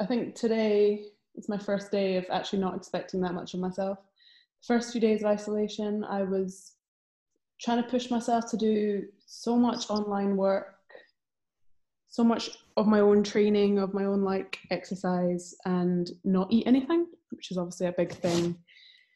i 0.00 0.06
think 0.06 0.34
today 0.34 1.04
is 1.34 1.46
my 1.46 1.58
first 1.58 1.90
day 1.90 2.16
of 2.16 2.24
actually 2.30 2.58
not 2.58 2.74
expecting 2.74 3.20
that 3.20 3.34
much 3.34 3.52
of 3.52 3.60
myself. 3.60 3.98
First 4.66 4.92
few 4.92 5.00
days 5.00 5.20
of 5.20 5.26
isolation 5.26 6.04
i 6.04 6.22
was 6.22 6.72
trying 7.60 7.82
to 7.82 7.88
push 7.88 8.10
myself 8.10 8.50
to 8.50 8.56
do 8.56 9.04
so 9.26 9.56
much 9.56 9.90
online 9.90 10.36
work 10.36 10.77
so 12.18 12.24
much 12.24 12.50
of 12.76 12.88
my 12.88 12.98
own 12.98 13.22
training 13.22 13.78
of 13.78 13.94
my 13.94 14.04
own 14.04 14.22
like 14.24 14.58
exercise 14.72 15.54
and 15.66 16.10
not 16.24 16.48
eat 16.50 16.66
anything 16.66 17.06
which 17.30 17.52
is 17.52 17.56
obviously 17.58 17.86
a 17.86 17.92
big 17.92 18.10
thing 18.12 18.56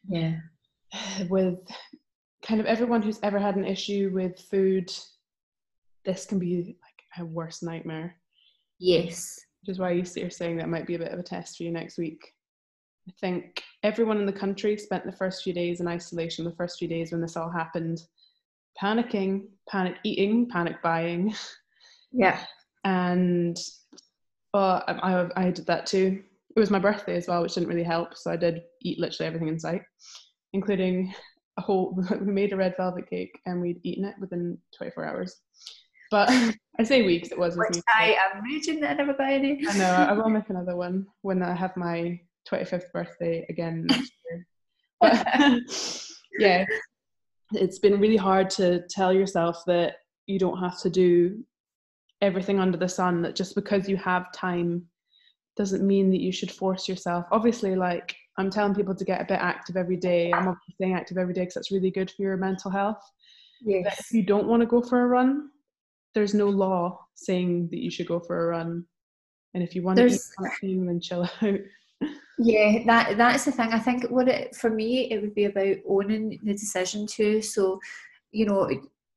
Yeah. 0.09 0.37
with 1.29 1.59
kind 2.47 2.61
of 2.61 2.67
everyone 2.67 3.03
who's 3.03 3.19
ever 3.25 3.41
had 3.41 3.57
an 3.57 3.65
issue 3.65 4.13
with 4.15 4.39
food 4.39 4.89
this 6.05 6.25
can 6.27 6.39
be 6.39 6.77
like 6.87 7.01
a 7.19 7.25
worst 7.25 7.65
nightmare 7.65 8.15
Yes. 8.79 9.37
which 9.61 9.71
is 9.73 9.81
why 9.81 9.91
you- 9.91 10.05
you're 10.15 10.31
saying 10.31 10.57
that 10.59 10.69
might 10.69 10.87
be 10.87 10.95
a 10.95 10.99
bit 11.01 11.11
of 11.13 11.19
a 11.19 11.25
test 11.25 11.57
for 11.57 11.65
you 11.65 11.73
next 11.73 11.99
week. 11.99 12.21
I 13.09 13.13
think 13.21 13.65
everyone 13.83 14.19
in 14.19 14.27
the 14.27 14.33
country 14.45 14.77
spent 14.77 15.05
the 15.05 15.19
first 15.23 15.43
few 15.43 15.53
days 15.53 15.81
in 15.81 15.89
isolation, 15.89 16.45
the 16.45 16.53
first 16.61 16.79
few 16.79 16.87
days 16.89 17.11
when 17.11 17.21
this 17.21 17.37
all 17.37 17.51
happened, 17.51 17.99
panicking, 18.81 19.49
panic 19.69 19.97
eating, 20.05 20.49
panic 20.49 20.81
buying, 20.83 21.35
Yeah. 22.13 22.39
and 22.85 23.57
well, 24.53 24.85
I, 24.87 25.15
um, 25.15 25.33
I, 25.37 25.47
I 25.47 25.51
did 25.51 25.67
that 25.67 25.87
too. 25.87 26.23
It 26.55 26.61
was 26.61 26.71
my 26.71 26.79
birthday 26.79 27.17
as 27.17 27.29
well, 27.29 27.43
which 27.43 27.55
didn't 27.55 27.69
really 27.69 27.83
help, 27.83 28.17
so 28.17 28.31
I 28.31 28.37
did 28.37 28.63
eat 28.83 28.99
literally 28.99 29.27
everything 29.27 29.49
in 29.49 29.59
sight, 29.59 29.83
including 30.53 31.15
a 31.57 31.63
whole. 31.63 31.99
We 32.21 32.33
made 32.33 32.53
a 32.53 32.57
red 32.57 32.75
velvet 32.77 33.09
cake 33.09 33.39
and 33.47 33.61
we'd 33.61 33.81
eaten 33.83 34.05
it 34.05 34.15
within 34.21 34.59
24 34.77 35.07
hours. 35.07 35.41
But 36.11 36.29
I 36.79 36.83
say 36.83 37.03
weeks, 37.03 37.31
it 37.31 37.39
was 37.39 37.57
Which. 37.57 37.83
I 37.89 38.17
am 38.35 38.43
raging 38.45 38.81
that 38.81 38.91
I 38.91 38.95
never 38.95 39.15
buy 39.15 39.33
any. 39.33 39.67
I 39.67 39.77
know. 39.79 39.85
I 39.85 40.13
will 40.13 40.29
make 40.29 40.51
another 40.51 40.77
one 40.77 41.07
when 41.23 41.43
I 41.43 41.55
have 41.55 41.77
my 41.77 42.21
25th 42.51 42.93
birthday 42.93 43.47
again 43.49 43.87
next 43.89 44.13
year. 44.31 44.47
But 45.01 45.27
yeah, 46.39 46.65
it's 47.53 47.81
been 47.81 47.99
really 47.99 48.17
hard 48.17 48.51
to 48.51 48.83
tell 48.89 49.13
yourself 49.13 49.63
that 49.67 49.97
you 50.27 50.39
don't 50.39 50.59
have 50.59 50.79
to 50.83 50.91
do 50.91 51.45
everything 52.23 52.59
under 52.61 52.79
the 52.79 52.89
sun, 52.89 53.21
that 53.23 53.37
just 53.37 53.55
because 53.55 53.89
you 53.89 53.97
have 53.99 54.33
time 54.33 54.87
doesn't 55.57 55.87
mean 55.87 56.11
that 56.11 56.21
you 56.21 56.33
should 56.33 56.51
force 56.51 56.89
yourself. 56.89 57.27
Obviously, 57.31 57.77
like 57.77 58.17
I'm 58.39 58.49
telling 58.51 58.75
people 58.75 58.95
to 58.95 59.05
get 59.05 59.21
a 59.21 59.25
bit 59.25 59.39
active 59.41 59.77
every 59.77 59.97
day. 59.97 60.33
I'm 60.33 60.49
obviously 60.49 60.75
staying 60.77 60.95
active 60.95 61.19
every 61.19 61.35
day 61.35 61.43
because 61.43 61.55
that's 61.55 61.71
really 61.73 61.91
good 61.91 62.11
for 62.11 62.23
your 62.23 62.37
mental 62.39 62.71
health. 62.71 63.03
But 63.65 63.93
if 63.99 64.13
you 64.13 64.23
don't 64.23 64.47
want 64.49 64.61
to 64.63 64.67
go 64.67 64.81
for 64.81 65.03
a 65.03 65.07
run, 65.07 65.51
there's 66.15 66.35
no 66.35 66.49
law 66.49 66.99
saying 67.15 67.69
that 67.71 67.79
you 67.79 67.91
should 67.91 68.09
go 68.09 68.19
for 68.19 68.45
a 68.45 68.47
run. 68.57 68.85
And 69.55 69.63
if 69.63 69.75
you 69.75 69.83
want 69.83 69.99
to 69.99 70.07
eat 70.07 70.09
There's- 70.09 70.33
something, 70.39 70.87
then 70.87 71.01
chill 71.01 71.25
out. 71.25 71.59
Yeah, 72.39 72.83
that 72.87 73.19
that's 73.19 73.45
the 73.45 73.53
thing. 73.53 73.73
I 73.73 73.79
think 73.79 74.11
what 74.11 74.27
it 74.27 74.57
for 74.57 74.71
me 74.71 75.13
it 75.13 75.21
would 75.21 75.35
be 75.35 75.45
about 75.45 75.77
owning 75.87 76.41
the 76.43 76.55
decision 76.55 77.07
too. 77.07 77.43
So, 77.43 77.79
you 78.33 78.47
know, 78.47 78.69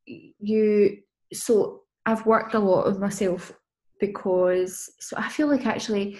you 0.05 0.97
so 1.33 1.81
I've 2.05 2.25
worked 2.25 2.53
a 2.53 2.59
lot 2.59 2.87
on 2.87 2.99
myself 2.99 3.51
because 3.99 4.91
so 4.99 5.15
I 5.17 5.29
feel 5.29 5.47
like 5.47 5.65
actually 5.65 6.17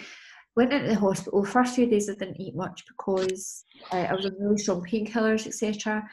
went 0.56 0.74
into 0.74 0.88
the 0.88 0.96
hospital 0.96 1.44
first 1.44 1.76
few 1.76 1.88
days 1.88 2.10
I 2.10 2.14
didn't 2.14 2.40
eat 2.40 2.56
much 2.56 2.86
because 2.88 3.64
uh, 3.92 3.98
I 3.98 4.14
was 4.14 4.26
on 4.26 4.36
really 4.40 4.58
strong 4.58 4.86
painkillers 4.86 5.46
etc. 5.48 6.04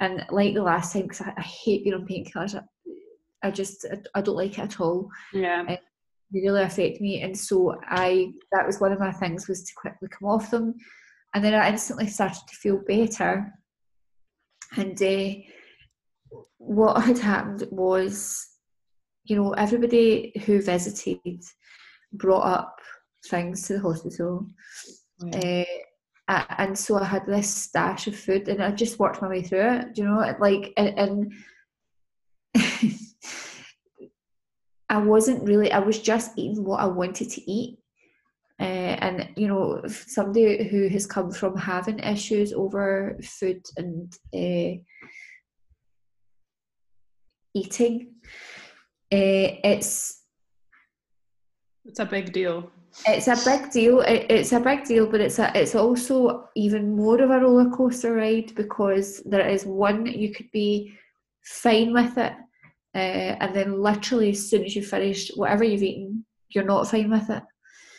And 0.00 0.24
like 0.30 0.54
the 0.54 0.62
last 0.62 0.92
time 0.92 1.02
because 1.02 1.20
I, 1.20 1.34
I 1.36 1.42
hate 1.42 1.84
being 1.84 1.94
on 1.94 2.06
painkillers, 2.06 2.54
I, 2.54 2.62
I 3.46 3.50
just 3.50 3.86
I, 3.90 3.98
I 4.18 4.22
don't 4.22 4.36
like 4.36 4.58
it 4.58 4.62
at 4.62 4.80
all 4.80 5.10
Yeah. 5.32 5.64
they 5.66 5.78
really 6.32 6.62
affect 6.62 7.00
me 7.00 7.22
and 7.22 7.36
so 7.36 7.74
i 7.88 8.30
that 8.52 8.64
was 8.64 8.80
one 8.80 8.92
of 8.92 9.00
my 9.00 9.10
things 9.10 9.48
was 9.48 9.64
to 9.64 9.72
quickly 9.74 10.08
come 10.08 10.28
off 10.28 10.50
them 10.52 10.74
and 11.34 11.44
then 11.44 11.54
I 11.54 11.70
instantly 11.70 12.08
started 12.08 12.42
to 12.48 12.56
feel 12.56 12.78
better. 12.86 13.52
And 14.76 15.00
uh, 15.00 15.40
what 16.58 17.00
had 17.02 17.18
happened 17.18 17.68
was, 17.70 18.46
you 19.30 19.36
know, 19.36 19.52
everybody 19.52 20.32
who 20.44 20.60
visited 20.60 21.40
brought 22.12 22.44
up 22.44 22.80
things 23.28 23.62
to 23.62 23.74
the 23.74 23.80
hospital. 23.80 24.50
Uh, 25.32 25.64
and 26.58 26.76
so 26.76 26.98
I 26.98 27.04
had 27.04 27.26
this 27.26 27.48
stash 27.54 28.08
of 28.08 28.16
food, 28.16 28.48
and 28.48 28.60
I 28.60 28.72
just 28.72 28.98
worked 28.98 29.22
my 29.22 29.28
way 29.28 29.42
through 29.42 29.70
it. 29.70 29.96
You 29.96 30.04
know, 30.04 30.34
like 30.40 30.72
and, 30.76 30.98
and 30.98 31.32
I 34.88 34.98
wasn't 34.98 35.44
really. 35.44 35.70
I 35.70 35.78
was 35.78 36.00
just 36.00 36.36
eating 36.36 36.64
what 36.64 36.80
I 36.80 36.86
wanted 36.86 37.30
to 37.30 37.50
eat. 37.50 37.78
Uh, 38.58 38.96
and 39.00 39.28
you 39.36 39.46
know, 39.46 39.80
somebody 39.86 40.68
who 40.68 40.88
has 40.88 41.06
come 41.06 41.30
from 41.30 41.56
having 41.56 42.00
issues 42.00 42.52
over 42.52 43.16
food 43.22 43.64
and 43.76 44.12
uh, 44.34 44.74
eating, 47.54 48.14
it's 49.10 50.22
it's 51.84 51.98
a 51.98 52.04
big 52.04 52.32
deal. 52.32 52.70
It's 53.06 53.28
a 53.28 53.36
big 53.44 53.70
deal. 53.70 54.00
It, 54.00 54.26
it's 54.30 54.52
a 54.52 54.60
big 54.60 54.84
deal, 54.84 55.06
but 55.06 55.20
it's 55.20 55.38
a, 55.38 55.50
it's 55.54 55.74
also 55.74 56.48
even 56.56 56.96
more 56.96 57.20
of 57.20 57.30
a 57.30 57.40
roller 57.40 57.70
coaster 57.70 58.14
ride 58.14 58.54
because 58.54 59.22
there 59.24 59.48
is 59.48 59.64
one 59.64 60.06
you 60.06 60.32
could 60.34 60.50
be 60.52 60.92
fine 61.44 61.92
with 61.92 62.18
it, 62.18 62.32
uh, 62.94 63.36
and 63.40 63.54
then 63.54 63.80
literally 63.80 64.30
as 64.30 64.50
soon 64.50 64.64
as 64.64 64.76
you 64.76 64.84
finish 64.84 65.30
whatever 65.36 65.64
you've 65.64 65.82
eaten, 65.82 66.24
you're 66.50 66.64
not 66.64 66.88
fine 66.88 67.10
with 67.10 67.30
it. 67.30 67.42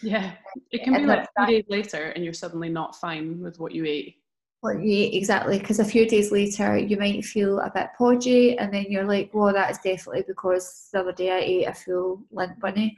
Yeah, 0.03 0.34
it 0.72 0.84
can 0.84 0.93
be 0.93 1.05
like 1.05 1.28
three 1.38 1.62
days 1.62 1.66
later, 1.70 2.09
and 2.09 2.24
you're 2.24 2.34
suddenly 2.34 2.70
not 2.70 2.95
fine 2.95 3.39
with 3.39 3.59
what 3.59 3.72
you 3.72 3.86
ate. 3.86 4.20
You 4.64 5.09
exactly, 5.12 5.57
because 5.57 5.80
a 5.80 5.86
few 5.86 6.07
days 6.07 6.32
later 6.32 6.78
you 6.78 6.95
might 6.95 7.26
feel 7.26 7.59
a 7.59 7.72
bit 7.74 7.89
podgy, 7.97 8.57
and 8.59 8.72
then 8.72 8.86
you're 8.89 9.05
like, 9.05 9.32
"Well, 9.34 9.51
that 9.51 9.72
is 9.72 9.80
definitely 9.80 10.24
because 10.28 10.88
the 10.93 10.99
other 10.99 11.14
day 11.14 11.32
I 11.32 11.39
ate 11.39 11.68
a 11.68 11.74
full 11.74 12.22
Lindt 12.32 12.59
bunny." 12.59 12.95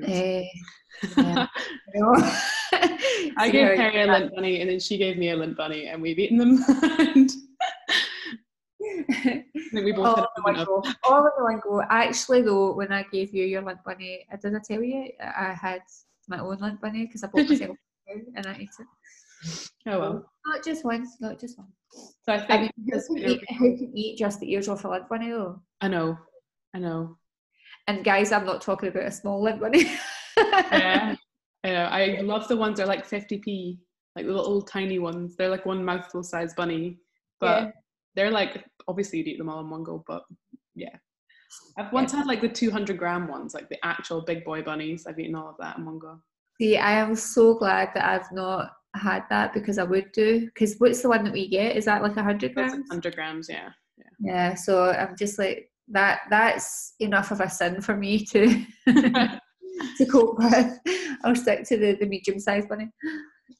Uh, 0.00 0.06
yeah. 1.16 1.46
I 3.36 3.50
gave 3.50 3.76
Perry 3.76 4.02
a 4.02 4.06
Lindt 4.06 4.34
bunny, 4.34 4.60
and 4.60 4.70
then 4.70 4.78
she 4.78 4.96
gave 4.96 5.18
me 5.18 5.30
a 5.30 5.36
Lindt 5.36 5.56
bunny, 5.56 5.86
and 5.86 6.00
we've 6.00 6.20
eaten 6.20 6.38
them. 6.38 6.64
and 8.78 9.84
we 9.84 9.90
both 9.90 10.06
all, 10.06 10.28
in 10.36 10.42
one 10.44 10.64
go. 10.64 10.84
all 11.02 11.26
in 11.26 11.42
one 11.42 11.60
go. 11.64 11.82
Actually, 11.90 12.42
though, 12.42 12.74
when 12.74 12.92
I 12.92 13.04
gave 13.10 13.34
you 13.34 13.44
your 13.44 13.62
Lindt 13.62 13.82
bunny, 13.82 14.24
I 14.32 14.36
did 14.36 14.54
I 14.54 14.60
tell 14.64 14.82
you 14.82 15.10
I 15.20 15.52
had 15.52 15.82
my 16.28 16.38
own 16.38 16.58
Lindt 16.58 16.80
bunny 16.80 17.06
because 17.06 17.24
I 17.24 17.26
bought 17.26 17.48
myself 17.48 17.76
and 18.36 18.46
I 18.46 18.54
ate 18.54 18.70
it. 18.78 18.86
Oh 19.88 19.98
well. 20.00 20.32
Not 20.46 20.64
just 20.64 20.84
one, 20.84 21.06
not 21.20 21.40
just 21.40 21.58
one. 21.58 21.68
So 21.92 22.32
I 22.32 22.38
think 22.38 22.50
I 22.50 22.58
mean, 22.58 22.70
who, 22.90 23.16
can 23.16 23.30
eat, 23.30 23.40
who 23.58 23.76
can 23.76 23.92
eat 23.96 24.18
just 24.18 24.40
the 24.40 24.52
ears 24.52 24.68
off 24.68 24.84
a 24.84 24.88
Lindt 24.88 25.08
bunny 25.08 25.30
though? 25.30 25.60
I 25.80 25.88
know, 25.88 26.18
I 26.74 26.78
know. 26.78 27.16
And 27.86 28.04
guys, 28.04 28.32
I'm 28.32 28.44
not 28.44 28.60
talking 28.60 28.88
about 28.88 29.04
a 29.06 29.10
small 29.12 29.42
Lindt 29.44 29.60
bunny. 29.60 29.90
yeah, 30.36 31.14
yeah. 31.64 31.88
I 31.90 32.20
love 32.22 32.48
the 32.48 32.56
ones 32.56 32.78
that 32.78 32.84
are 32.84 32.88
like 32.88 33.08
50p, 33.08 33.78
like 34.16 34.26
the 34.26 34.32
little 34.32 34.62
tiny 34.62 34.98
ones. 34.98 35.36
They're 35.36 35.48
like 35.48 35.66
one 35.66 35.84
mouthful 35.84 36.22
size 36.22 36.54
bunny, 36.54 36.98
but 37.40 37.62
yeah. 37.62 37.70
they're 38.14 38.30
like 38.30 38.64
obviously 38.88 39.18
you'd 39.18 39.28
eat 39.28 39.38
them 39.38 39.48
all 39.48 39.60
in 39.60 39.70
one 39.70 39.84
go. 39.84 40.04
But 40.06 40.22
yeah, 40.74 40.96
I've 41.78 41.92
once 41.92 42.12
yeah. 42.12 42.18
had 42.18 42.26
like 42.26 42.40
the 42.40 42.48
200 42.48 42.98
gram 42.98 43.28
ones, 43.28 43.54
like 43.54 43.68
the 43.68 43.84
actual 43.84 44.22
big 44.22 44.44
boy 44.44 44.62
bunnies. 44.62 45.06
I've 45.06 45.18
eaten 45.18 45.34
all 45.34 45.50
of 45.50 45.56
that 45.58 45.78
in 45.78 45.86
one 45.86 45.98
go. 45.98 46.18
See, 46.60 46.76
I 46.76 46.92
am 46.92 47.14
so 47.14 47.54
glad 47.54 47.90
that 47.94 48.04
I've 48.04 48.32
not 48.32 48.72
had 48.96 49.24
that 49.30 49.52
because 49.52 49.78
I 49.78 49.84
would 49.84 50.12
do. 50.12 50.46
Because 50.46 50.76
what's 50.78 51.02
the 51.02 51.08
one 51.08 51.24
that 51.24 51.32
we 51.32 51.48
get? 51.48 51.76
Is 51.76 51.84
that 51.86 52.02
like 52.02 52.12
a 52.12 52.16
100 52.16 52.54
grams? 52.54 52.72
100 52.72 53.14
grams, 53.14 53.48
yeah. 53.48 53.70
yeah. 53.96 54.04
Yeah, 54.18 54.54
so 54.54 54.90
I'm 54.90 55.16
just 55.16 55.38
like, 55.38 55.70
that 55.88 56.22
that's 56.30 56.94
enough 56.98 57.30
of 57.30 57.40
a 57.40 57.48
sin 57.48 57.80
for 57.80 57.96
me 57.96 58.24
to 58.26 58.64
to 58.86 60.06
cope 60.10 60.38
with. 60.38 60.78
I'll 61.24 61.36
stick 61.36 61.64
to 61.68 61.76
the, 61.76 61.96
the 62.00 62.06
medium 62.06 62.38
sized 62.38 62.68
bunny. 62.68 62.90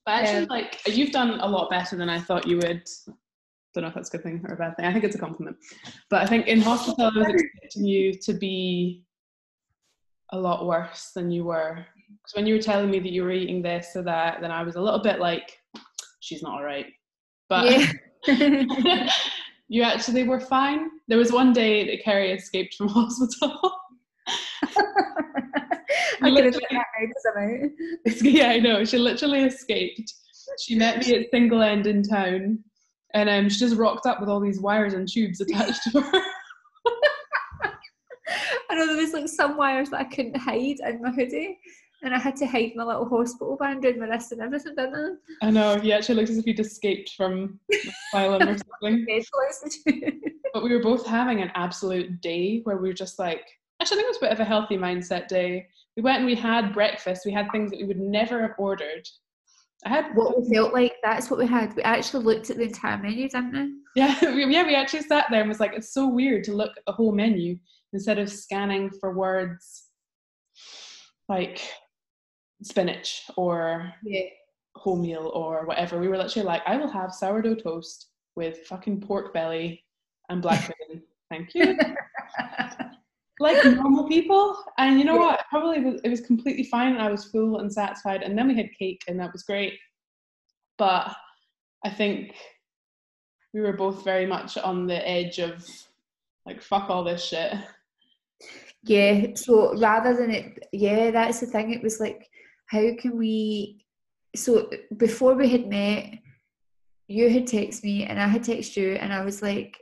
But 0.05 0.23
actually, 0.23 0.43
um, 0.43 0.47
like 0.49 0.81
you've 0.87 1.13
done 1.13 1.41
a 1.41 1.47
lot 1.47 1.71
better 1.71 1.97
than 1.97 2.09
I 2.09 2.21
thought 2.21 2.47
you 2.47 2.57
would. 2.57 2.83
Don't 3.75 3.83
know 3.83 3.89
if 3.89 3.95
that's 3.95 4.09
a 4.09 4.17
good 4.17 4.23
thing 4.23 4.45
or 4.49 4.55
a 4.55 4.57
bad 4.57 4.77
thing. 4.77 4.87
I 4.87 4.93
think 4.93 5.05
it's 5.05 5.17
a 5.17 5.21
compliment. 5.21 5.57
But 6.11 6.23
I 6.23 6.27
think 6.27 6.47
in 6.47 6.61
hospital, 6.61 7.11
I 7.15 7.19
was 7.19 7.43
expecting 7.43 7.85
you 7.85 8.15
to 8.15 8.33
be 8.33 9.03
a 10.33 10.39
lot 10.39 10.67
worse 10.67 11.11
than 11.15 11.31
you 11.31 11.45
were. 11.45 11.85
Because 12.09 12.35
when 12.35 12.47
you 12.47 12.55
were 12.55 12.63
telling 12.63 12.91
me 12.91 12.99
that 12.99 13.13
you 13.13 13.23
were 13.23 13.33
eating 13.33 13.63
this 13.63 13.95
or 13.95 14.03
that, 14.03 14.41
then 14.41 14.51
I 14.51 14.63
was 14.63 14.77
a 14.77 14.81
little 14.81 15.01
bit 15.01 15.21
like, 15.21 15.59
she's 16.21 16.43
not 16.43 16.55
all 16.55 16.65
right. 16.65 16.87
But 17.49 17.93
yeah. 18.27 19.11
you 19.69 19.83
actually 19.83 20.25
were 20.25 20.41
fine. 20.41 20.89
There 21.09 21.19
was 21.19 21.33
one 21.33 21.53
day 21.53 21.87
that 21.87 22.03
Carrie 22.03 22.33
escaped 22.33 22.75
from 22.75 22.89
hospital. 22.93 23.59
I 26.23 26.31
that 26.31 28.21
yeah, 28.23 28.49
I 28.49 28.59
know. 28.59 28.85
She 28.85 28.99
literally 28.99 29.45
escaped. 29.45 30.13
She 30.61 30.75
met 30.75 30.99
me 30.99 31.15
at 31.17 31.31
Single 31.31 31.63
End 31.63 31.87
in 31.87 32.03
town, 32.03 32.65
and 33.15 33.29
um, 33.29 33.49
she 33.49 33.59
just 33.59 33.77
rocked 33.77 34.07
up 34.07 34.21
with 34.21 34.29
all 34.29 34.41
these 34.41 34.61
wires 34.61 34.95
and 34.95 35.07
tubes 35.09 35.41
attached 35.41 35.83
to 35.85 36.01
her. 36.01 36.23
I 38.71 38.75
know 38.75 38.87
there 38.87 38.97
was 38.97 39.13
like 39.13 39.29
some 39.29 39.57
wires 39.57 39.91
that 39.91 40.01
I 40.01 40.05
couldn't 40.05 40.37
hide 40.37 40.81
in 40.85 41.03
my 41.03 41.11
hoodie, 41.11 41.59
and 42.07 42.15
I 42.15 42.19
had 42.19 42.37
to 42.37 42.47
hide 42.47 42.73
my 42.77 42.85
little 42.85 43.09
hospital 43.09 43.57
band 43.57 43.85
around 43.85 43.99
my 43.99 44.07
wrist 44.07 44.33
and 44.33 44.41
everything, 44.41 44.75
didn't 44.77 45.19
I? 45.43 45.47
I 45.47 45.51
know. 45.51 45.79
He 45.79 45.93
actually 45.93 46.15
looks 46.15 46.31
as 46.31 46.39
if 46.39 46.45
he'd 46.45 46.61
escaped 46.61 47.11
from 47.17 47.59
asylum 48.13 48.49
or 48.49 48.57
something. 48.81 49.07
but 50.55 50.63
we 50.63 50.75
were 50.75 50.83
both 50.83 51.07
having 51.07 51.43
an 51.43 51.51
absolute 51.55 52.21
day 52.21 52.61
where 52.63 52.77
we 52.77 52.89
were 52.89 52.95
just 52.95 53.19
like, 53.19 53.43
actually, 53.81 53.97
I 53.97 53.99
think 53.99 54.07
it 54.07 54.09
was 54.09 54.17
a 54.19 54.21
bit 54.21 54.33
of 54.33 54.41
a 54.41 54.45
healthy 54.45 54.79
mindset 54.79 55.29
day. 55.29 55.67
We 55.97 56.03
went 56.03 56.19
and 56.19 56.27
we 56.27 56.35
had 56.35 56.73
breakfast. 56.73 57.27
We 57.27 57.33
had 57.33 57.51
things 57.51 57.71
that 57.71 57.81
we 57.81 57.87
would 57.87 58.01
never 58.01 58.41
have 58.43 58.55
ordered. 58.59 59.07
I 59.85 59.91
had 59.91 60.15
what 60.15 60.41
we 60.41 60.55
felt 60.55 60.73
like. 60.73 60.95
That's 61.03 61.31
what 61.31 61.39
we 61.39 61.47
had. 61.47 61.75
We 61.75 61.83
actually 61.83 62.25
looked 62.25 62.51
at 62.51 62.57
the 62.57 62.65
entire 62.65 62.99
menu, 62.99 63.29
didn't 63.29 63.53
we? 63.53 64.01
Yeah, 64.01 64.17
yeah. 64.23 64.65
We 64.65 64.75
actually 64.75 65.03
sat 65.03 65.27
there 65.31 65.41
and 65.41 65.49
was 65.49 65.61
like, 65.61 65.73
it's 65.75 65.93
so 65.93 66.09
weird 66.09 66.45
to 66.45 66.53
look 66.55 66.73
at 66.77 66.85
the 66.87 66.93
whole 66.93 67.13
menu 67.13 67.59
instead 67.93 68.19
of 68.19 68.31
scanning 68.31 68.91
for 69.01 69.13
words 69.13 69.87
like 71.29 71.61
spinach 72.63 73.23
or 73.37 73.93
yeah. 74.03 74.23
wholemeal 74.77 75.35
or 75.35 75.67
whatever. 75.67 75.99
We 75.99 76.09
were 76.09 76.19
literally 76.19 76.47
like, 76.47 76.63
I 76.67 76.77
will 76.77 76.91
have 76.91 77.13
sourdough 77.13 77.57
toast 77.57 78.09
with 78.35 78.67
fucking 78.67 79.01
pork 79.01 79.33
belly 79.33 79.85
and 80.29 80.43
black 80.43 80.61
pudding. 80.89 81.03
Thank 81.31 81.55
you. 81.55 81.77
like 83.41 83.65
normal 83.65 84.09
people. 84.09 84.57
And 84.79 84.99
you 84.99 85.05
know 85.05 85.17
what? 85.17 85.45
Probably 85.51 85.81
was, 85.81 86.01
it 86.05 86.09
was 86.09 86.21
completely 86.21 86.65
fine 86.65 86.93
and 86.93 87.03
I 87.03 87.11
was 87.11 87.27
full 87.27 87.59
and 87.59 87.73
satisfied. 87.73 88.23
And 88.23 88.39
then 88.39 88.49
we 88.49 88.57
had 88.57 88.69
cake 88.79 89.03
and 89.09 89.19
that 89.21 89.33
was 89.33 89.43
great. 89.43 89.75
But 90.79 91.15
I 91.85 91.91
think 91.91 92.35
we 93.53 93.61
were 93.61 93.73
both 93.73 94.05
very 94.05 94.27
much 94.27 94.57
on 94.59 94.87
the 94.87 95.07
edge 95.09 95.39
of 95.39 95.67
like, 96.45 96.63
fuck 96.63 96.91
all 96.91 97.05
this 97.05 97.25
shit. 97.25 97.55
Yeah. 98.83 99.29
So 99.35 99.77
rather 99.79 100.15
than 100.15 100.31
it, 100.31 100.69
yeah, 100.73 101.11
that's 101.11 101.41
the 101.41 101.47
thing. 101.47 101.73
It 101.73 101.83
was 101.83 101.99
like, 101.99 102.29
how 102.67 102.83
can 102.99 103.17
we? 103.17 103.85
So 104.35 104.71
before 104.97 105.35
we 105.35 105.49
had 105.49 105.69
met, 105.69 106.19
you 107.09 107.31
had 107.31 107.47
texted 107.47 107.85
me 107.85 108.05
and 108.05 108.21
I 108.21 108.27
had 108.27 108.43
texted 108.43 108.77
you, 108.77 108.93
and 108.93 109.13
I 109.13 109.25
was 109.25 109.43
like, 109.43 109.81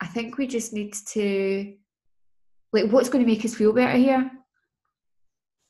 I 0.00 0.06
think 0.06 0.38
we 0.38 0.46
just 0.46 0.72
need 0.72 0.94
to, 1.12 1.74
like, 2.72 2.90
what's 2.90 3.08
going 3.08 3.24
to 3.24 3.30
make 3.30 3.44
us 3.44 3.54
feel 3.54 3.72
better 3.72 3.96
here? 3.96 4.30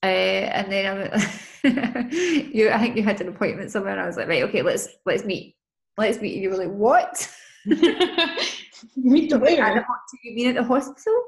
Uh, 0.02 0.06
and 0.06 0.72
then 0.72 1.10
I, 1.12 1.30
you, 2.52 2.70
I 2.70 2.78
think 2.78 2.96
you 2.96 3.02
had 3.02 3.20
an 3.20 3.28
appointment 3.28 3.70
somewhere, 3.70 3.92
and 3.92 4.00
I 4.00 4.06
was 4.06 4.16
like, 4.16 4.28
right, 4.28 4.42
okay, 4.44 4.62
let's 4.62 4.88
let's 5.04 5.24
meet, 5.24 5.56
let's 5.98 6.20
meet. 6.20 6.34
And 6.34 6.42
you 6.42 6.50
were 6.50 6.56
like, 6.56 6.72
what? 6.72 7.28
meet 8.96 9.30
the 9.30 9.38
where? 9.38 9.64
And 9.64 9.84
you 10.24 10.34
mean 10.34 10.48
at 10.48 10.54
the 10.56 10.64
hospital? 10.64 11.22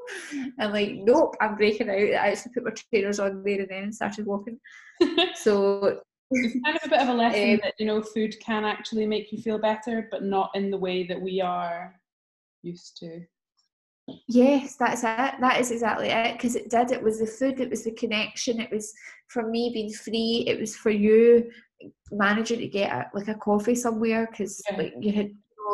And 0.59 0.71
like, 0.71 0.95
nope, 0.95 1.35
I'm 1.41 1.55
breaking 1.55 1.89
out. 1.89 1.95
I 1.95 2.31
actually 2.31 2.53
put 2.53 2.63
my 2.63 2.71
trainers 2.71 3.19
on 3.19 3.43
there 3.43 3.61
and 3.61 3.69
then 3.69 3.93
started 3.93 4.25
walking. 4.25 4.59
so 5.35 5.99
it's 6.31 6.63
kind 6.63 6.77
of 6.77 6.83
a 6.85 6.89
bit 6.89 7.01
of 7.01 7.09
a 7.09 7.13
lesson 7.13 7.51
um, 7.51 7.59
that 7.63 7.73
you 7.77 7.85
know 7.85 8.01
food 8.01 8.35
can 8.39 8.65
actually 8.65 9.05
make 9.05 9.31
you 9.31 9.41
feel 9.41 9.59
better, 9.59 10.07
but 10.11 10.23
not 10.23 10.51
in 10.55 10.71
the 10.71 10.77
way 10.77 11.05
that 11.07 11.21
we 11.21 11.41
are 11.41 11.95
used 12.63 12.97
to. 12.97 13.21
Yes, 14.27 14.75
that's 14.75 15.03
it. 15.03 15.39
That 15.39 15.59
is 15.59 15.71
exactly 15.71 16.09
it. 16.09 16.33
Because 16.33 16.55
it 16.55 16.69
did. 16.69 16.91
It 16.91 17.01
was 17.01 17.19
the 17.19 17.25
food. 17.25 17.59
It 17.59 17.69
was 17.69 17.83
the 17.83 17.91
connection. 17.91 18.59
It 18.59 18.71
was 18.71 18.93
for 19.27 19.47
me 19.47 19.71
being 19.73 19.91
free. 19.91 20.45
It 20.47 20.59
was 20.59 20.75
for 20.75 20.91
you 20.91 21.49
managing 22.11 22.59
to 22.59 22.67
get 22.67 22.91
a, 22.91 23.09
like 23.13 23.27
a 23.27 23.35
coffee 23.35 23.75
somewhere 23.75 24.27
because 24.29 24.61
yeah. 24.69 24.77
like 24.77 24.93
you 24.99 25.11
had 25.11 25.31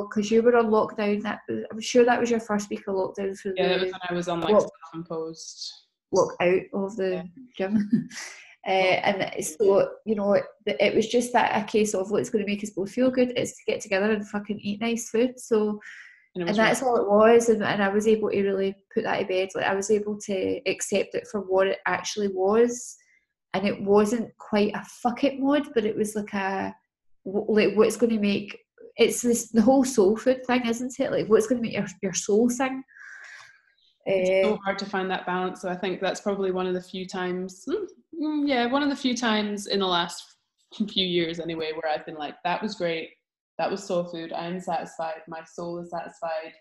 because 0.10 0.32
you 0.32 0.42
were 0.42 0.58
on 0.58 0.68
lockdown. 0.68 1.22
That 1.22 1.39
I'm 1.72 1.82
sure 1.82 2.06
that 2.06 2.20
was 2.20 2.30
your 2.30 2.39
first 2.39 2.70
week 2.70 2.88
of 2.88 2.96
lockdown. 2.96 3.38
For 3.38 3.54
yeah, 3.56 3.78
the, 3.78 3.86
that 3.86 3.86
was 3.86 3.92
when 3.92 4.02
I 4.10 4.14
was 4.14 4.28
on 4.28 4.42
like 4.42 4.52
self-imposed 4.52 5.74
lock 6.12 6.36
out 6.42 6.62
of 6.74 6.96
the 6.96 7.10
yeah. 7.10 7.24
gym. 7.58 8.10
Uh, 8.68 8.70
and 8.70 9.44
so, 9.44 9.89
you 10.06 10.14
know, 10.14 10.34
it, 10.34 10.46
it 10.68 10.94
was 10.94 11.08
just 11.08 11.34
that 11.34 11.60
a 11.60 11.66
case 11.66 11.96
of 11.96 12.12
what's 12.12 12.30
going 12.30 12.46
to 12.46 12.50
make 12.50 12.64
us 12.64 12.70
both 12.70 12.92
feel 12.92 13.10
good 13.10 13.34
is 13.36 13.54
to 13.54 13.64
get 13.66 13.82
together 13.82 14.12
and 14.12 14.28
fucking 14.28 14.60
eat 14.60 14.80
nice 14.80 15.10
food. 15.10 15.39
So, 15.39 15.80
and, 16.36 16.48
and 16.48 16.56
that's 16.56 16.84
all 16.84 16.96
it 16.98 17.10
was. 17.10 17.50
And, 17.50 17.64
and 17.64 17.82
I 17.82 17.89
was 17.89 18.08
able 18.08 18.30
to 18.30 18.44
really 18.44 18.76
put 18.94 19.04
that 19.04 19.18
to 19.18 19.26
bed. 19.26 19.50
Like, 19.56 19.66
I 19.66 19.74
was 19.74 19.89
able 19.89 20.20
to 20.22 20.62
accept 20.68 21.16
it 21.16 21.28
for 21.32 21.42
what 21.42 21.68
it 21.68 21.80
actually 21.88 22.28
was. 22.28 22.96
And 23.56 23.68
it 23.68 23.82
wasn't 23.82 24.30
quite 24.38 24.76
a 24.76 24.86
fuck 25.02 25.24
it 25.24 25.39
mod, 25.39 25.68
but 25.74 25.84
it 25.84 25.96
was 25.96 26.16
like 26.16 26.34
a, 26.36 26.74
like 27.26 27.76
what's 27.76 27.98
going 27.98 28.14
to 28.14 28.20
make, 28.20 28.60
it's 28.97 29.21
this, 29.21 29.49
the 29.49 29.61
whole 29.61 29.84
soul 29.84 30.17
food 30.17 30.45
thing, 30.45 30.65
isn't 30.65 30.99
it? 30.99 31.11
Like 31.11 31.27
what's 31.27 31.47
going 31.47 31.61
to 31.61 31.67
make 31.67 31.77
your, 31.77 31.88
your 32.01 32.13
soul 32.13 32.49
sing. 32.49 32.84
It's 34.05 34.47
so 34.47 34.57
hard 34.63 34.79
to 34.79 34.86
find 34.86 35.09
that 35.11 35.25
balance. 35.25 35.61
So 35.61 35.69
I 35.69 35.75
think 35.75 36.01
that's 36.01 36.21
probably 36.21 36.51
one 36.51 36.67
of 36.67 36.73
the 36.73 36.82
few 36.82 37.05
times, 37.05 37.63
hmm, 37.65 38.23
mm, 38.23 38.47
yeah, 38.47 38.65
one 38.65 38.84
of 38.84 38.89
the 38.89 38.95
few 38.95 39.15
times 39.15 39.67
in 39.67 39.79
the 39.79 39.88
last 39.88 40.23
few 40.89 41.05
years 41.05 41.39
anyway, 41.39 41.71
where 41.73 41.91
I've 41.91 42.05
been 42.05 42.15
like, 42.15 42.36
that 42.43 42.61
was 42.61 42.75
great. 42.75 43.11
That 43.57 43.69
was 43.69 43.84
soul 43.84 44.05
food. 44.05 44.34
I'm 44.34 44.59
satisfied. 44.59 45.21
My 45.27 45.43
soul 45.43 45.79
is 45.79 45.91
satisfied. 45.91 46.53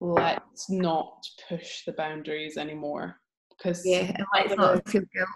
Let's 0.00 0.68
not 0.70 1.24
push 1.48 1.84
the 1.84 1.92
boundaries 1.92 2.56
anymore. 2.56 3.16
Because 3.56 3.82
yeah, 3.84 4.10
and 4.16 4.26
let's 4.34 4.56
not 4.56 4.88
feel 4.88 5.02
guilt. 5.14 5.28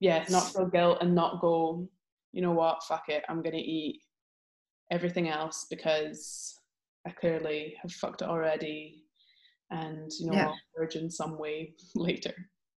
Yeah, 0.00 0.24
not 0.28 0.52
feel 0.52 0.66
guilt 0.66 0.98
and 1.00 1.14
not 1.14 1.40
go, 1.40 1.88
you 2.32 2.42
know 2.42 2.52
what, 2.52 2.82
fuck 2.82 3.04
it, 3.08 3.24
I'm 3.28 3.42
gonna 3.42 3.56
eat 3.56 4.00
everything 4.90 5.28
else 5.28 5.66
because 5.70 6.60
I 7.06 7.10
clearly 7.10 7.74
have 7.82 7.92
fucked 7.92 8.22
it 8.22 8.28
already 8.28 9.04
and 9.70 10.10
you 10.18 10.26
know 10.26 10.34
yeah. 10.34 10.46
I'll 10.48 10.58
merge 10.78 10.96
in 10.96 11.10
some 11.10 11.38
way 11.38 11.74
later 11.94 12.34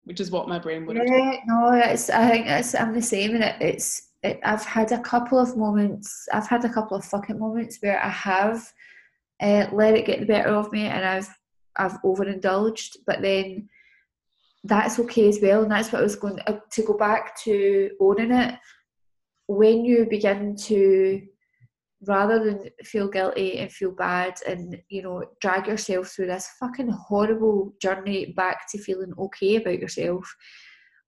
which 0.07 0.21
is 0.21 0.31
what 0.31 0.47
my 0.47 0.57
brain 0.57 0.85
would. 0.85 0.95
Yeah, 0.95 1.35
no, 1.47 1.73
it's. 1.73 2.09
I 2.09 2.29
think 2.29 2.47
it's. 2.47 2.73
I'm 2.73 2.93
the 2.93 3.01
same, 3.01 3.35
and 3.35 3.43
it, 3.43 3.55
it's. 3.59 4.07
It, 4.23 4.39
I've 4.41 4.63
had 4.63 4.93
a 4.93 5.01
couple 5.01 5.37
of 5.37 5.57
moments. 5.57 6.29
I've 6.31 6.47
had 6.47 6.63
a 6.63 6.69
couple 6.69 6.95
of 6.95 7.03
fucking 7.03 7.37
moments 7.37 7.77
where 7.81 8.01
I 8.01 8.07
have 8.07 8.65
uh, 9.41 9.67
let 9.73 9.95
it 9.95 10.05
get 10.05 10.21
the 10.21 10.25
better 10.25 10.55
of 10.55 10.71
me, 10.71 10.85
and 10.85 11.03
I've 11.03 11.27
I've 11.75 11.97
overindulged. 12.05 12.99
But 13.05 13.21
then 13.21 13.67
that's 14.63 14.97
okay 14.97 15.27
as 15.27 15.39
well, 15.41 15.63
and 15.63 15.71
that's 15.71 15.91
what 15.91 15.99
I 15.99 16.03
was 16.03 16.15
going 16.15 16.39
uh, 16.47 16.59
to 16.71 16.83
go 16.83 16.93
back 16.93 17.37
to 17.41 17.91
owning 17.99 18.31
it. 18.31 18.55
When 19.47 19.83
you 19.83 20.07
begin 20.09 20.55
to 20.55 21.21
rather 22.05 22.43
than 22.43 22.69
feel 22.83 23.07
guilty 23.07 23.57
and 23.57 23.71
feel 23.71 23.91
bad 23.91 24.35
and 24.47 24.79
you 24.89 25.01
know 25.01 25.23
drag 25.41 25.65
yourself 25.65 26.09
through 26.09 26.27
this 26.27 26.47
fucking 26.59 26.89
horrible 26.89 27.73
journey 27.81 28.33
back 28.37 28.69
to 28.69 28.77
feeling 28.77 29.13
okay 29.17 29.55
about 29.55 29.79
yourself 29.79 30.35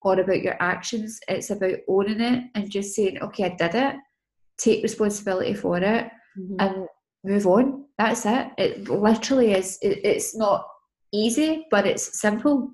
or 0.02 0.20
about 0.20 0.42
your 0.42 0.56
actions 0.60 1.20
it's 1.28 1.52
about 1.52 1.76
owning 1.88 2.22
it 2.22 2.44
and 2.56 2.72
just 2.72 2.96
saying 2.96 3.20
okay 3.22 3.46
i 3.46 3.50
did 3.50 3.76
it. 3.76 3.96
Take 4.58 4.84
responsibility 4.84 5.54
for 5.54 5.78
it 5.78 5.84
mm-hmm. 6.38 6.56
and 6.60 6.88
move 7.24 7.48
on. 7.48 7.86
That's 7.98 8.26
it. 8.26 8.48
It 8.58 8.90
literally 8.90 9.54
is 9.54 9.78
it, 9.82 10.00
it's 10.04 10.36
not 10.36 10.66
easy 11.14 11.66
but 11.72 11.86
it's 11.86 12.20
simple. 12.20 12.72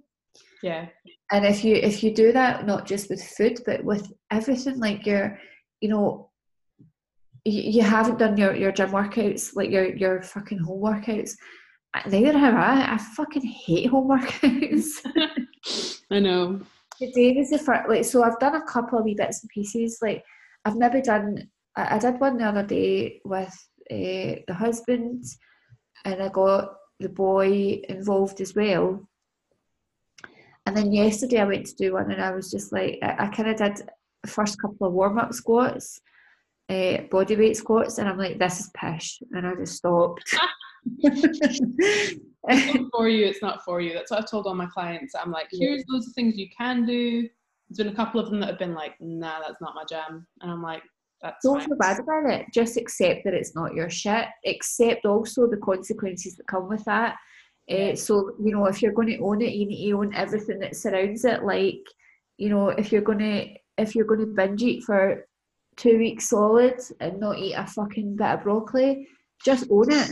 Yeah. 0.64 0.88
And 1.32 1.46
if 1.46 1.64
you 1.64 1.76
if 1.76 2.04
you 2.04 2.14
do 2.14 2.32
that 2.32 2.66
not 2.66 2.86
just 2.86 3.10
with 3.10 3.24
food 3.24 3.60
but 3.66 3.84
with 3.84 4.12
everything 4.32 4.80
like 4.80 5.06
your 5.06 5.38
you 5.82 5.90
know 5.90 6.32
you, 7.46 7.84
haven't 7.84 8.18
done 8.18 8.38
your, 8.38 8.56
your 8.56 8.72
gym 8.72 8.90
workouts, 8.90 9.56
like 9.56 9.70
your, 9.70 9.96
your 9.96 10.22
fucking 10.22 10.58
home 10.58 10.82
workouts. 10.82 11.36
Neither 12.08 12.38
have 12.38 12.56
I. 12.56 12.94
I 12.94 12.98
fucking 12.98 13.44
hate 13.44 13.90
home 13.90 14.10
workouts. 14.10 15.06
I 16.12 16.20
know. 16.20 16.62
Today 16.98 17.36
was 17.38 17.52
the 17.52 17.60
first, 17.60 17.88
like, 17.88 18.06
so 18.06 18.24
I've 18.24 18.40
done 18.40 18.56
a 18.56 18.66
couple 18.66 19.00
of 19.00 19.06
wee 19.06 19.16
bits 19.16 19.42
and 19.44 19.50
pieces. 19.50 20.00
Like, 20.02 20.24
I've 20.66 20.76
maybe 20.76 21.02
done, 21.02 21.48
I, 21.76 21.96
I 21.96 22.00
did 22.00 22.20
one 22.20 22.38
the 22.38 22.46
other 22.46 22.64
day 22.64 23.22
with 23.24 23.54
uh, 23.92 24.42
the 24.48 24.56
husband, 24.58 25.24
and 26.04 26.22
I 26.22 26.30
got 26.30 26.76
the 27.00 27.10
boy 27.10 27.82
involved 27.88 28.42
as 28.42 28.56
well. 28.56 29.08
And 30.66 30.76
then 30.76 30.92
yesterday 30.92 31.40
I 31.40 31.46
went 31.46 31.68
to 31.68 31.76
do 31.76 31.94
one, 31.94 32.12
and 32.12 32.22
I 32.22 32.32
was 32.32 32.50
just 32.50 32.72
like, 32.72 32.98
I, 33.04 33.26
I 33.26 33.28
kind 33.28 33.50
of 33.50 33.58
did 33.58 33.88
the 34.24 34.32
first 34.32 34.60
couple 34.60 34.88
of 34.88 34.94
warm 34.94 35.20
up 35.20 35.34
squats, 35.34 36.02
uh, 36.70 37.02
body 37.12 37.36
weight 37.36 37.58
squats, 37.58 37.98
and 37.98 38.08
I'm 38.08 38.18
like, 38.18 38.40
this 38.40 38.60
is 38.60 38.72
pish, 38.76 39.20
and 39.32 39.46
I 39.46 39.56
just 39.56 39.76
stopped. 39.76 40.24
it's 41.00 42.20
not 42.76 42.90
for 42.92 43.10
you, 43.10 43.26
it's 43.26 43.42
not 43.42 43.64
for 43.64 43.82
you. 43.82 43.94
That's 43.94 44.12
what 44.12 44.22
I've 44.22 44.30
told 44.30 44.48
all 44.48 44.56
my 44.56 44.68
clients. 44.68 45.16
I'm 45.16 45.32
like, 45.32 45.48
here's 45.52 45.84
loads 45.90 46.08
of 46.08 46.14
things 46.14 46.38
you 46.38 46.48
can 46.58 46.86
do. 46.86 47.28
There's 47.70 47.78
been 47.78 47.94
a 47.94 47.96
couple 47.96 48.20
of 48.20 48.30
them 48.30 48.40
that 48.40 48.50
have 48.50 48.60
been 48.60 48.76
like, 48.76 48.94
nah, 49.00 49.40
that's 49.40 49.62
not 49.62 49.76
my 49.76 49.84
jam. 49.90 50.28
And 50.42 50.52
I'm 50.52 50.62
like, 50.62 50.84
that's 51.22 51.44
Don't 51.44 51.60
fine. 51.60 51.68
feel 51.68 51.78
bad 51.78 52.00
about 52.00 52.30
it. 52.30 52.46
Just 52.54 52.78
accept 52.78 53.24
that 53.26 53.34
it's 53.34 53.56
not 53.56 53.74
your 53.74 53.90
shit. 53.90 54.28
Accept 54.46 55.06
also 55.06 55.48
the 55.48 55.58
consequences 55.58 56.36
that 56.36 56.48
come 56.48 56.70
with 56.70 56.84
that. 56.86 57.16
Uh, 57.70 57.96
so, 57.96 58.36
you 58.40 58.52
know, 58.52 58.66
if 58.66 58.82
you're 58.82 58.94
going 58.94 59.08
to 59.08 59.18
own 59.20 59.42
it, 59.42 59.54
you 59.54 59.66
need 59.66 59.90
to 59.90 59.98
own 59.98 60.14
everything 60.14 60.60
that 60.60 60.76
surrounds 60.76 61.26
it. 61.26 61.44
Like, 61.44 61.82
you 62.38 62.50
know, 62.50 62.70
if 62.70 62.92
you're 62.92 63.02
going 63.02 63.20
to 63.20 63.48
if 63.78 63.96
you're 63.96 64.06
going 64.06 64.22
to 64.22 64.28
binge 64.28 64.62
eat 64.62 64.84
for 64.84 65.28
two 65.78 65.98
weeks 65.98 66.30
solid 66.30 66.80
and 67.00 67.20
not 67.20 67.38
eat 67.38 67.54
a 67.54 67.66
fucking 67.66 68.16
bit 68.16 68.28
of 68.28 68.44
broccoli, 68.44 69.08
just 69.44 69.68
own 69.70 69.92
it. 69.92 70.12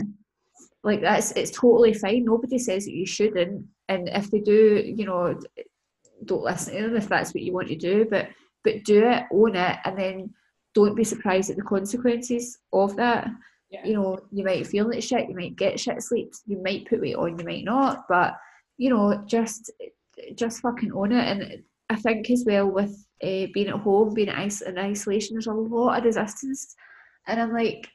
Like 0.82 1.00
that's 1.00 1.32
it's 1.32 1.50
totally 1.50 1.94
fine. 1.94 2.24
Nobody 2.24 2.58
says 2.58 2.84
that 2.84 2.92
you 2.92 3.06
shouldn't. 3.06 3.66
And 3.88 4.08
if 4.08 4.30
they 4.30 4.40
do, 4.40 4.82
you 4.84 5.06
know, 5.06 5.38
don't 6.24 6.42
listen 6.42 6.74
to 6.74 6.82
them 6.82 6.96
if 6.96 7.08
that's 7.08 7.32
what 7.34 7.42
you 7.42 7.52
want 7.52 7.68
to 7.68 7.76
do. 7.76 8.06
But 8.10 8.28
but 8.62 8.84
do 8.84 9.06
it, 9.06 9.24
own 9.32 9.56
it, 9.56 9.78
and 9.84 9.98
then 9.98 10.34
don't 10.74 10.96
be 10.96 11.04
surprised 11.04 11.50
at 11.50 11.56
the 11.56 11.62
consequences 11.62 12.58
of 12.72 12.96
that. 12.96 13.28
Yeah. 13.70 13.84
You 13.84 13.94
know, 13.94 14.18
you 14.30 14.44
might 14.44 14.66
feel 14.66 14.88
like 14.88 15.02
shit, 15.02 15.28
you 15.28 15.34
might 15.34 15.56
get 15.56 15.80
shit 15.80 16.02
sleep, 16.02 16.32
you 16.46 16.62
might 16.62 16.88
put 16.88 17.00
weight 17.00 17.16
on, 17.16 17.38
you 17.38 17.44
might 17.44 17.64
not, 17.64 18.04
but 18.08 18.34
you 18.76 18.90
know, 18.90 19.22
just 19.26 19.70
just 20.34 20.60
fucking 20.60 20.92
own 20.92 21.12
it. 21.12 21.26
And 21.26 21.62
I 21.90 21.96
think 21.96 22.30
as 22.30 22.44
well 22.46 22.70
with 22.70 23.06
uh, 23.22 23.46
being 23.52 23.68
at 23.68 23.80
home, 23.80 24.14
being 24.14 24.28
in 24.28 24.78
isolation, 24.78 25.34
there's 25.34 25.46
a 25.46 25.52
lot 25.52 25.98
of 25.98 26.04
resistance. 26.04 26.74
And 27.26 27.40
I'm 27.40 27.52
like, 27.52 27.88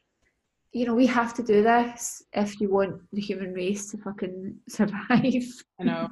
you 0.72 0.86
know, 0.86 0.96
we 0.96 1.08
have 1.08 1.34
to 1.36 1.44
do 1.44 1.64
this 1.64 2.22
if 2.34 2.60
you 2.62 2.70
want 2.70 3.02
the 3.12 3.22
human 3.22 3.54
race 3.54 3.90
to 3.92 3.98
fucking 3.98 4.56
survive. 4.70 5.44
I 5.80 5.84
know. 5.84 6.08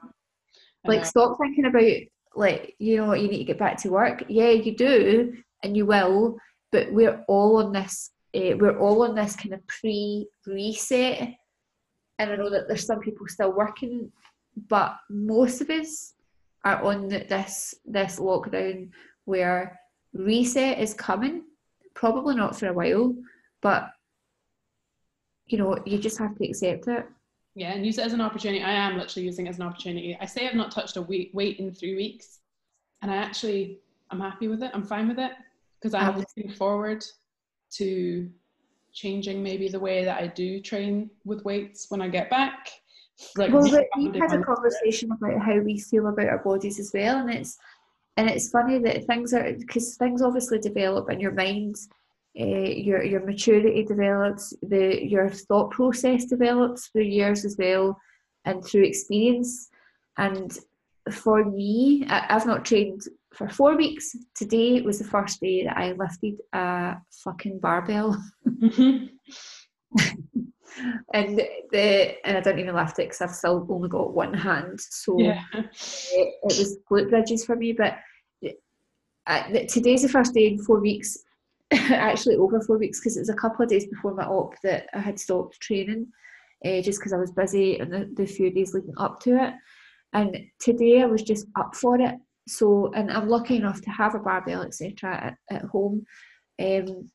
I 0.86 0.88
like, 0.88 0.99
know. 0.99 1.03
stop 1.03 1.38
thinking 1.39 1.66
about, 1.66 1.93
like, 2.36 2.76
you 2.80 2.97
know, 2.97 3.14
you 3.14 3.28
need 3.28 3.39
to 3.39 3.43
get 3.43 3.60
back 3.60 3.78
to 3.82 3.89
work. 3.89 4.24
Yeah, 4.28 4.49
you 4.49 4.76
do, 4.76 5.34
and 5.64 5.76
you 5.76 5.86
will, 5.86 6.38
but 6.72 6.91
we're 6.91 7.24
all 7.28 7.58
on 7.58 7.72
this, 7.72 8.12
uh, 8.36 8.58
we're 8.58 8.78
all 8.80 9.03
on 9.03 9.16
this 9.16 9.36
kind 9.36 9.53
of 9.53 9.66
pre 9.68 10.28
reset. 10.45 11.34
And 12.20 12.32
I 12.32 12.36
know 12.36 12.49
that 12.49 12.68
there's 12.68 12.86
some 12.86 12.99
people 12.99 13.28
still 13.28 13.53
working, 13.53 14.12
but 14.70 14.95
most 15.10 15.62
of 15.62 15.70
us 15.70 16.14
are 16.68 16.84
on 16.84 17.07
this 17.07 17.76
this 17.86 18.20
lockdown 18.20 18.89
where 19.26 19.80
reset 20.13 20.80
is 20.80 20.93
coming 20.93 21.43
probably 21.93 22.36
not 22.36 22.57
for 22.57 22.68
a 22.68 22.74
while 22.74 23.15
but 23.61 23.89
you 25.47 25.57
know 25.57 25.78
you 25.86 25.97
just 25.97 26.20
have 26.20 26.36
to 26.38 26.47
accept 26.47 26.88
it. 26.88 27.05
Yeah 27.55 27.72
and 27.74 27.86
use 27.86 27.97
it 27.97 28.05
as 28.05 28.13
an 28.13 28.22
opportunity. 28.22 28.63
I 28.63 28.72
am 28.72 28.97
literally 28.97 29.26
using 29.26 29.47
it 29.47 29.49
as 29.49 29.59
an 29.59 29.65
opportunity. 29.65 30.18
I 30.20 30.26
say 30.26 30.47
i've 30.47 30.55
not 30.55 30.72
touched 30.72 30.97
a 30.97 31.01
weight, 31.01 31.34
weight 31.34 31.59
in 31.59 31.74
three 31.74 31.95
weeks 31.95 32.39
and 33.01 33.09
i 33.11 33.15
actually 33.15 33.80
i'm 34.11 34.20
happy 34.20 34.47
with 34.47 34.61
it. 34.63 34.72
I'm 34.74 34.84
fine 34.84 35.07
with 35.07 35.20
it 35.20 35.32
because 35.80 35.93
i'm 35.93 36.18
looking 36.18 36.51
forward 36.51 37.03
to 37.80 38.30
changing 38.93 39.43
maybe 39.43 39.68
the 39.70 39.80
way 39.80 40.03
that 40.03 40.22
i 40.22 40.28
do 40.28 40.59
train 40.59 41.09
with 41.24 41.43
weights 41.43 41.88
when 41.89 42.01
i 42.01 42.07
get 42.07 42.30
back 42.30 42.72
like 43.36 43.51
well, 43.51 43.63
we've 43.97 44.15
had 44.15 44.34
a 44.34 44.43
conversation 44.43 45.11
about 45.11 45.41
how 45.41 45.57
we 45.59 45.80
feel 45.80 46.07
about 46.07 46.28
our 46.28 46.43
bodies 46.43 46.80
as 46.80 46.91
well, 46.93 47.18
and 47.18 47.32
it's 47.32 47.57
and 48.15 48.30
it's 48.30 48.49
funny 48.49 48.80
that 48.80 49.05
things 49.05 49.34
are 49.34 49.53
because 49.53 49.95
things 49.95 50.22
obviously 50.22 50.59
develop 50.59 51.09
in 51.09 51.20
your 51.20 51.32
mind, 51.32 51.76
uh, 52.39 52.43
your 52.45 53.03
your 53.03 53.26
maturity 53.26 53.84
develops, 53.84 54.53
the 54.61 55.03
your 55.03 55.30
thought 55.30 55.72
process 55.72 56.26
develops 56.26 56.88
through 56.88 57.03
years 57.03 57.45
as 57.45 57.55
well, 57.57 57.97
and 58.45 58.63
through 58.63 58.84
experience. 58.84 59.70
And 60.18 60.57
for 61.11 61.45
me, 61.45 62.05
I, 62.07 62.26
I've 62.30 62.45
not 62.45 62.65
trained 62.65 63.01
for 63.34 63.49
four 63.49 63.76
weeks. 63.76 64.15
Today 64.36 64.82
was 64.82 64.99
the 64.99 65.05
first 65.05 65.39
day 65.41 65.63
that 65.63 65.78
I 65.78 65.93
lifted 65.93 66.39
a 66.53 66.97
fucking 67.24 67.59
barbell. 67.59 68.24
Mm-hmm. 68.47 69.05
and 71.13 71.38
the 71.71 72.25
and 72.25 72.38
I 72.38 72.41
don't 72.41 72.59
even 72.59 72.75
lift 72.75 72.99
it 72.99 73.09
because 73.09 73.21
I've 73.21 73.32
still 73.32 73.65
only 73.69 73.89
got 73.89 74.13
one 74.13 74.34
hand, 74.34 74.80
so 74.80 75.19
yeah. 75.19 75.43
it, 75.53 75.67
it, 76.13 76.39
was 76.43 76.78
glute 76.89 77.09
bridges 77.09 77.45
for 77.45 77.55
me. 77.55 77.73
But 77.73 77.97
today's 79.67 80.03
the 80.03 80.09
first 80.09 80.34
day 80.34 80.47
in 80.47 80.59
four 80.59 80.80
weeks, 80.80 81.17
actually 81.71 82.36
over 82.36 82.61
four 82.61 82.78
weeks 82.78 82.99
because 82.99 83.17
it 83.17 83.21
was 83.21 83.30
a 83.30 83.36
couple 83.36 83.63
of 83.63 83.69
days 83.69 83.88
before 83.88 84.13
my 84.13 84.25
op 84.25 84.53
that 84.63 84.88
I 84.93 84.99
had 84.99 85.19
stopped 85.19 85.59
training, 85.59 86.07
uh, 86.65 86.82
just 86.82 86.99
because 86.99 87.13
I 87.13 87.17
was 87.17 87.32
busy 87.32 87.80
and 87.80 87.91
the, 87.91 88.09
the 88.15 88.25
few 88.25 88.51
days 88.51 88.73
leading 88.73 88.95
up 88.97 89.19
to 89.21 89.43
it. 89.43 89.53
And 90.13 90.38
today 90.59 91.01
I 91.01 91.05
was 91.05 91.21
just 91.21 91.47
up 91.55 91.75
for 91.75 91.99
it. 91.99 92.15
so 92.47 92.91
and 92.95 93.11
I'm 93.11 93.28
lucky 93.28 93.57
enough 93.57 93.82
to 93.82 93.89
have 93.89 94.15
a 94.15 94.19
barbell 94.19 94.61
etc 94.61 95.36
at, 95.49 95.55
at 95.55 95.65
home 95.65 96.05
um, 96.59 97.11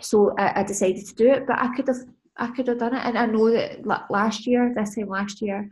so 0.00 0.34
I, 0.38 0.60
I, 0.60 0.62
decided 0.64 1.06
to 1.06 1.14
do 1.14 1.30
it 1.30 1.46
but 1.46 1.58
I 1.58 1.68
could 1.74 1.86
have 1.88 2.04
I 2.38 2.48
could 2.48 2.68
have 2.68 2.78
done 2.78 2.94
it. 2.94 3.04
And 3.04 3.18
I 3.18 3.26
know 3.26 3.50
that 3.50 4.10
last 4.10 4.46
year 4.46 4.72
this 4.74 4.94
time 4.94 5.08
last 5.08 5.42
year 5.42 5.68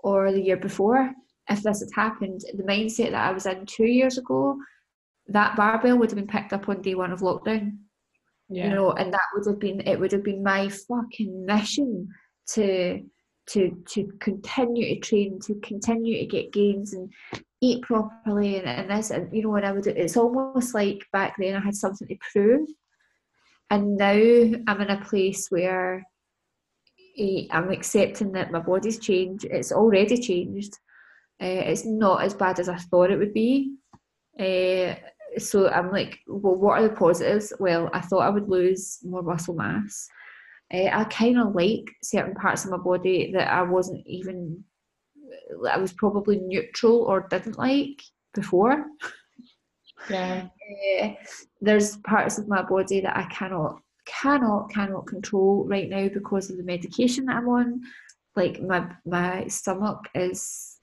or 0.00 0.32
the 0.32 0.40
year 0.40 0.56
before 0.56 1.12
if 1.48 1.62
this 1.62 1.80
had 1.80 1.88
happened 1.94 2.42
the 2.56 2.62
mindset 2.62 3.12
that 3.12 3.28
I 3.28 3.32
was 3.32 3.46
in 3.46 3.66
two 3.66 3.86
years 3.86 4.18
ago 4.18 4.58
that 5.28 5.56
barbell 5.56 5.98
would 5.98 6.10
have 6.10 6.16
been 6.16 6.26
picked 6.26 6.52
up 6.52 6.68
on 6.68 6.82
day 6.82 6.94
one 6.94 7.12
of 7.12 7.20
lockdown. 7.20 7.78
Yeah. 8.50 8.68
you 8.68 8.74
know 8.74 8.92
and 8.92 9.12
that 9.12 9.20
would 9.34 9.46
have 9.46 9.60
been 9.60 9.80
it 9.82 10.00
would 10.00 10.12
have 10.12 10.24
been 10.24 10.42
my 10.42 10.68
fucking 10.68 11.44
mission 11.44 12.08
to 12.54 13.02
to 13.48 13.82
to 13.88 14.10
continue 14.20 14.94
to 14.94 15.00
train 15.00 15.38
to 15.40 15.54
continue 15.60 16.20
to 16.20 16.26
get 16.26 16.52
gains 16.52 16.94
and 16.94 17.12
eat 17.60 17.82
properly 17.82 18.56
and, 18.56 18.66
and 18.66 18.90
this 18.90 19.10
and 19.10 19.34
you 19.34 19.42
know 19.42 19.50
when 19.50 19.64
I 19.64 19.72
would 19.72 19.86
it's 19.86 20.16
almost 20.16 20.74
like 20.74 21.04
back 21.12 21.34
then 21.38 21.56
I 21.56 21.60
had 21.60 21.74
something 21.74 22.08
to 22.08 22.16
prove 22.32 22.68
and 23.70 23.96
now 23.96 24.12
I'm 24.12 24.80
in 24.80 24.90
a 24.90 25.04
place 25.04 25.48
where 25.50 26.04
eh, 27.18 27.46
I'm 27.50 27.70
accepting 27.70 28.32
that 28.32 28.52
my 28.52 28.60
body's 28.60 28.98
changed 28.98 29.44
it's 29.44 29.72
already 29.72 30.18
changed 30.18 30.74
uh, 31.40 31.62
it's 31.70 31.84
not 31.84 32.22
as 32.22 32.34
bad 32.34 32.58
as 32.58 32.68
I 32.68 32.76
thought 32.76 33.10
it 33.10 33.18
would 33.18 33.34
be 33.34 33.74
uh, 34.38 34.94
so 35.36 35.68
I'm 35.68 35.90
like, 35.90 36.18
well, 36.26 36.54
what 36.54 36.78
are 36.78 36.88
the 36.88 36.94
positives? 36.94 37.52
Well, 37.58 37.90
I 37.92 38.00
thought 38.00 38.20
I 38.20 38.30
would 38.30 38.48
lose 38.48 38.98
more 39.04 39.22
muscle 39.22 39.54
mass. 39.54 40.08
Uh, 40.72 40.88
I 40.92 41.04
kind 41.04 41.38
of 41.38 41.54
like 41.54 41.90
certain 42.02 42.34
parts 42.34 42.64
of 42.64 42.70
my 42.70 42.76
body 42.76 43.32
that 43.32 43.50
I 43.50 43.62
wasn't 43.62 44.06
even, 44.06 44.64
I 45.70 45.78
was 45.78 45.92
probably 45.92 46.38
neutral 46.38 47.02
or 47.02 47.26
didn't 47.28 47.58
like 47.58 48.02
before. 48.34 48.86
Yeah. 50.10 50.48
Uh, 51.02 51.08
there's 51.60 51.96
parts 51.98 52.38
of 52.38 52.48
my 52.48 52.62
body 52.62 53.00
that 53.00 53.16
I 53.16 53.24
cannot, 53.24 53.80
cannot, 54.04 54.70
cannot 54.70 55.06
control 55.06 55.64
right 55.66 55.88
now 55.88 56.08
because 56.08 56.50
of 56.50 56.56
the 56.56 56.62
medication 56.62 57.26
that 57.26 57.36
I'm 57.36 57.48
on. 57.48 57.82
Like 58.36 58.62
my 58.62 58.88
my 59.04 59.48
stomach 59.48 60.08
is 60.14 60.78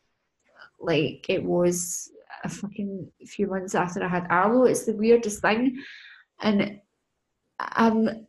like 0.80 1.26
it 1.30 1.44
was 1.44 2.12
a 2.44 2.50
fucking 2.50 3.12
few 3.26 3.48
months 3.48 3.76
after 3.76 4.04
I 4.04 4.08
had 4.08 4.28
Arlo. 4.30 4.66
It's 4.66 4.86
the 4.86 4.94
weirdest 4.94 5.42
thing. 5.42 5.82
And 6.42 6.80
I'm 7.60 8.28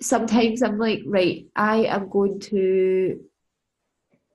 sometimes 0.00 0.62
I'm 0.62 0.78
like, 0.78 1.00
right, 1.06 1.46
I 1.54 1.84
am 1.84 2.08
going 2.08 2.40
to 2.40 3.20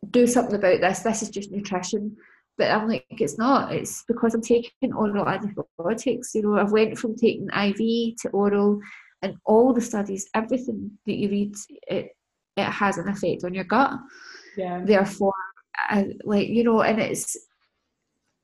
do 0.09 0.27
something 0.27 0.55
about 0.55 0.81
this. 0.81 0.99
This 0.99 1.21
is 1.21 1.29
just 1.29 1.51
nutrition. 1.51 2.17
But 2.57 2.71
I'm 2.71 2.87
like, 2.87 3.05
it's 3.09 3.37
not. 3.37 3.71
It's 3.73 4.03
because 4.07 4.33
I'm 4.33 4.41
taking 4.41 4.93
oral 4.93 5.27
antibiotics. 5.27 6.33
You 6.33 6.41
know, 6.41 6.57
I've 6.57 6.71
went 6.71 6.97
from 6.97 7.15
taking 7.15 7.47
IV 7.49 8.17
to 8.21 8.29
oral 8.33 8.79
and 9.21 9.35
all 9.45 9.73
the 9.73 9.81
studies, 9.81 10.29
everything 10.33 10.91
that 11.05 11.15
you 11.15 11.29
read, 11.29 11.55
it 11.87 12.11
it 12.55 12.63
has 12.63 12.97
an 12.97 13.07
effect 13.07 13.43
on 13.43 13.53
your 13.53 13.63
gut. 13.63 13.93
Yeah. 14.57 14.81
Therefore, 14.83 15.33
I, 15.75 16.13
like 16.23 16.47
you 16.47 16.63
know, 16.63 16.81
and 16.81 16.99
it's 16.99 17.37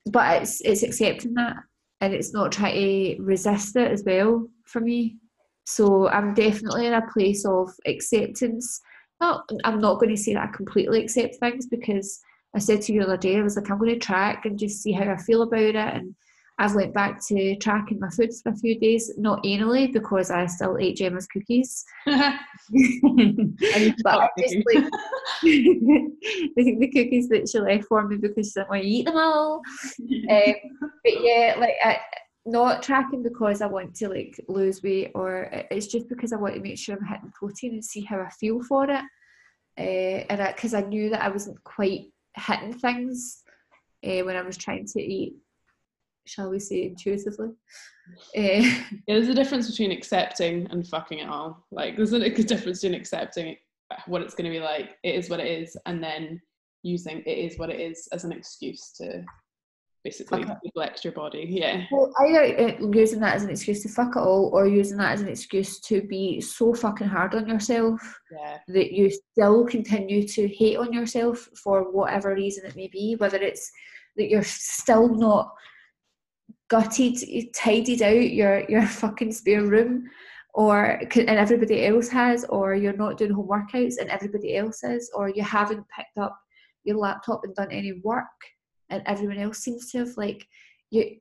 but 0.05 0.41
it's 0.41 0.61
it's 0.61 0.84
accepting 0.84 1.34
that 1.36 1.57
and 2.01 2.14
it's 2.14 2.34
not 2.34 2.51
trying 2.51 3.16
to 3.18 3.24
resist 3.24 3.76
it 3.76 3.91
as 3.91 4.03
well 4.05 4.47
for 4.66 4.82
me. 4.82 5.18
So 5.66 6.09
I'm 6.09 6.34
definitely 6.34 6.88
in 6.88 6.93
a 6.93 7.07
place 7.11 7.45
of 7.45 7.72
acceptance. 7.88 8.82
Not 9.22 9.49
I'm 9.64 9.80
not 9.80 9.99
going 9.99 10.16
to 10.16 10.22
say 10.22 10.34
that 10.34 10.49
I 10.49 10.55
completely 10.55 11.03
accept 11.03 11.36
things 11.36 11.68
because 11.68 12.20
I 12.55 12.59
said 12.59 12.81
to 12.83 12.93
you 12.93 12.99
the 13.01 13.07
other 13.07 13.17
day, 13.17 13.37
I 13.37 13.41
was 13.41 13.55
like, 13.55 13.69
I'm 13.69 13.79
going 13.79 13.89
to 13.89 13.99
track 13.99 14.45
and 14.45 14.59
just 14.59 14.81
see 14.81 14.91
how 14.91 15.11
I 15.11 15.17
feel 15.17 15.41
about 15.41 15.59
it 15.59 15.75
and 15.75 16.15
I've 16.59 16.75
went 16.75 16.93
back 16.93 17.19
to 17.27 17.55
tracking 17.55 17.99
my 17.99 18.09
food 18.09 18.29
for 18.43 18.51
a 18.51 18.55
few 18.55 18.79
days, 18.79 19.11
not 19.17 19.43
anally 19.43 19.91
because 19.91 20.29
I 20.29 20.45
still 20.45 20.77
ate 20.77 20.97
Gemma's 20.97 21.25
cookies. 21.25 21.83
but 22.05 22.15
I 24.05 24.29
just 24.37 24.55
like 24.71 24.85
the, 25.41 26.11
the 26.55 26.91
cookies 26.93 27.27
that 27.29 27.49
she 27.49 27.59
left 27.59 27.85
for 27.85 28.07
me 28.07 28.17
because 28.17 28.47
she 28.47 28.59
didn't 28.59 28.69
want 28.69 28.83
to 28.83 28.87
eat 28.87 29.05
them 29.05 29.17
all. 29.17 29.61
Um, 29.99 30.53
but 31.03 31.21
yeah, 31.21 31.55
like 31.57 31.73
I, 31.83 31.99
not 32.45 32.83
tracking 32.83 33.23
because 33.23 33.61
I 33.61 33.67
want 33.67 33.95
to 33.95 34.09
like 34.09 34.39
lose 34.47 34.83
weight 34.83 35.11
or 35.15 35.49
it's 35.71 35.87
just 35.87 36.07
because 36.07 36.33
I 36.33 36.37
want 36.37 36.53
to 36.53 36.61
make 36.61 36.77
sure 36.77 36.95
I'm 36.95 37.05
hitting 37.05 37.31
protein 37.31 37.73
and 37.73 37.83
see 37.83 38.01
how 38.01 38.19
I 38.19 38.29
feel 38.29 38.61
for 38.61 38.89
it. 38.89 39.03
Uh, 39.75 40.25
and 40.29 40.55
because 40.55 40.75
I, 40.75 40.81
I, 40.81 40.85
knew 40.85 41.09
that 41.09 41.23
I 41.23 41.29
wasn't 41.29 41.63
quite 41.63 42.12
hitting 42.36 42.73
things 42.73 43.43
uh, 44.05 44.23
when 44.23 44.36
I 44.36 44.41
was 44.41 44.57
trying 44.57 44.86
to 44.88 45.01
eat 45.01 45.36
shall 46.25 46.49
we 46.49 46.59
say, 46.59 46.84
intuitively. 46.84 47.49
Uh, 47.49 47.51
yeah, 48.36 48.84
there's 49.07 49.27
a 49.27 49.34
difference 49.34 49.69
between 49.69 49.91
accepting 49.91 50.67
and 50.71 50.88
fucking 50.88 51.19
it 51.19 51.29
all. 51.29 51.65
Like, 51.71 51.95
there's 51.95 52.13
a, 52.13 52.29
difference 52.29 52.81
between 52.81 52.99
accepting 52.99 53.57
what 54.07 54.21
it's 54.21 54.34
going 54.34 54.51
to 54.51 54.57
be 54.57 54.63
like, 54.63 54.91
it 55.03 55.15
is 55.15 55.29
what 55.29 55.39
it 55.39 55.47
is, 55.47 55.77
and 55.86 56.03
then 56.03 56.41
using 56.84 57.23
it 57.25 57.38
is 57.38 57.57
what 57.57 57.69
it 57.69 57.79
is 57.79 58.07
as 58.11 58.23
an 58.23 58.31
excuse 58.31 58.91
to 58.97 59.23
basically 60.03 60.43
okay. 60.43 60.53
neglect 60.63 61.03
your 61.03 61.13
body. 61.13 61.45
Yeah. 61.49 61.85
Well, 61.91 62.11
either 62.21 62.59
uh, 62.59 62.87
using 62.91 63.19
that 63.21 63.35
as 63.35 63.43
an 63.43 63.49
excuse 63.49 63.81
to 63.83 63.89
fuck 63.89 64.15
it 64.15 64.19
all, 64.19 64.49
or 64.53 64.67
using 64.67 64.97
that 64.97 65.13
as 65.13 65.21
an 65.21 65.29
excuse 65.29 65.79
to 65.81 66.01
be 66.01 66.41
so 66.41 66.73
fucking 66.73 67.07
hard 67.07 67.33
on 67.35 67.47
yourself 67.47 68.01
yeah. 68.31 68.57
that 68.67 68.91
you 68.91 69.09
still 69.09 69.65
continue 69.65 70.27
to 70.27 70.47
hate 70.47 70.77
on 70.77 70.91
yourself 70.91 71.49
for 71.61 71.91
whatever 71.91 72.33
reason 72.33 72.65
it 72.65 72.75
may 72.75 72.87
be, 72.87 73.15
whether 73.17 73.37
it's 73.37 73.71
that 74.17 74.29
you're 74.29 74.43
still 74.43 75.07
not 75.07 75.53
gutted, 76.69 77.17
tidied 77.55 78.01
out 78.01 78.31
your 78.31 78.69
your 78.69 78.85
fucking 79.01 79.31
spare 79.31 79.63
room, 79.63 80.09
or 80.53 81.01
and 81.15 81.29
everybody 81.29 81.85
else 81.85 82.09
has, 82.09 82.43
or 82.45 82.75
you're 82.75 82.93
not 82.93 83.17
doing 83.17 83.31
home 83.31 83.47
workouts 83.47 83.95
and 83.99 84.09
everybody 84.09 84.57
else 84.57 84.83
is, 84.83 85.09
or 85.15 85.29
you 85.29 85.43
haven't 85.43 85.85
picked 85.95 86.17
up 86.17 86.37
your 86.83 86.97
laptop 86.97 87.41
and 87.43 87.55
done 87.55 87.71
any 87.71 87.93
work, 88.03 88.25
and 88.93 89.03
everyone 89.05 89.37
else 89.37 89.59
seems 89.59 89.91
to 89.91 89.99
have 89.99 90.15
like 90.17 90.47
you. 90.89 91.17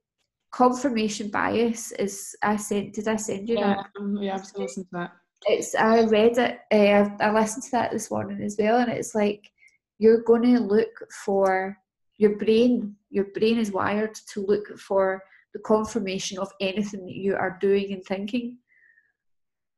Confirmation 0.53 1.31
bias 1.31 1.93
is 1.93 2.37
I 2.43 2.57
sent. 2.57 2.93
Did 2.93 3.09
I 3.09 3.17
send 3.17 3.49
you 3.49 3.59
yeah, 3.59 3.69
that? 3.69 3.87
Um, 3.99 4.19
yeah, 4.19 4.35
I've 4.35 4.53
listened 4.55 4.85
to 4.87 4.93
that. 4.99 5.13
It's 5.47 5.75
I 5.75 6.03
read 6.03 6.37
it. 6.37 6.59
Uh, 6.71 7.09
I 7.25 7.33
listened 7.33 7.65
to 7.65 7.71
that 7.71 7.91
this 7.91 8.11
morning 8.11 8.43
as 8.43 8.57
well, 8.59 8.79
and 8.81 8.93
it's 8.93 9.15
like 9.15 9.51
you're 9.99 10.23
going 10.23 10.43
to 10.43 10.61
look 10.61 10.93
for 11.25 11.79
your 12.19 12.37
brain. 12.37 12.95
Your 13.09 13.29
brain 13.33 13.59
is 13.59 13.73
wired 13.73 14.15
to 14.33 14.45
look 14.45 14.79
for 14.79 15.23
the 15.55 15.61
confirmation 15.61 16.39
of 16.39 16.53
anything 16.61 17.07
that 17.07 17.17
you 17.17 17.35
are 17.35 17.57
doing 17.59 17.95
and 17.95 18.05
thinking, 18.05 18.59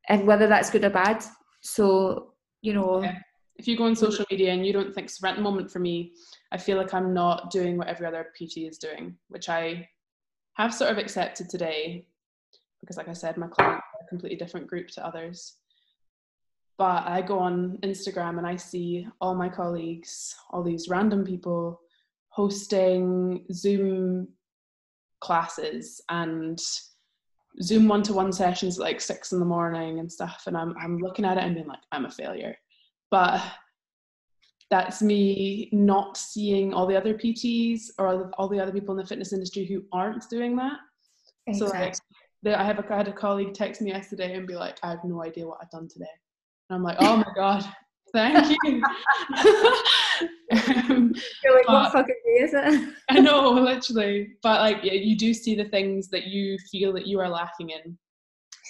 and 0.09 0.27
whether 0.27 0.49
that's 0.49 0.71
good 0.71 0.85
or 0.85 0.91
bad. 0.91 1.25
So, 1.61 2.35
you 2.63 2.75
know. 2.75 3.03
Yeah. 3.03 3.19
If 3.57 3.69
you 3.69 3.77
go 3.77 3.85
on 3.85 3.95
social 3.95 4.27
media 4.29 4.53
and 4.53 4.67
you 4.67 4.73
don't 4.73 4.93
think, 4.93 5.09
so 5.09 5.29
at 5.29 5.37
the 5.37 5.43
moment 5.43 5.71
for 5.71 5.79
me, 5.79 6.15
I 6.55 6.57
feel 6.57 6.79
like 6.79 6.95
I'm 6.95 7.13
not 7.13 7.51
doing 7.51 7.77
what 7.77 7.89
every 7.89 8.07
other 8.07 8.29
PT 8.37 8.59
is 8.59 8.79
doing, 8.79 9.17
which 9.27 9.49
I 9.49 9.89
have 10.53 10.73
sort 10.73 10.93
of 10.93 10.99
accepted 10.99 11.51
today 11.51 12.07
because, 12.81 12.97
like 12.97 13.09
I 13.09 13.13
said, 13.13 13.37
my 13.37 13.49
clients 13.49 13.85
are 13.93 14.05
a 14.05 14.09
completely 14.09 14.39
different 14.39 14.69
group 14.69 14.87
to 14.91 15.05
others. 15.05 15.57
But 16.79 17.09
I 17.09 17.23
go 17.23 17.41
on 17.41 17.79
Instagram 17.83 18.39
and 18.39 18.47
I 18.47 18.55
see 18.55 19.09
all 19.21 19.35
my 19.35 19.49
colleagues, 19.49 20.37
all 20.51 20.63
these 20.63 20.89
random 20.89 21.25
people 21.25 21.81
hosting 22.29 23.45
Zoom 23.53 24.29
classes 25.21 26.01
and 26.09 26.61
Zoom 27.63 27.89
one 27.89 28.03
to 28.05 28.13
one 28.13 28.33
sessions 28.33 28.79
at 28.79 28.85
like 28.85 29.01
six 29.01 29.33
in 29.33 29.41
the 29.41 29.45
morning 29.45 29.99
and 29.99 30.11
stuff. 30.11 30.45
And 30.47 30.57
I'm, 30.57 30.77
I'm 30.81 30.99
looking 30.99 31.25
at 31.25 31.37
it 31.37 31.43
and 31.43 31.57
being 31.57 31.67
like, 31.67 31.83
I'm 31.91 32.05
a 32.05 32.11
failure. 32.11 32.57
But 33.11 33.43
that's 34.71 35.03
me 35.03 35.69
not 35.73 36.17
seeing 36.17 36.73
all 36.73 36.87
the 36.87 36.97
other 36.97 37.15
PTs 37.15 37.91
or 37.99 38.31
all 38.39 38.49
the 38.49 38.61
other 38.61 38.73
people 38.73 38.93
in 38.93 38.99
the 38.99 39.07
fitness 39.07 39.33
industry 39.33 39.65
who 39.65 39.85
aren't 39.93 40.29
doing 40.29 40.57
that. 40.57 40.79
Exactly. 41.47 41.69
So 41.69 41.85
like, 41.85 41.95
the, 42.43 42.61
I 42.61 42.65
have 42.65 42.79
a, 42.79 42.93
I 42.93 42.97
had 42.97 43.09
a 43.09 43.13
colleague 43.13 43.55
text 43.55 43.81
me 43.81 43.91
yesterday 43.91 44.35
and 44.35 44.47
be 44.47 44.55
like, 44.55 44.79
I 44.83 44.91
have 44.91 45.05
no 45.05 45.23
idea 45.23 45.47
what 45.47 45.59
I've 45.63 45.71
done 45.71 45.89
today. 45.89 46.07
And 46.69 46.77
I'm 46.77 46.83
like, 46.83 46.97
oh 47.01 47.17
my 47.17 47.27
God, 47.35 47.65
thank 48.13 48.57
you. 48.65 48.83
um, 50.91 51.15
You're 51.43 51.57
like, 51.57 51.69
what 51.69 51.93
fucking 51.93 52.15
day 52.25 52.43
is 52.43 52.55
it? 52.55 52.95
I 53.11 53.21
know, 53.21 53.53
literally. 53.53 54.35
But 54.43 54.61
like, 54.61 54.79
yeah, 54.83 54.93
you 54.93 55.17
do 55.17 55.35
see 55.35 55.55
the 55.55 55.67
things 55.67 56.09
that 56.09 56.25
you 56.25 56.59
feel 56.71 56.93
that 56.95 57.07
you 57.07 57.21
are 57.21 57.29
lacking 57.29 57.71
in. 57.71 57.99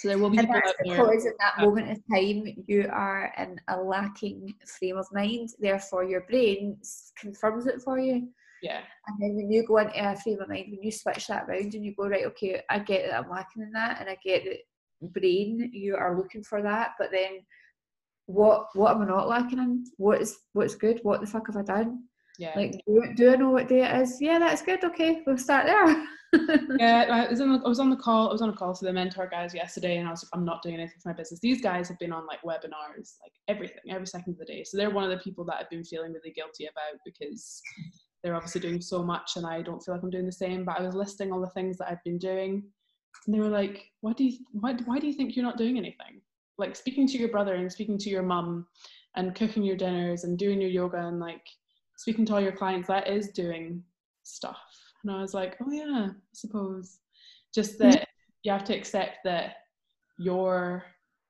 So 0.05 0.09
there 0.09 0.19
will 0.19 0.29
be 0.29 0.37
and 0.37 0.47
that's 0.47 0.73
because 0.83 1.25
in 1.25 1.33
that 1.39 1.65
moment 1.65 1.89
of 1.89 1.97
time 2.13 2.45
you 2.67 2.87
are 2.93 3.33
in 3.39 3.59
a 3.69 3.81
lacking 3.81 4.53
frame 4.67 4.97
of 4.97 5.07
mind. 5.11 5.49
Therefore, 5.59 6.03
your 6.03 6.21
brain 6.29 6.77
confirms 7.19 7.65
it 7.65 7.81
for 7.81 7.97
you. 7.97 8.29
Yeah. 8.61 8.81
And 9.07 9.19
then 9.19 9.35
when 9.35 9.51
you 9.51 9.65
go 9.65 9.77
into 9.77 9.93
a 9.95 10.15
frame 10.15 10.41
of 10.41 10.49
mind, 10.49 10.67
when 10.69 10.83
you 10.83 10.91
switch 10.91 11.25
that 11.25 11.49
around 11.49 11.73
and 11.73 11.83
you 11.83 11.95
go 11.97 12.07
right, 12.07 12.25
okay, 12.25 12.61
I 12.69 12.77
get 12.79 13.07
that 13.07 13.23
I'm 13.23 13.31
lacking 13.31 13.63
in 13.63 13.71
that, 13.71 13.99
and 13.99 14.07
I 14.07 14.15
get 14.23 14.43
that 14.43 15.11
brain, 15.11 15.71
you 15.73 15.95
are 15.95 16.15
looking 16.15 16.43
for 16.43 16.61
that, 16.61 16.91
but 16.99 17.09
then 17.11 17.39
what 18.27 18.67
what 18.75 18.95
am 18.95 19.01
I 19.01 19.05
not 19.05 19.27
lacking 19.27 19.57
in? 19.57 19.85
What 19.97 20.21
is 20.21 20.37
what's 20.53 20.75
good? 20.75 20.99
What 21.01 21.21
the 21.21 21.25
fuck 21.25 21.47
have 21.47 21.57
I 21.57 21.63
done? 21.63 22.03
Yeah. 22.37 22.53
Like, 22.55 22.79
do, 22.85 23.01
do 23.15 23.33
I 23.33 23.37
know 23.37 23.49
what 23.49 23.69
day 23.69 23.81
it 23.81 24.01
is? 24.03 24.21
Yeah, 24.21 24.37
that's 24.37 24.61
good. 24.61 24.83
Okay, 24.83 25.23
we'll 25.25 25.39
start 25.39 25.65
there. 25.65 26.05
yeah, 26.79 27.25
I 27.27 27.29
was, 27.29 27.41
on 27.41 27.53
the, 27.53 27.65
I 27.65 27.67
was 27.67 27.79
on 27.79 27.89
the 27.89 27.95
call. 27.95 28.29
I 28.29 28.31
was 28.31 28.41
on 28.41 28.49
a 28.49 28.53
call 28.53 28.73
to 28.73 28.85
the 28.85 28.93
mentor 28.93 29.27
guys 29.27 29.53
yesterday, 29.53 29.97
and 29.97 30.07
I 30.07 30.11
was 30.11 30.23
like, 30.23 30.29
I'm 30.33 30.45
not 30.45 30.61
doing 30.61 30.75
anything 30.75 30.97
for 31.01 31.09
my 31.09 31.15
business. 31.15 31.39
These 31.39 31.61
guys 31.61 31.87
have 31.87 31.99
been 31.99 32.11
on 32.11 32.25
like 32.25 32.41
webinars, 32.41 33.15
like 33.21 33.33
everything, 33.47 33.79
every 33.89 34.07
second 34.07 34.33
of 34.33 34.39
the 34.39 34.45
day. 34.45 34.63
So 34.63 34.77
they're 34.77 34.89
one 34.89 35.03
of 35.03 35.09
the 35.09 35.23
people 35.23 35.45
that 35.45 35.57
I've 35.59 35.69
been 35.69 35.83
feeling 35.83 36.13
really 36.13 36.31
guilty 36.31 36.65
about 36.65 36.99
because 37.05 37.61
they're 38.23 38.35
obviously 38.35 38.61
doing 38.61 38.81
so 38.81 39.03
much, 39.03 39.33
and 39.35 39.45
I 39.45 39.61
don't 39.61 39.81
feel 39.83 39.95
like 39.95 40.03
I'm 40.03 40.09
doing 40.09 40.25
the 40.25 40.31
same. 40.31 40.65
But 40.65 40.79
I 40.79 40.83
was 40.83 40.95
listing 40.95 41.31
all 41.31 41.41
the 41.41 41.47
things 41.47 41.77
that 41.77 41.89
I've 41.89 42.03
been 42.03 42.17
doing, 42.17 42.63
and 43.25 43.35
they 43.35 43.39
were 43.39 43.49
like, 43.49 43.91
"Why 44.01 44.13
do 44.13 44.23
you? 44.23 44.39
Why, 44.51 44.73
why 44.85 44.99
do 44.99 45.07
you 45.07 45.13
think 45.13 45.35
you're 45.35 45.45
not 45.45 45.57
doing 45.57 45.77
anything? 45.77 46.21
Like 46.57 46.75
speaking 46.75 47.07
to 47.07 47.17
your 47.17 47.29
brother 47.29 47.55
and 47.55 47.71
speaking 47.71 47.97
to 47.99 48.09
your 48.09 48.23
mum, 48.23 48.67
and 49.15 49.35
cooking 49.35 49.63
your 49.63 49.77
dinners 49.77 50.23
and 50.23 50.37
doing 50.37 50.61
your 50.61 50.69
yoga 50.69 51.07
and 51.07 51.19
like 51.19 51.45
speaking 51.97 52.25
to 52.25 52.33
all 52.33 52.41
your 52.41 52.51
clients. 52.51 52.87
That 52.87 53.07
is 53.07 53.29
doing 53.29 53.83
stuff." 54.23 54.57
And 55.05 55.15
I 55.15 55.21
was 55.21 55.33
like, 55.33 55.55
oh 55.61 55.71
yeah, 55.71 56.07
I 56.09 56.33
suppose. 56.33 56.97
Just 57.53 57.79
mm-hmm. 57.79 57.91
that 57.91 58.07
you 58.43 58.51
have 58.51 58.63
to 58.65 58.75
accept 58.75 59.17
that 59.23 59.57
your 60.17 60.83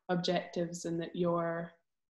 objectives 0.09 0.86
and 0.86 0.99
that 1.01 1.15
your 1.15 1.73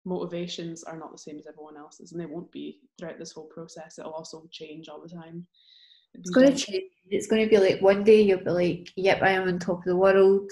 motivations 0.06 0.84
are 0.84 0.97
not 0.97 1.12
the 1.12 1.18
same 1.18 1.38
as 1.39 1.47
everyone 1.47 1.78
else's 1.78 2.12
and 2.12 2.22
they 2.22 2.26
won't 2.26 2.51
be 2.51 2.80
throughout 2.97 3.18
this 3.18 3.32
whole 3.32 3.45
process. 3.45 3.97
It'll 3.97 4.12
also 4.12 4.47
change 4.51 4.89
all 4.89 5.01
the 5.01 5.10
time. 5.10 5.45
It's 6.14 6.30
going 6.30 6.53
to 6.53 6.58
change. 6.58 6.84
It's 7.10 7.28
going 7.28 7.43
to 7.43 7.49
be 7.49 7.58
like 7.58 7.82
one 7.82 8.03
day 8.03 8.22
you'll 8.22 8.43
be 8.43 8.49
like, 8.49 8.91
yep, 8.95 9.22
I 9.22 9.32
am 9.32 9.47
on 9.47 9.60
top 9.60 9.80
of 9.80 9.86
the 9.86 9.95
world. 9.95 10.51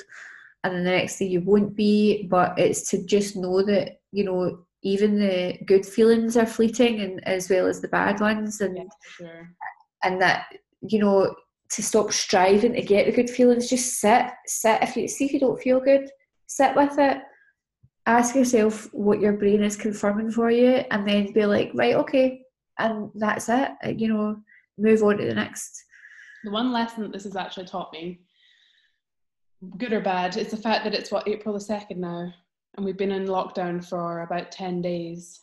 And 0.64 0.74
then 0.74 0.84
the 0.84 0.92
next 0.92 1.20
day 1.20 1.26
you 1.26 1.42
won't 1.42 1.76
be. 1.76 2.28
But 2.30 2.58
it's 2.58 2.90
to 2.92 3.06
just 3.06 3.36
know 3.36 3.62
that, 3.64 4.00
you 4.12 4.24
know, 4.24 4.66
even 4.84 5.20
the 5.20 5.58
good 5.66 5.86
feelings 5.86 6.38
are 6.38 6.46
fleeting 6.46 7.02
and 7.02 7.26
as 7.28 7.50
well 7.50 7.68
as 7.68 7.82
the 7.82 7.88
bad 7.88 8.20
ones. 8.20 8.62
And, 8.62 8.78
yeah, 8.78 8.84
sure. 9.18 9.50
and 10.04 10.22
that 10.22 10.48
you 10.88 11.00
know, 11.00 11.34
to 11.72 11.82
stop 11.82 12.12
striving 12.12 12.74
to 12.74 12.82
get 12.82 13.06
the 13.06 13.12
good 13.12 13.30
feelings, 13.30 13.70
just 13.70 14.00
sit, 14.00 14.28
sit. 14.46 14.84
If 14.84 14.96
you 14.96 15.08
see 15.08 15.26
if 15.26 15.34
you 15.34 15.40
don't 15.40 15.62
feel 15.62 15.80
good, 15.80 16.10
sit 16.48 16.76
with 16.76 16.98
it. 17.00 17.22
Ask 18.06 18.36
yourself 18.36 18.90
what 18.94 19.22
your 19.22 19.34
brain 19.34 19.64
is 19.64 19.78
confirming 19.78 20.30
for 20.30 20.52
you, 20.52 20.84
and 20.92 21.08
then 21.08 21.32
be 21.32 21.46
like, 21.46 21.72
right, 21.74 21.96
okay, 21.96 22.42
and 22.78 23.10
that's 23.16 23.48
it. 23.48 23.72
Uh, 23.84 23.90
you 23.90 24.10
know, 24.10 24.38
move 24.78 25.02
on 25.04 25.18
to 25.18 25.26
the 25.26 25.34
next. 25.34 25.84
The 26.44 26.52
one 26.52 26.74
lesson 26.74 27.10
this 27.12 27.24
has 27.24 27.38
actually 27.38 27.66
taught 27.66 27.94
me, 27.94 28.20
good 29.78 29.94
or 29.94 30.02
bad, 30.02 30.36
is 30.36 30.52
the 30.52 30.58
fact 30.58 30.84
that 30.84 30.94
it's 30.94 31.12
what 31.12 31.28
April 31.30 31.54
the 31.54 31.62
second 31.62 32.02
now, 32.02 32.32
and 32.76 32.86
we've 32.86 32.98
been 32.98 33.14
in 33.14 33.26
lockdown 33.26 33.84
for 33.84 34.24
about 34.24 34.52
ten 34.52 34.82
days, 34.82 35.40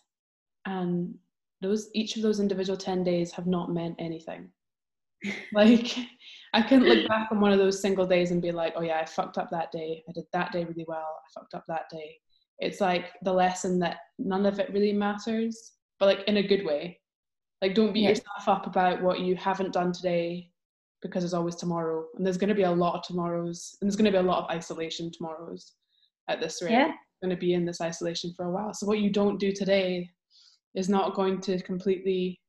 and 0.66 1.14
those 1.62 1.88
each 1.94 2.16
of 2.16 2.22
those 2.22 2.40
individual 2.40 2.76
ten 2.76 3.02
days 3.02 3.32
have 3.32 3.46
not 3.46 3.72
meant 3.72 3.96
anything 3.98 4.50
like 5.52 5.96
I 6.52 6.62
couldn't 6.62 6.88
look 6.88 7.08
back 7.08 7.28
on 7.30 7.40
one 7.40 7.52
of 7.52 7.58
those 7.58 7.80
single 7.80 8.06
days 8.06 8.30
and 8.30 8.42
be 8.42 8.52
like, 8.52 8.74
oh 8.76 8.82
yeah, 8.82 9.00
I 9.00 9.04
fucked 9.04 9.38
up 9.38 9.50
that 9.50 9.72
day. 9.72 10.02
I 10.08 10.12
did 10.12 10.24
that 10.32 10.52
day 10.52 10.64
really 10.64 10.84
well. 10.88 10.98
I 11.18 11.40
fucked 11.40 11.54
up 11.54 11.64
that 11.68 11.88
day. 11.90 12.16
It's 12.58 12.80
like 12.80 13.06
the 13.22 13.32
lesson 13.32 13.78
that 13.80 13.98
none 14.18 14.46
of 14.46 14.58
it 14.58 14.72
really 14.72 14.92
matters, 14.92 15.72
but 15.98 16.06
like 16.06 16.26
in 16.26 16.38
a 16.38 16.46
good 16.46 16.64
way. 16.64 16.98
Like 17.62 17.74
don't 17.74 17.92
beat 17.92 18.02
yeah. 18.02 18.10
yourself 18.10 18.48
up 18.48 18.66
about 18.66 19.02
what 19.02 19.20
you 19.20 19.36
haven't 19.36 19.72
done 19.72 19.92
today 19.92 20.50
because 21.02 21.22
there's 21.22 21.34
always 21.34 21.56
tomorrow. 21.56 22.04
And 22.16 22.24
there's 22.24 22.38
gonna 22.38 22.54
be 22.54 22.62
a 22.62 22.70
lot 22.70 22.94
of 22.94 23.02
tomorrows 23.02 23.76
and 23.80 23.88
there's 23.88 23.96
gonna 23.96 24.10
be 24.10 24.18
a 24.18 24.22
lot 24.22 24.44
of 24.44 24.50
isolation 24.50 25.10
tomorrows 25.10 25.74
at 26.30 26.40
this 26.40 26.62
rate. 26.62 26.72
Yeah. 26.72 26.86
You're 26.86 27.28
going 27.28 27.36
to 27.36 27.40
be 27.40 27.54
in 27.54 27.66
this 27.66 27.80
isolation 27.80 28.32
for 28.34 28.46
a 28.46 28.50
while. 28.50 28.72
So 28.72 28.86
what 28.86 29.00
you 29.00 29.10
don't 29.10 29.38
do 29.38 29.52
today 29.52 30.08
is 30.74 30.88
not 30.88 31.14
going 31.14 31.40
to 31.42 31.60
completely 31.62 32.40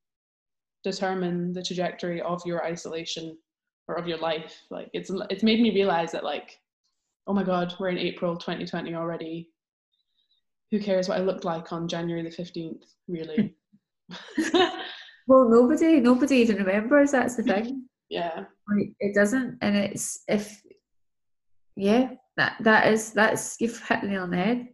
determine 0.84 1.53
the 1.53 1.63
trajectory 1.63 2.21
of 2.21 2.41
your 2.45 2.65
isolation 2.65 3.38
or 3.88 3.95
of 3.95 4.07
your 4.07 4.17
life. 4.17 4.55
Like 4.69 4.89
it's 4.93 5.11
it's 5.29 5.43
made 5.43 5.61
me 5.61 5.73
realize 5.73 6.11
that 6.11 6.23
like 6.23 6.59
oh 7.27 7.34
my 7.34 7.43
god 7.43 7.73
we're 7.79 7.89
in 7.89 7.97
april 7.97 8.36
2020 8.36 8.95
already. 8.95 9.49
Who 10.71 10.79
cares 10.79 11.09
what 11.09 11.17
i 11.17 11.21
looked 11.21 11.43
like 11.43 11.71
on 11.73 11.88
january 11.88 12.23
the 12.23 12.29
15th 12.29 12.84
really? 13.07 13.55
Well 15.27 15.47
nobody 15.47 15.99
nobody 15.99 16.38
even 16.38 16.57
remembers 16.57 17.11
that's 17.11 17.36
the 17.36 17.43
thing. 17.43 17.86
Yeah. 18.09 18.45
Like, 18.67 18.91
it 18.99 19.15
doesn't 19.15 19.57
and 19.61 19.75
it's 19.77 20.23
if 20.27 20.61
yeah 21.77 22.11
that 22.36 22.57
that 22.59 22.91
is 22.91 23.13
that's 23.13 23.55
you've 23.59 23.82
hit 23.88 24.01
the 24.01 24.07
nail 24.07 24.23
on 24.23 24.32
the 24.32 24.38
head. 24.38 24.67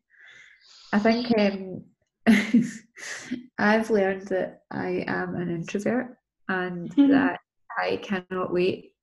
I 0.94 1.00
think 1.00 1.28
um 1.38 1.84
I've 3.58 3.90
learned 3.90 4.28
that 4.28 4.62
I 4.72 5.06
am 5.08 5.36
an 5.36 5.50
introvert 5.50 6.18
and 6.50 6.90
mm-hmm. 6.90 7.08
that 7.12 7.40
I 7.78 7.98
cannot 7.98 8.54
wait 8.54 8.94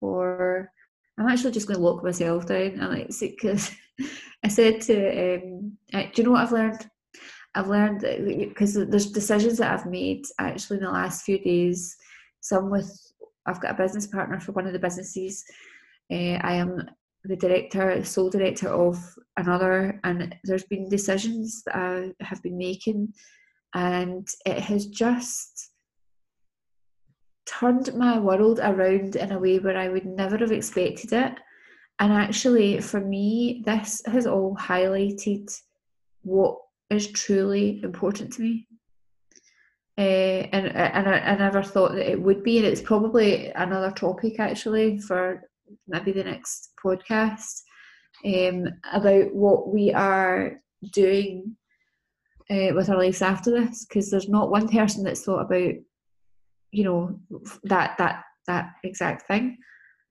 for. 0.00 0.70
I'm 1.18 1.28
actually 1.28 1.52
just 1.52 1.66
going 1.66 1.78
to 1.78 1.84
lock 1.84 2.04
myself 2.04 2.46
down 2.46 2.78
and 2.80 2.90
like 2.90 3.10
because 3.18 3.70
I 4.44 4.48
said 4.48 4.80
to 4.82 5.36
um, 5.36 5.78
do 5.92 6.10
you 6.16 6.24
know 6.24 6.32
what 6.32 6.42
I've 6.42 6.52
learned? 6.52 6.86
I've 7.54 7.68
learned 7.68 8.00
because 8.48 8.74
there's 8.74 9.12
decisions 9.12 9.58
that 9.58 9.72
I've 9.72 9.86
made 9.86 10.24
actually 10.38 10.78
in 10.78 10.84
the 10.84 10.90
last 10.90 11.24
few 11.24 11.38
days. 11.38 11.96
Some 12.40 12.70
with 12.70 12.90
I've 13.46 13.60
got 13.60 13.72
a 13.72 13.82
business 13.82 14.06
partner 14.06 14.40
for 14.40 14.52
one 14.52 14.66
of 14.66 14.74
the 14.74 14.78
businesses. 14.78 15.42
Uh, 16.12 16.38
I 16.42 16.54
am 16.54 16.82
the 17.28 17.36
director, 17.36 18.04
sole 18.04 18.30
director 18.30 18.68
of 18.68 18.98
another, 19.36 20.00
and 20.04 20.34
there's 20.44 20.64
been 20.64 20.88
decisions 20.88 21.62
that 21.66 21.76
I 21.76 22.12
have 22.24 22.42
been 22.42 22.56
making, 22.56 23.12
and 23.74 24.26
it 24.44 24.60
has 24.60 24.86
just 24.86 25.70
turned 27.46 27.94
my 27.94 28.18
world 28.18 28.60
around 28.62 29.16
in 29.16 29.32
a 29.32 29.38
way 29.38 29.58
where 29.58 29.76
I 29.76 29.88
would 29.88 30.06
never 30.06 30.36
have 30.38 30.52
expected 30.52 31.12
it. 31.12 31.34
And 31.98 32.12
actually, 32.12 32.80
for 32.80 33.00
me, 33.00 33.62
this 33.64 34.02
has 34.06 34.26
all 34.26 34.56
highlighted 34.56 35.50
what 36.22 36.58
is 36.90 37.10
truly 37.12 37.80
important 37.82 38.32
to 38.34 38.42
me. 38.42 38.66
Uh, 39.98 40.44
and 40.52 40.66
and 40.66 41.08
I, 41.08 41.18
I 41.20 41.36
never 41.36 41.62
thought 41.62 41.92
that 41.92 42.10
it 42.10 42.20
would 42.20 42.42
be, 42.42 42.58
and 42.58 42.66
it's 42.66 42.82
probably 42.82 43.50
another 43.52 43.90
topic 43.90 44.38
actually 44.38 44.98
for 44.98 45.42
maybe 45.86 46.12
the 46.12 46.24
next 46.24 46.72
podcast 46.84 47.62
um, 48.24 48.68
about 48.92 49.34
what 49.34 49.68
we 49.68 49.92
are 49.92 50.60
doing 50.92 51.56
uh, 52.50 52.72
with 52.74 52.88
our 52.88 52.98
lives 52.98 53.22
after 53.22 53.50
this 53.50 53.84
because 53.84 54.10
there's 54.10 54.28
not 54.28 54.50
one 54.50 54.68
person 54.68 55.02
that's 55.02 55.22
thought 55.22 55.40
about 55.40 55.74
you 56.70 56.84
know 56.84 57.18
that 57.64 57.96
that 57.98 58.22
that 58.46 58.70
exact 58.84 59.26
thing. 59.26 59.58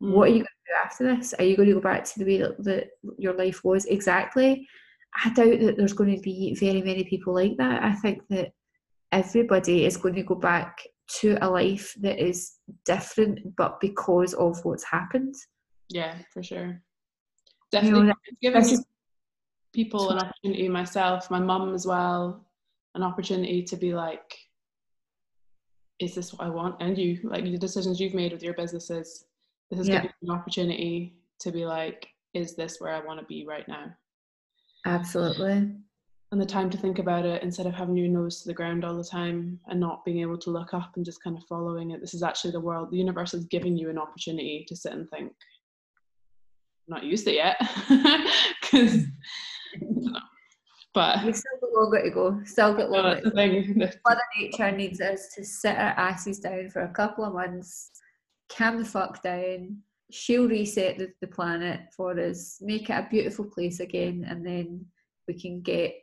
Mm. 0.03 0.11
what 0.11 0.27
are 0.29 0.33
you 0.33 0.39
going 0.39 0.43
to 0.43 0.49
do 0.67 0.83
after 0.83 1.15
this? 1.15 1.33
Are 1.35 1.45
you 1.45 1.55
going 1.55 1.69
to 1.69 1.75
go 1.75 1.81
back 1.81 2.03
to 2.03 2.19
the 2.19 2.25
way 2.25 2.37
that, 2.39 2.61
that 2.65 2.87
your 3.17 3.33
life 3.33 3.63
was? 3.63 3.85
Exactly. 3.85 4.67
I 5.23 5.29
doubt 5.29 5.59
that 5.61 5.77
there's 5.77 5.93
going 5.93 6.13
to 6.13 6.21
be 6.21 6.53
very 6.55 6.81
many 6.81 7.05
people 7.05 7.33
like 7.33 7.55
that. 7.57 7.81
I 7.81 7.93
think 7.93 8.21
that 8.29 8.51
everybody 9.13 9.85
is 9.85 9.95
going 9.95 10.15
to 10.15 10.23
go 10.23 10.35
back 10.35 10.81
to 11.07 11.37
a 11.41 11.49
life 11.49 11.93
that 12.01 12.19
is 12.19 12.53
different, 12.85 13.55
but 13.55 13.79
because 13.79 14.33
of 14.33 14.63
what's 14.63 14.83
happened. 14.83 15.35
Yeah, 15.89 16.15
for 16.33 16.41
sure. 16.41 16.81
Definitely, 17.71 18.13
you 18.41 18.51
know, 18.51 18.61
giving 18.61 18.83
people 19.73 20.09
an 20.11 20.19
opportunity, 20.19 20.69
myself, 20.69 21.29
my 21.29 21.39
mum 21.39 21.73
as 21.73 21.85
well, 21.85 22.45
an 22.95 23.03
opportunity 23.03 23.63
to 23.63 23.75
be 23.75 23.93
like, 23.93 24.37
is 25.99 26.15
this 26.15 26.33
what 26.33 26.45
I 26.45 26.49
want? 26.49 26.81
And 26.81 26.97
you, 26.97 27.19
like 27.23 27.43
the 27.43 27.57
decisions 27.57 27.99
you've 27.99 28.13
made 28.13 28.31
with 28.31 28.43
your 28.43 28.53
businesses, 28.53 29.25
this 29.69 29.79
is 29.79 29.87
yeah. 29.87 29.95
giving 29.95 30.11
an 30.23 30.31
opportunity 30.31 31.17
to 31.39 31.51
be 31.51 31.65
like, 31.65 32.07
is 32.33 32.55
this 32.55 32.77
where 32.79 32.93
I 32.93 33.05
want 33.05 33.19
to 33.19 33.25
be 33.25 33.45
right 33.45 33.67
now? 33.67 33.91
Absolutely 34.85 35.71
and 36.31 36.41
the 36.41 36.45
time 36.45 36.69
to 36.69 36.77
think 36.77 36.99
about 36.99 37.25
it 37.25 37.43
instead 37.43 37.67
of 37.67 37.73
having 37.73 37.95
your 37.95 38.07
nose 38.07 38.41
to 38.41 38.47
the 38.47 38.53
ground 38.53 38.83
all 38.83 38.97
the 38.97 39.03
time 39.03 39.59
and 39.67 39.79
not 39.79 40.03
being 40.03 40.19
able 40.21 40.37
to 40.37 40.49
look 40.49 40.73
up 40.73 40.91
and 40.95 41.05
just 41.05 41.23
kind 41.23 41.37
of 41.37 41.43
following 41.45 41.91
it. 41.91 42.01
This 42.01 42.13
is 42.13 42.23
actually 42.23 42.51
the 42.51 42.59
world, 42.59 42.91
the 42.91 42.97
universe 42.97 43.33
is 43.33 43.45
giving 43.45 43.77
you 43.77 43.89
an 43.89 43.97
opportunity 43.97 44.65
to 44.67 44.75
sit 44.75 44.93
and 44.93 45.09
think. 45.09 45.31
I'm 46.87 46.95
not 46.95 47.03
used 47.03 47.27
it 47.27 47.35
yet 47.35 47.57
because, 48.61 49.03
but 50.93 51.25
we 51.25 51.33
still 51.33 51.51
got 51.61 51.73
long 51.73 52.01
to 52.03 52.09
go. 52.09 52.41
Still 52.43 52.73
got 52.73 52.89
long. 52.89 53.21
to 53.21 53.31
go. 53.31 53.89
Mother 54.07 54.21
Nature 54.39 54.71
needs 54.71 55.01
us 55.01 55.29
to 55.35 55.45
sit 55.45 55.75
our 55.75 55.93
asses 55.97 56.39
down 56.39 56.69
for 56.69 56.81
a 56.81 56.93
couple 56.93 57.23
of 57.23 57.33
months, 57.33 57.91
calm 58.49 58.79
the 58.79 58.85
fuck 58.85 59.21
down. 59.21 59.77
She'll 60.11 60.47
reset 60.47 60.97
the, 60.97 61.11
the 61.21 61.27
planet 61.27 61.81
for 61.95 62.19
us, 62.19 62.59
make 62.61 62.89
it 62.89 62.93
a 62.93 63.07
beautiful 63.09 63.45
place 63.45 63.79
again, 63.79 64.25
and 64.27 64.45
then 64.45 64.85
we 65.27 65.39
can 65.39 65.61
get 65.61 65.95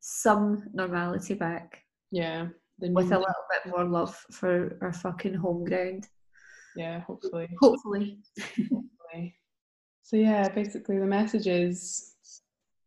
some 0.00 0.64
normality 0.72 1.34
back. 1.34 1.82
Yeah. 2.10 2.48
With 2.80 3.06
a 3.12 3.18
little 3.18 3.24
bit 3.64 3.72
more 3.72 3.84
love 3.84 4.16
for 4.30 4.78
our 4.80 4.92
fucking 4.92 5.34
home 5.34 5.64
ground. 5.64 6.06
Yeah, 6.76 7.00
hopefully. 7.00 7.48
Hopefully. 7.60 8.18
hopefully. 8.70 9.34
So 10.02 10.16
yeah, 10.16 10.48
basically 10.48 10.98
the 10.98 11.06
message 11.06 11.46
is 11.46 12.14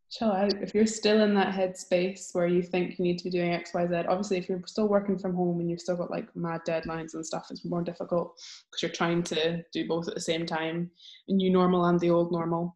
chill 0.10 0.32
out. 0.32 0.54
If 0.62 0.74
you're 0.74 0.86
still 0.86 1.22
in 1.22 1.34
that 1.36 1.54
headspace 1.54 2.34
where 2.34 2.48
you 2.48 2.62
think 2.62 2.98
you 2.98 3.04
need 3.04 3.18
to 3.20 3.24
be 3.26 3.30
doing 3.30 3.54
X, 3.54 3.74
Y, 3.74 3.88
Z, 3.88 3.96
obviously, 4.08 4.38
if 4.38 4.50
you're 4.50 4.62
still 4.66 4.88
working 4.88 5.18
from 5.18 5.36
home 5.36 5.60
and 5.60 5.70
you've 5.70 5.82
still 5.82 5.96
got 5.96 6.10
like 6.10 6.36
mad 6.36 6.62
deadlines 6.68 7.14
and 7.14 7.26
stuff, 7.26 7.48
it's 7.52 7.66
more 7.66 7.82
difficult 7.82 8.40
because 8.70 8.82
you're 8.82 8.92
trying 8.92 9.24
to 9.24 9.64
do 9.72 9.88
both 9.88 10.08
at 10.08 10.16
the 10.16 10.22
same 10.22 10.46
time, 10.46 10.90
a 11.28 11.34
new 11.34 11.50
normal 11.52 11.86
and 11.86 12.00
the 12.00 12.10
old 12.10 12.32
normal. 12.32 12.76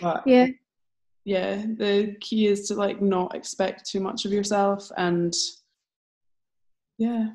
But 0.00 0.22
Yeah. 0.26 0.46
Yeah, 1.28 1.56
the 1.76 2.16
key 2.22 2.46
is 2.46 2.66
to 2.68 2.74
like 2.74 3.02
not 3.02 3.34
expect 3.34 3.84
too 3.84 4.00
much 4.00 4.24
of 4.24 4.32
yourself 4.32 4.90
and 4.96 5.34
yeah, 6.96 7.32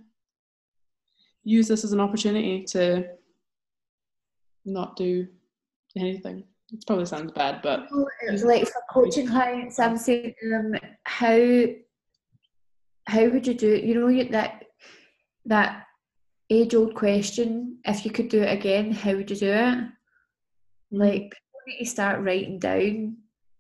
use 1.44 1.68
this 1.68 1.84
as 1.84 1.94
an 1.94 2.00
opportunity 2.00 2.64
to 2.64 3.08
not 4.66 4.96
do 4.96 5.28
anything. 5.96 6.44
It 6.72 6.84
probably 6.88 7.06
sounds 7.06 7.34
bad, 7.34 7.62
but 7.62 7.88
like 8.44 8.66
for 8.66 8.82
coaching 8.90 9.28
clients, 9.28 9.78
I'm 9.78 9.96
saying 9.96 10.34
to 10.42 10.50
them, 10.50 10.76
how 11.04 11.66
how 13.06 13.28
would 13.28 13.46
you 13.46 13.54
do 13.54 13.74
it? 13.74 13.84
You 13.84 13.94
know 13.94 14.24
that 14.32 14.64
that 15.46 15.86
age 16.50 16.74
old 16.74 16.96
question. 16.96 17.78
If 17.86 18.06
you 18.06 18.12
could 18.12 18.30
do 18.30 18.42
it 18.42 18.52
again, 18.52 18.92
how 18.92 19.14
would 19.14 19.30
you 19.30 19.36
do 19.36 19.52
it? 19.52 19.78
Mm. 19.78 19.92
Like 20.92 21.36
you 21.80 21.86
start 21.86 22.22
writing 22.22 22.58
down. 22.58 23.18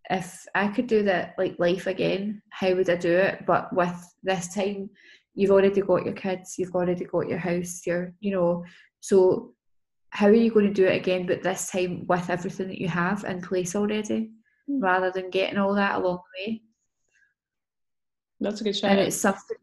If 0.10 0.46
I 0.54 0.68
could 0.68 0.88
do 0.88 1.04
that 1.04 1.36
like 1.38 1.58
life 1.60 1.88
again, 1.88 2.42
how 2.50 2.74
would 2.76 2.90
I 2.90 2.96
do 2.98 3.12
it? 3.12 3.46
But 3.46 3.74
with 3.74 3.96
this 4.24 4.54
time, 4.54 4.90
you've 5.34 5.52
already 5.52 5.82
got 5.82 6.06
your 6.06 6.14
kids, 6.14 6.56
you've 6.58 6.76
already 6.76 7.06
got 7.06 7.30
your 7.30 7.40
house, 7.40 7.82
you're 7.86 8.14
you 8.20 8.32
know, 8.32 8.66
so 9.00 9.54
how 10.14 10.28
are 10.28 10.34
you 10.34 10.52
going 10.52 10.68
to 10.68 10.74
do 10.74 10.86
it 10.86 10.96
again 10.96 11.26
but 11.26 11.42
this 11.42 11.72
time 11.72 12.06
with 12.08 12.30
everything 12.30 12.68
that 12.68 12.78
you 12.80 12.88
have 12.88 13.24
in 13.24 13.42
place 13.42 13.76
already 13.76 14.30
Mm. 14.70 14.82
rather 14.82 15.12
than 15.12 15.30
getting 15.30 15.58
all 15.58 15.76
that 15.76 15.96
along 15.96 16.20
the 16.38 16.42
way 16.52 16.62
that's 18.40 18.62
a 18.62 18.64
good 18.64 18.74
shout. 18.78 18.92
and 18.92 19.00
it's 19.02 19.18
something 19.18 19.58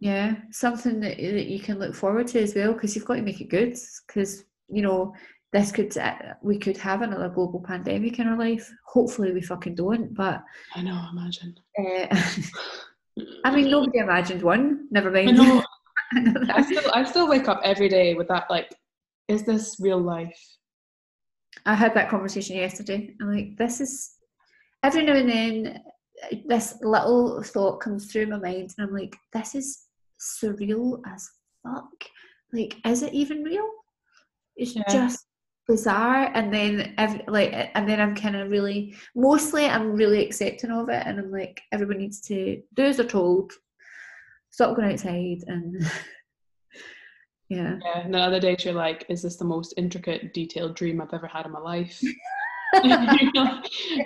yeah 0.00 0.34
something 0.50 0.98
that, 0.98 1.18
that 1.18 1.46
you 1.46 1.60
can 1.60 1.78
look 1.78 1.94
forward 1.94 2.26
to 2.26 2.42
as 2.42 2.52
well 2.52 2.72
because 2.72 2.96
you've 2.96 3.04
got 3.04 3.14
to 3.14 3.22
make 3.22 3.40
it 3.40 3.48
good 3.48 3.76
because 4.08 4.44
you 4.68 4.82
know 4.82 5.14
this 5.52 5.72
could 5.72 5.96
uh, 5.96 6.14
we 6.42 6.58
could 6.58 6.76
have 6.76 7.02
another 7.02 7.28
global 7.28 7.60
pandemic 7.60 8.18
in 8.18 8.26
our 8.28 8.36
life 8.38 8.70
hopefully 8.86 9.32
we 9.32 9.40
fucking 9.40 9.74
don't 9.74 10.14
but 10.14 10.42
I 10.74 10.82
know, 10.82 11.00
imagine. 11.12 11.54
uh, 11.78 12.06
i 13.44 13.54
mean 13.54 13.70
nobody 13.70 13.98
imagined 13.98 14.42
one 14.42 14.86
never 14.90 15.10
I 15.26 15.30
mind 15.30 15.36
know. 15.36 15.62
I 16.50 16.62
still, 16.62 16.90
I 16.94 17.04
still 17.04 17.28
wake 17.28 17.48
up 17.48 17.60
every 17.64 17.88
day 17.88 18.14
with 18.14 18.28
that 18.28 18.48
like, 18.50 18.72
is 19.28 19.42
this 19.44 19.76
real 19.78 19.98
life? 20.00 20.38
I 21.66 21.74
had 21.74 21.92
that 21.94 22.08
conversation 22.08 22.56
yesterday. 22.56 23.14
I'm 23.20 23.30
like, 23.34 23.56
this 23.58 23.80
is 23.80 24.12
every 24.82 25.04
now 25.04 25.14
and 25.14 25.28
then 25.28 25.82
uh, 26.32 26.36
this 26.46 26.76
little 26.80 27.42
thought 27.42 27.80
comes 27.80 28.10
through 28.10 28.26
my 28.26 28.38
mind, 28.38 28.72
and 28.78 28.86
I'm 28.88 28.94
like, 28.94 29.16
this 29.32 29.54
is 29.54 29.84
surreal 30.18 31.00
as 31.06 31.28
fuck. 31.62 31.90
Like, 32.52 32.76
is 32.86 33.02
it 33.02 33.12
even 33.12 33.42
real? 33.42 33.68
It's 34.56 34.72
Yeah. 34.72 34.84
just 34.88 35.26
bizarre. 35.68 36.30
And 36.34 36.52
then, 36.52 36.94
ev- 36.98 37.22
like, 37.28 37.52
and 37.74 37.88
then 37.88 38.00
I'm 38.00 38.16
kind 38.16 38.34
of 38.34 38.50
really, 38.50 38.96
mostly, 39.14 39.66
I'm 39.66 39.92
really 39.92 40.24
accepting 40.24 40.70
of 40.70 40.88
it, 40.88 41.02
and 41.06 41.18
I'm 41.20 41.30
like, 41.30 41.60
everyone 41.70 41.98
needs 41.98 42.20
to 42.22 42.60
do 42.74 42.84
as 42.84 42.96
they're 42.96 43.06
told. 43.06 43.52
Stop 44.50 44.74
going 44.74 44.92
outside, 44.92 45.44
and 45.46 45.80
yeah. 47.48 47.76
Yeah. 47.84 48.00
And 48.00 48.14
the 48.14 48.18
other 48.18 48.40
day 48.40 48.56
you're 48.60 48.74
like, 48.74 49.04
is 49.08 49.22
this 49.22 49.36
the 49.36 49.44
most 49.44 49.74
intricate, 49.76 50.34
detailed 50.34 50.74
dream 50.74 51.00
I've 51.00 51.14
ever 51.14 51.28
had 51.28 51.46
in 51.46 51.52
my 51.52 51.60
life? 51.60 52.02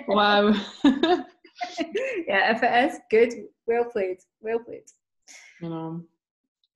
wow. 0.07 0.53
yeah, 0.83 2.51
if 2.51 2.63
it 2.63 2.91
is 2.91 2.99
good, 3.09 3.33
well 3.67 3.85
played, 3.85 4.17
well 4.41 4.59
played. 4.59 4.83
you 5.61 5.69
know. 5.69 6.03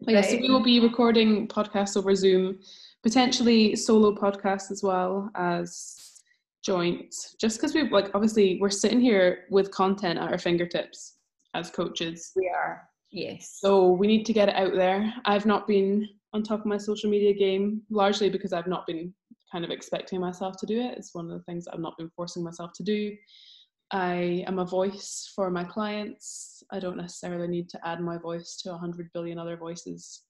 But 0.02 0.14
yeah, 0.14 0.22
so 0.22 0.38
we 0.38 0.50
will 0.50 0.64
be 0.64 0.80
recording 0.80 1.48
podcasts 1.48 1.98
over 1.98 2.14
Zoom, 2.14 2.60
potentially 3.04 3.76
solo 3.76 4.16
podcasts 4.16 4.72
as 4.72 4.84
well 4.84 5.30
as 5.36 6.22
joint. 6.64 7.14
Just 7.40 7.58
because 7.58 7.74
we've 7.74 7.92
like 7.92 8.12
obviously 8.14 8.58
we're 8.60 8.70
sitting 8.70 9.00
here 9.00 9.46
with 9.50 9.72
content 9.72 10.20
at 10.20 10.32
our 10.32 10.38
fingertips 10.38 11.16
as 11.54 11.70
coaches. 11.70 12.32
We 12.36 12.52
are, 12.56 12.88
yes. 13.12 13.58
So 13.60 13.92
we 13.92 14.08
need 14.08 14.26
to 14.26 14.34
get 14.34 14.50
it 14.50 14.56
out 14.56 14.74
there. 14.74 15.14
I've 15.26 15.46
not 15.46 15.68
been 15.68 16.08
on 16.34 16.44
top 16.44 16.60
of 16.60 16.66
my 16.66 16.78
social 16.78 17.10
media 17.10 17.34
game 17.34 17.82
largely 17.90 18.30
because 18.30 18.54
I've 18.54 18.68
not 18.68 18.86
been 18.86 19.14
kind 19.52 19.64
of 19.64 19.72
expecting 19.72 20.20
myself 20.20 20.58
to 20.58 20.66
do 20.66 20.80
it. 20.80 20.98
It's 20.98 21.16
one 21.16 21.32
of 21.32 21.38
the 21.38 21.44
things 21.44 21.66
that 21.66 21.74
I've 21.74 21.80
not 21.80 21.98
been 21.98 22.12
forcing 22.16 22.44
myself 22.44 22.72
to 22.76 22.84
do. 22.84 23.16
I 23.92 24.44
am 24.46 24.60
a 24.60 24.66
voice 24.66 25.32
for 25.34 25.50
my 25.50 25.64
clients. 25.64 26.64
I 26.72 26.80
don't 26.80 26.98
necessarily 26.98 27.48
need 27.48 27.70
to 27.70 27.88
add 27.88 28.02
my 28.02 28.18
voice 28.18 28.60
to 28.64 28.74
a 28.74 28.78
hundred 28.78 29.10
billion 29.14 29.40
other 29.40 29.56
voices 29.56 30.24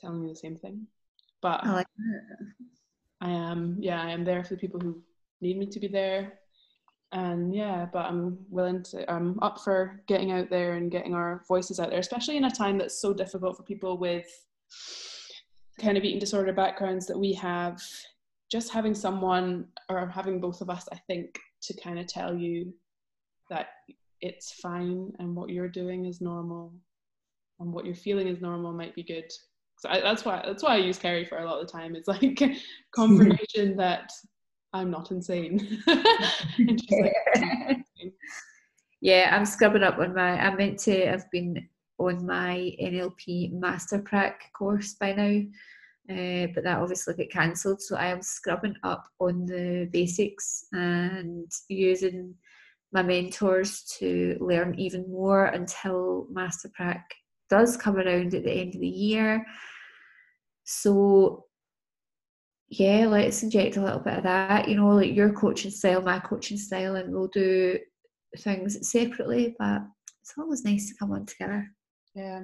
telling 0.00 0.22
me 0.22 0.30
the 0.30 0.36
same 0.36 0.56
thing. 0.56 0.86
But 1.44 1.62
I 1.62 1.72
like 1.74 1.86
that. 1.98 2.46
I 3.20 3.28
am, 3.28 3.76
yeah, 3.78 4.02
I 4.02 4.08
am 4.08 4.24
there 4.24 4.42
for 4.42 4.54
the 4.54 4.60
people 4.60 4.80
who 4.80 5.02
need 5.42 5.58
me 5.58 5.66
to 5.66 5.78
be 5.78 5.88
there. 5.88 6.38
And 7.12 7.54
yeah, 7.54 7.86
but 7.92 8.06
I'm 8.06 8.38
willing 8.48 8.82
to, 8.84 9.12
I'm 9.12 9.38
up 9.42 9.60
for 9.60 10.02
getting 10.08 10.32
out 10.32 10.48
there 10.48 10.72
and 10.72 10.90
getting 10.90 11.12
our 11.12 11.44
voices 11.46 11.78
out 11.78 11.90
there, 11.90 11.98
especially 11.98 12.38
in 12.38 12.44
a 12.44 12.50
time 12.50 12.78
that's 12.78 12.98
so 12.98 13.12
difficult 13.12 13.58
for 13.58 13.62
people 13.62 13.98
with 13.98 14.26
kind 15.78 15.98
of 15.98 16.04
eating 16.04 16.18
disorder 16.18 16.54
backgrounds 16.54 17.06
that 17.08 17.18
we 17.18 17.34
have. 17.34 17.78
Just 18.50 18.72
having 18.72 18.94
someone 18.94 19.66
or 19.90 20.08
having 20.08 20.40
both 20.40 20.62
of 20.62 20.70
us, 20.70 20.88
I 20.92 20.96
think, 21.06 21.38
to 21.64 21.78
kind 21.78 21.98
of 21.98 22.06
tell 22.06 22.34
you 22.34 22.72
that 23.50 23.66
it's 24.22 24.54
fine 24.62 25.12
and 25.18 25.36
what 25.36 25.50
you're 25.50 25.68
doing 25.68 26.06
is 26.06 26.22
normal 26.22 26.72
and 27.60 27.70
what 27.70 27.84
you're 27.84 27.94
feeling 27.94 28.28
is 28.28 28.40
normal 28.40 28.72
might 28.72 28.94
be 28.94 29.02
good. 29.02 29.30
So 29.84 29.90
I, 29.90 30.00
that's 30.00 30.24
why 30.24 30.42
that's 30.46 30.62
why 30.62 30.76
I 30.76 30.78
use 30.78 30.98
Kerry 30.98 31.26
for 31.26 31.36
a 31.36 31.44
lot 31.44 31.60
of 31.60 31.66
the 31.66 31.72
time. 31.72 31.94
It's 31.94 32.08
like 32.08 32.40
confirmation 32.94 33.76
that 33.76 34.10
I'm 34.72 34.90
not 34.90 35.10
insane. 35.10 35.82
like, 35.86 37.12
yeah, 39.02 39.28
I'm 39.30 39.44
scrubbing 39.44 39.82
up 39.82 39.98
on 39.98 40.14
my. 40.14 40.40
I 40.40 40.54
meant 40.54 40.78
to 40.80 41.06
have 41.06 41.30
been 41.30 41.68
on 41.98 42.24
my 42.24 42.74
NLP 42.82 43.52
Master 43.52 43.98
Prac 43.98 44.50
course 44.56 44.94
by 44.94 45.12
now, 45.12 45.42
uh, 46.10 46.46
but 46.54 46.64
that 46.64 46.78
obviously 46.78 47.12
got 47.12 47.28
cancelled. 47.30 47.82
So 47.82 47.96
I 47.96 48.06
am 48.06 48.22
scrubbing 48.22 48.76
up 48.84 49.04
on 49.20 49.44
the 49.44 49.86
basics 49.92 50.64
and 50.72 51.52
using 51.68 52.34
my 52.90 53.02
mentors 53.02 53.82
to 53.98 54.38
learn 54.40 54.76
even 54.78 55.12
more 55.12 55.44
until 55.44 56.26
Master 56.30 56.70
Prac 56.74 57.04
does 57.50 57.76
come 57.76 57.96
around 57.96 58.32
at 58.32 58.44
the 58.44 58.50
end 58.50 58.74
of 58.74 58.80
the 58.80 58.88
year. 58.88 59.44
So 60.64 61.44
yeah, 62.68 63.06
let's 63.06 63.42
inject 63.42 63.76
a 63.76 63.82
little 63.82 64.00
bit 64.00 64.18
of 64.18 64.22
that, 64.24 64.68
you 64.68 64.76
know, 64.76 64.88
like 64.88 65.14
your 65.14 65.32
coaching 65.32 65.70
style, 65.70 66.02
my 66.02 66.18
coaching 66.18 66.56
style, 66.56 66.96
and 66.96 67.12
we'll 67.12 67.28
do 67.28 67.78
things 68.38 68.90
separately, 68.90 69.54
but 69.58 69.82
it's 70.22 70.34
always 70.38 70.64
nice 70.64 70.88
to 70.88 70.96
come 70.98 71.12
on 71.12 71.26
together. 71.26 71.70
yeah. 72.14 72.42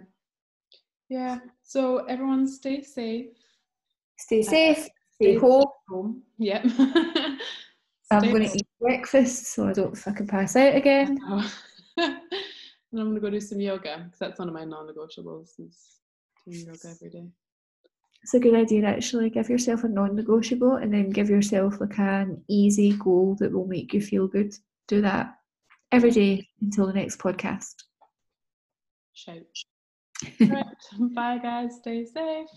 Yeah. 1.09 1.39
So 1.65 2.05
everyone 2.05 2.47
stay 2.47 2.83
safe. 2.83 3.27
Stay 4.17 4.43
safe, 4.43 4.79
stay 4.79 4.91
stay 5.15 5.35
home. 5.35 5.65
Home. 5.89 6.23
Yep. 6.39 6.67
I'm 8.13 8.31
going 8.31 8.49
to 8.49 8.57
eat 8.57 8.67
breakfast 8.81 9.53
so 9.53 9.69
I 9.69 9.73
don't 9.73 9.97
fucking 9.99 10.29
pass 10.29 10.55
out 10.55 10.77
again. 10.77 11.19
Oh. 11.27 11.53
and 11.97 13.01
I'm 13.01 13.09
gonna 13.09 13.21
go 13.21 13.31
do 13.31 13.41
some 13.41 13.61
yoga 13.61 14.03
because 14.05 14.19
that's 14.19 14.39
one 14.39 14.49
of 14.49 14.55
my 14.55 14.65
non-negotiables. 14.65 15.59
Is 15.59 15.97
doing 16.47 16.67
yoga 16.67 16.89
every 16.91 17.11
day. 17.11 17.29
It's 18.23 18.35
a 18.35 18.41
good 18.41 18.55
idea 18.55 18.87
actually. 18.87 19.31
Give 19.31 19.49
yourself 19.49 19.85
a 19.85 19.89
non 19.89 20.15
negotiable 20.15 20.77
and 20.77 20.93
then 20.93 21.11
give 21.11 21.31
yourself 21.31 21.81
like 21.81 21.99
an 21.99 22.43
easy 22.49 22.93
goal 22.93 23.37
that 23.41 23.53
will 23.53 23.67
make 23.67 23.95
you 23.95 24.01
feel 24.01 24.29
good. 24.29 24.55
Do 24.89 25.01
that 25.03 25.39
every 25.93 26.11
day 26.11 26.49
until 26.61 26.87
the 26.87 26.93
next 26.93 27.19
podcast. 27.19 27.75
Shout. 29.15 29.37
right. 30.41 30.65
Bye 31.15 31.39
guys. 31.39 31.77
Stay 31.77 32.05
safe. 32.05 32.49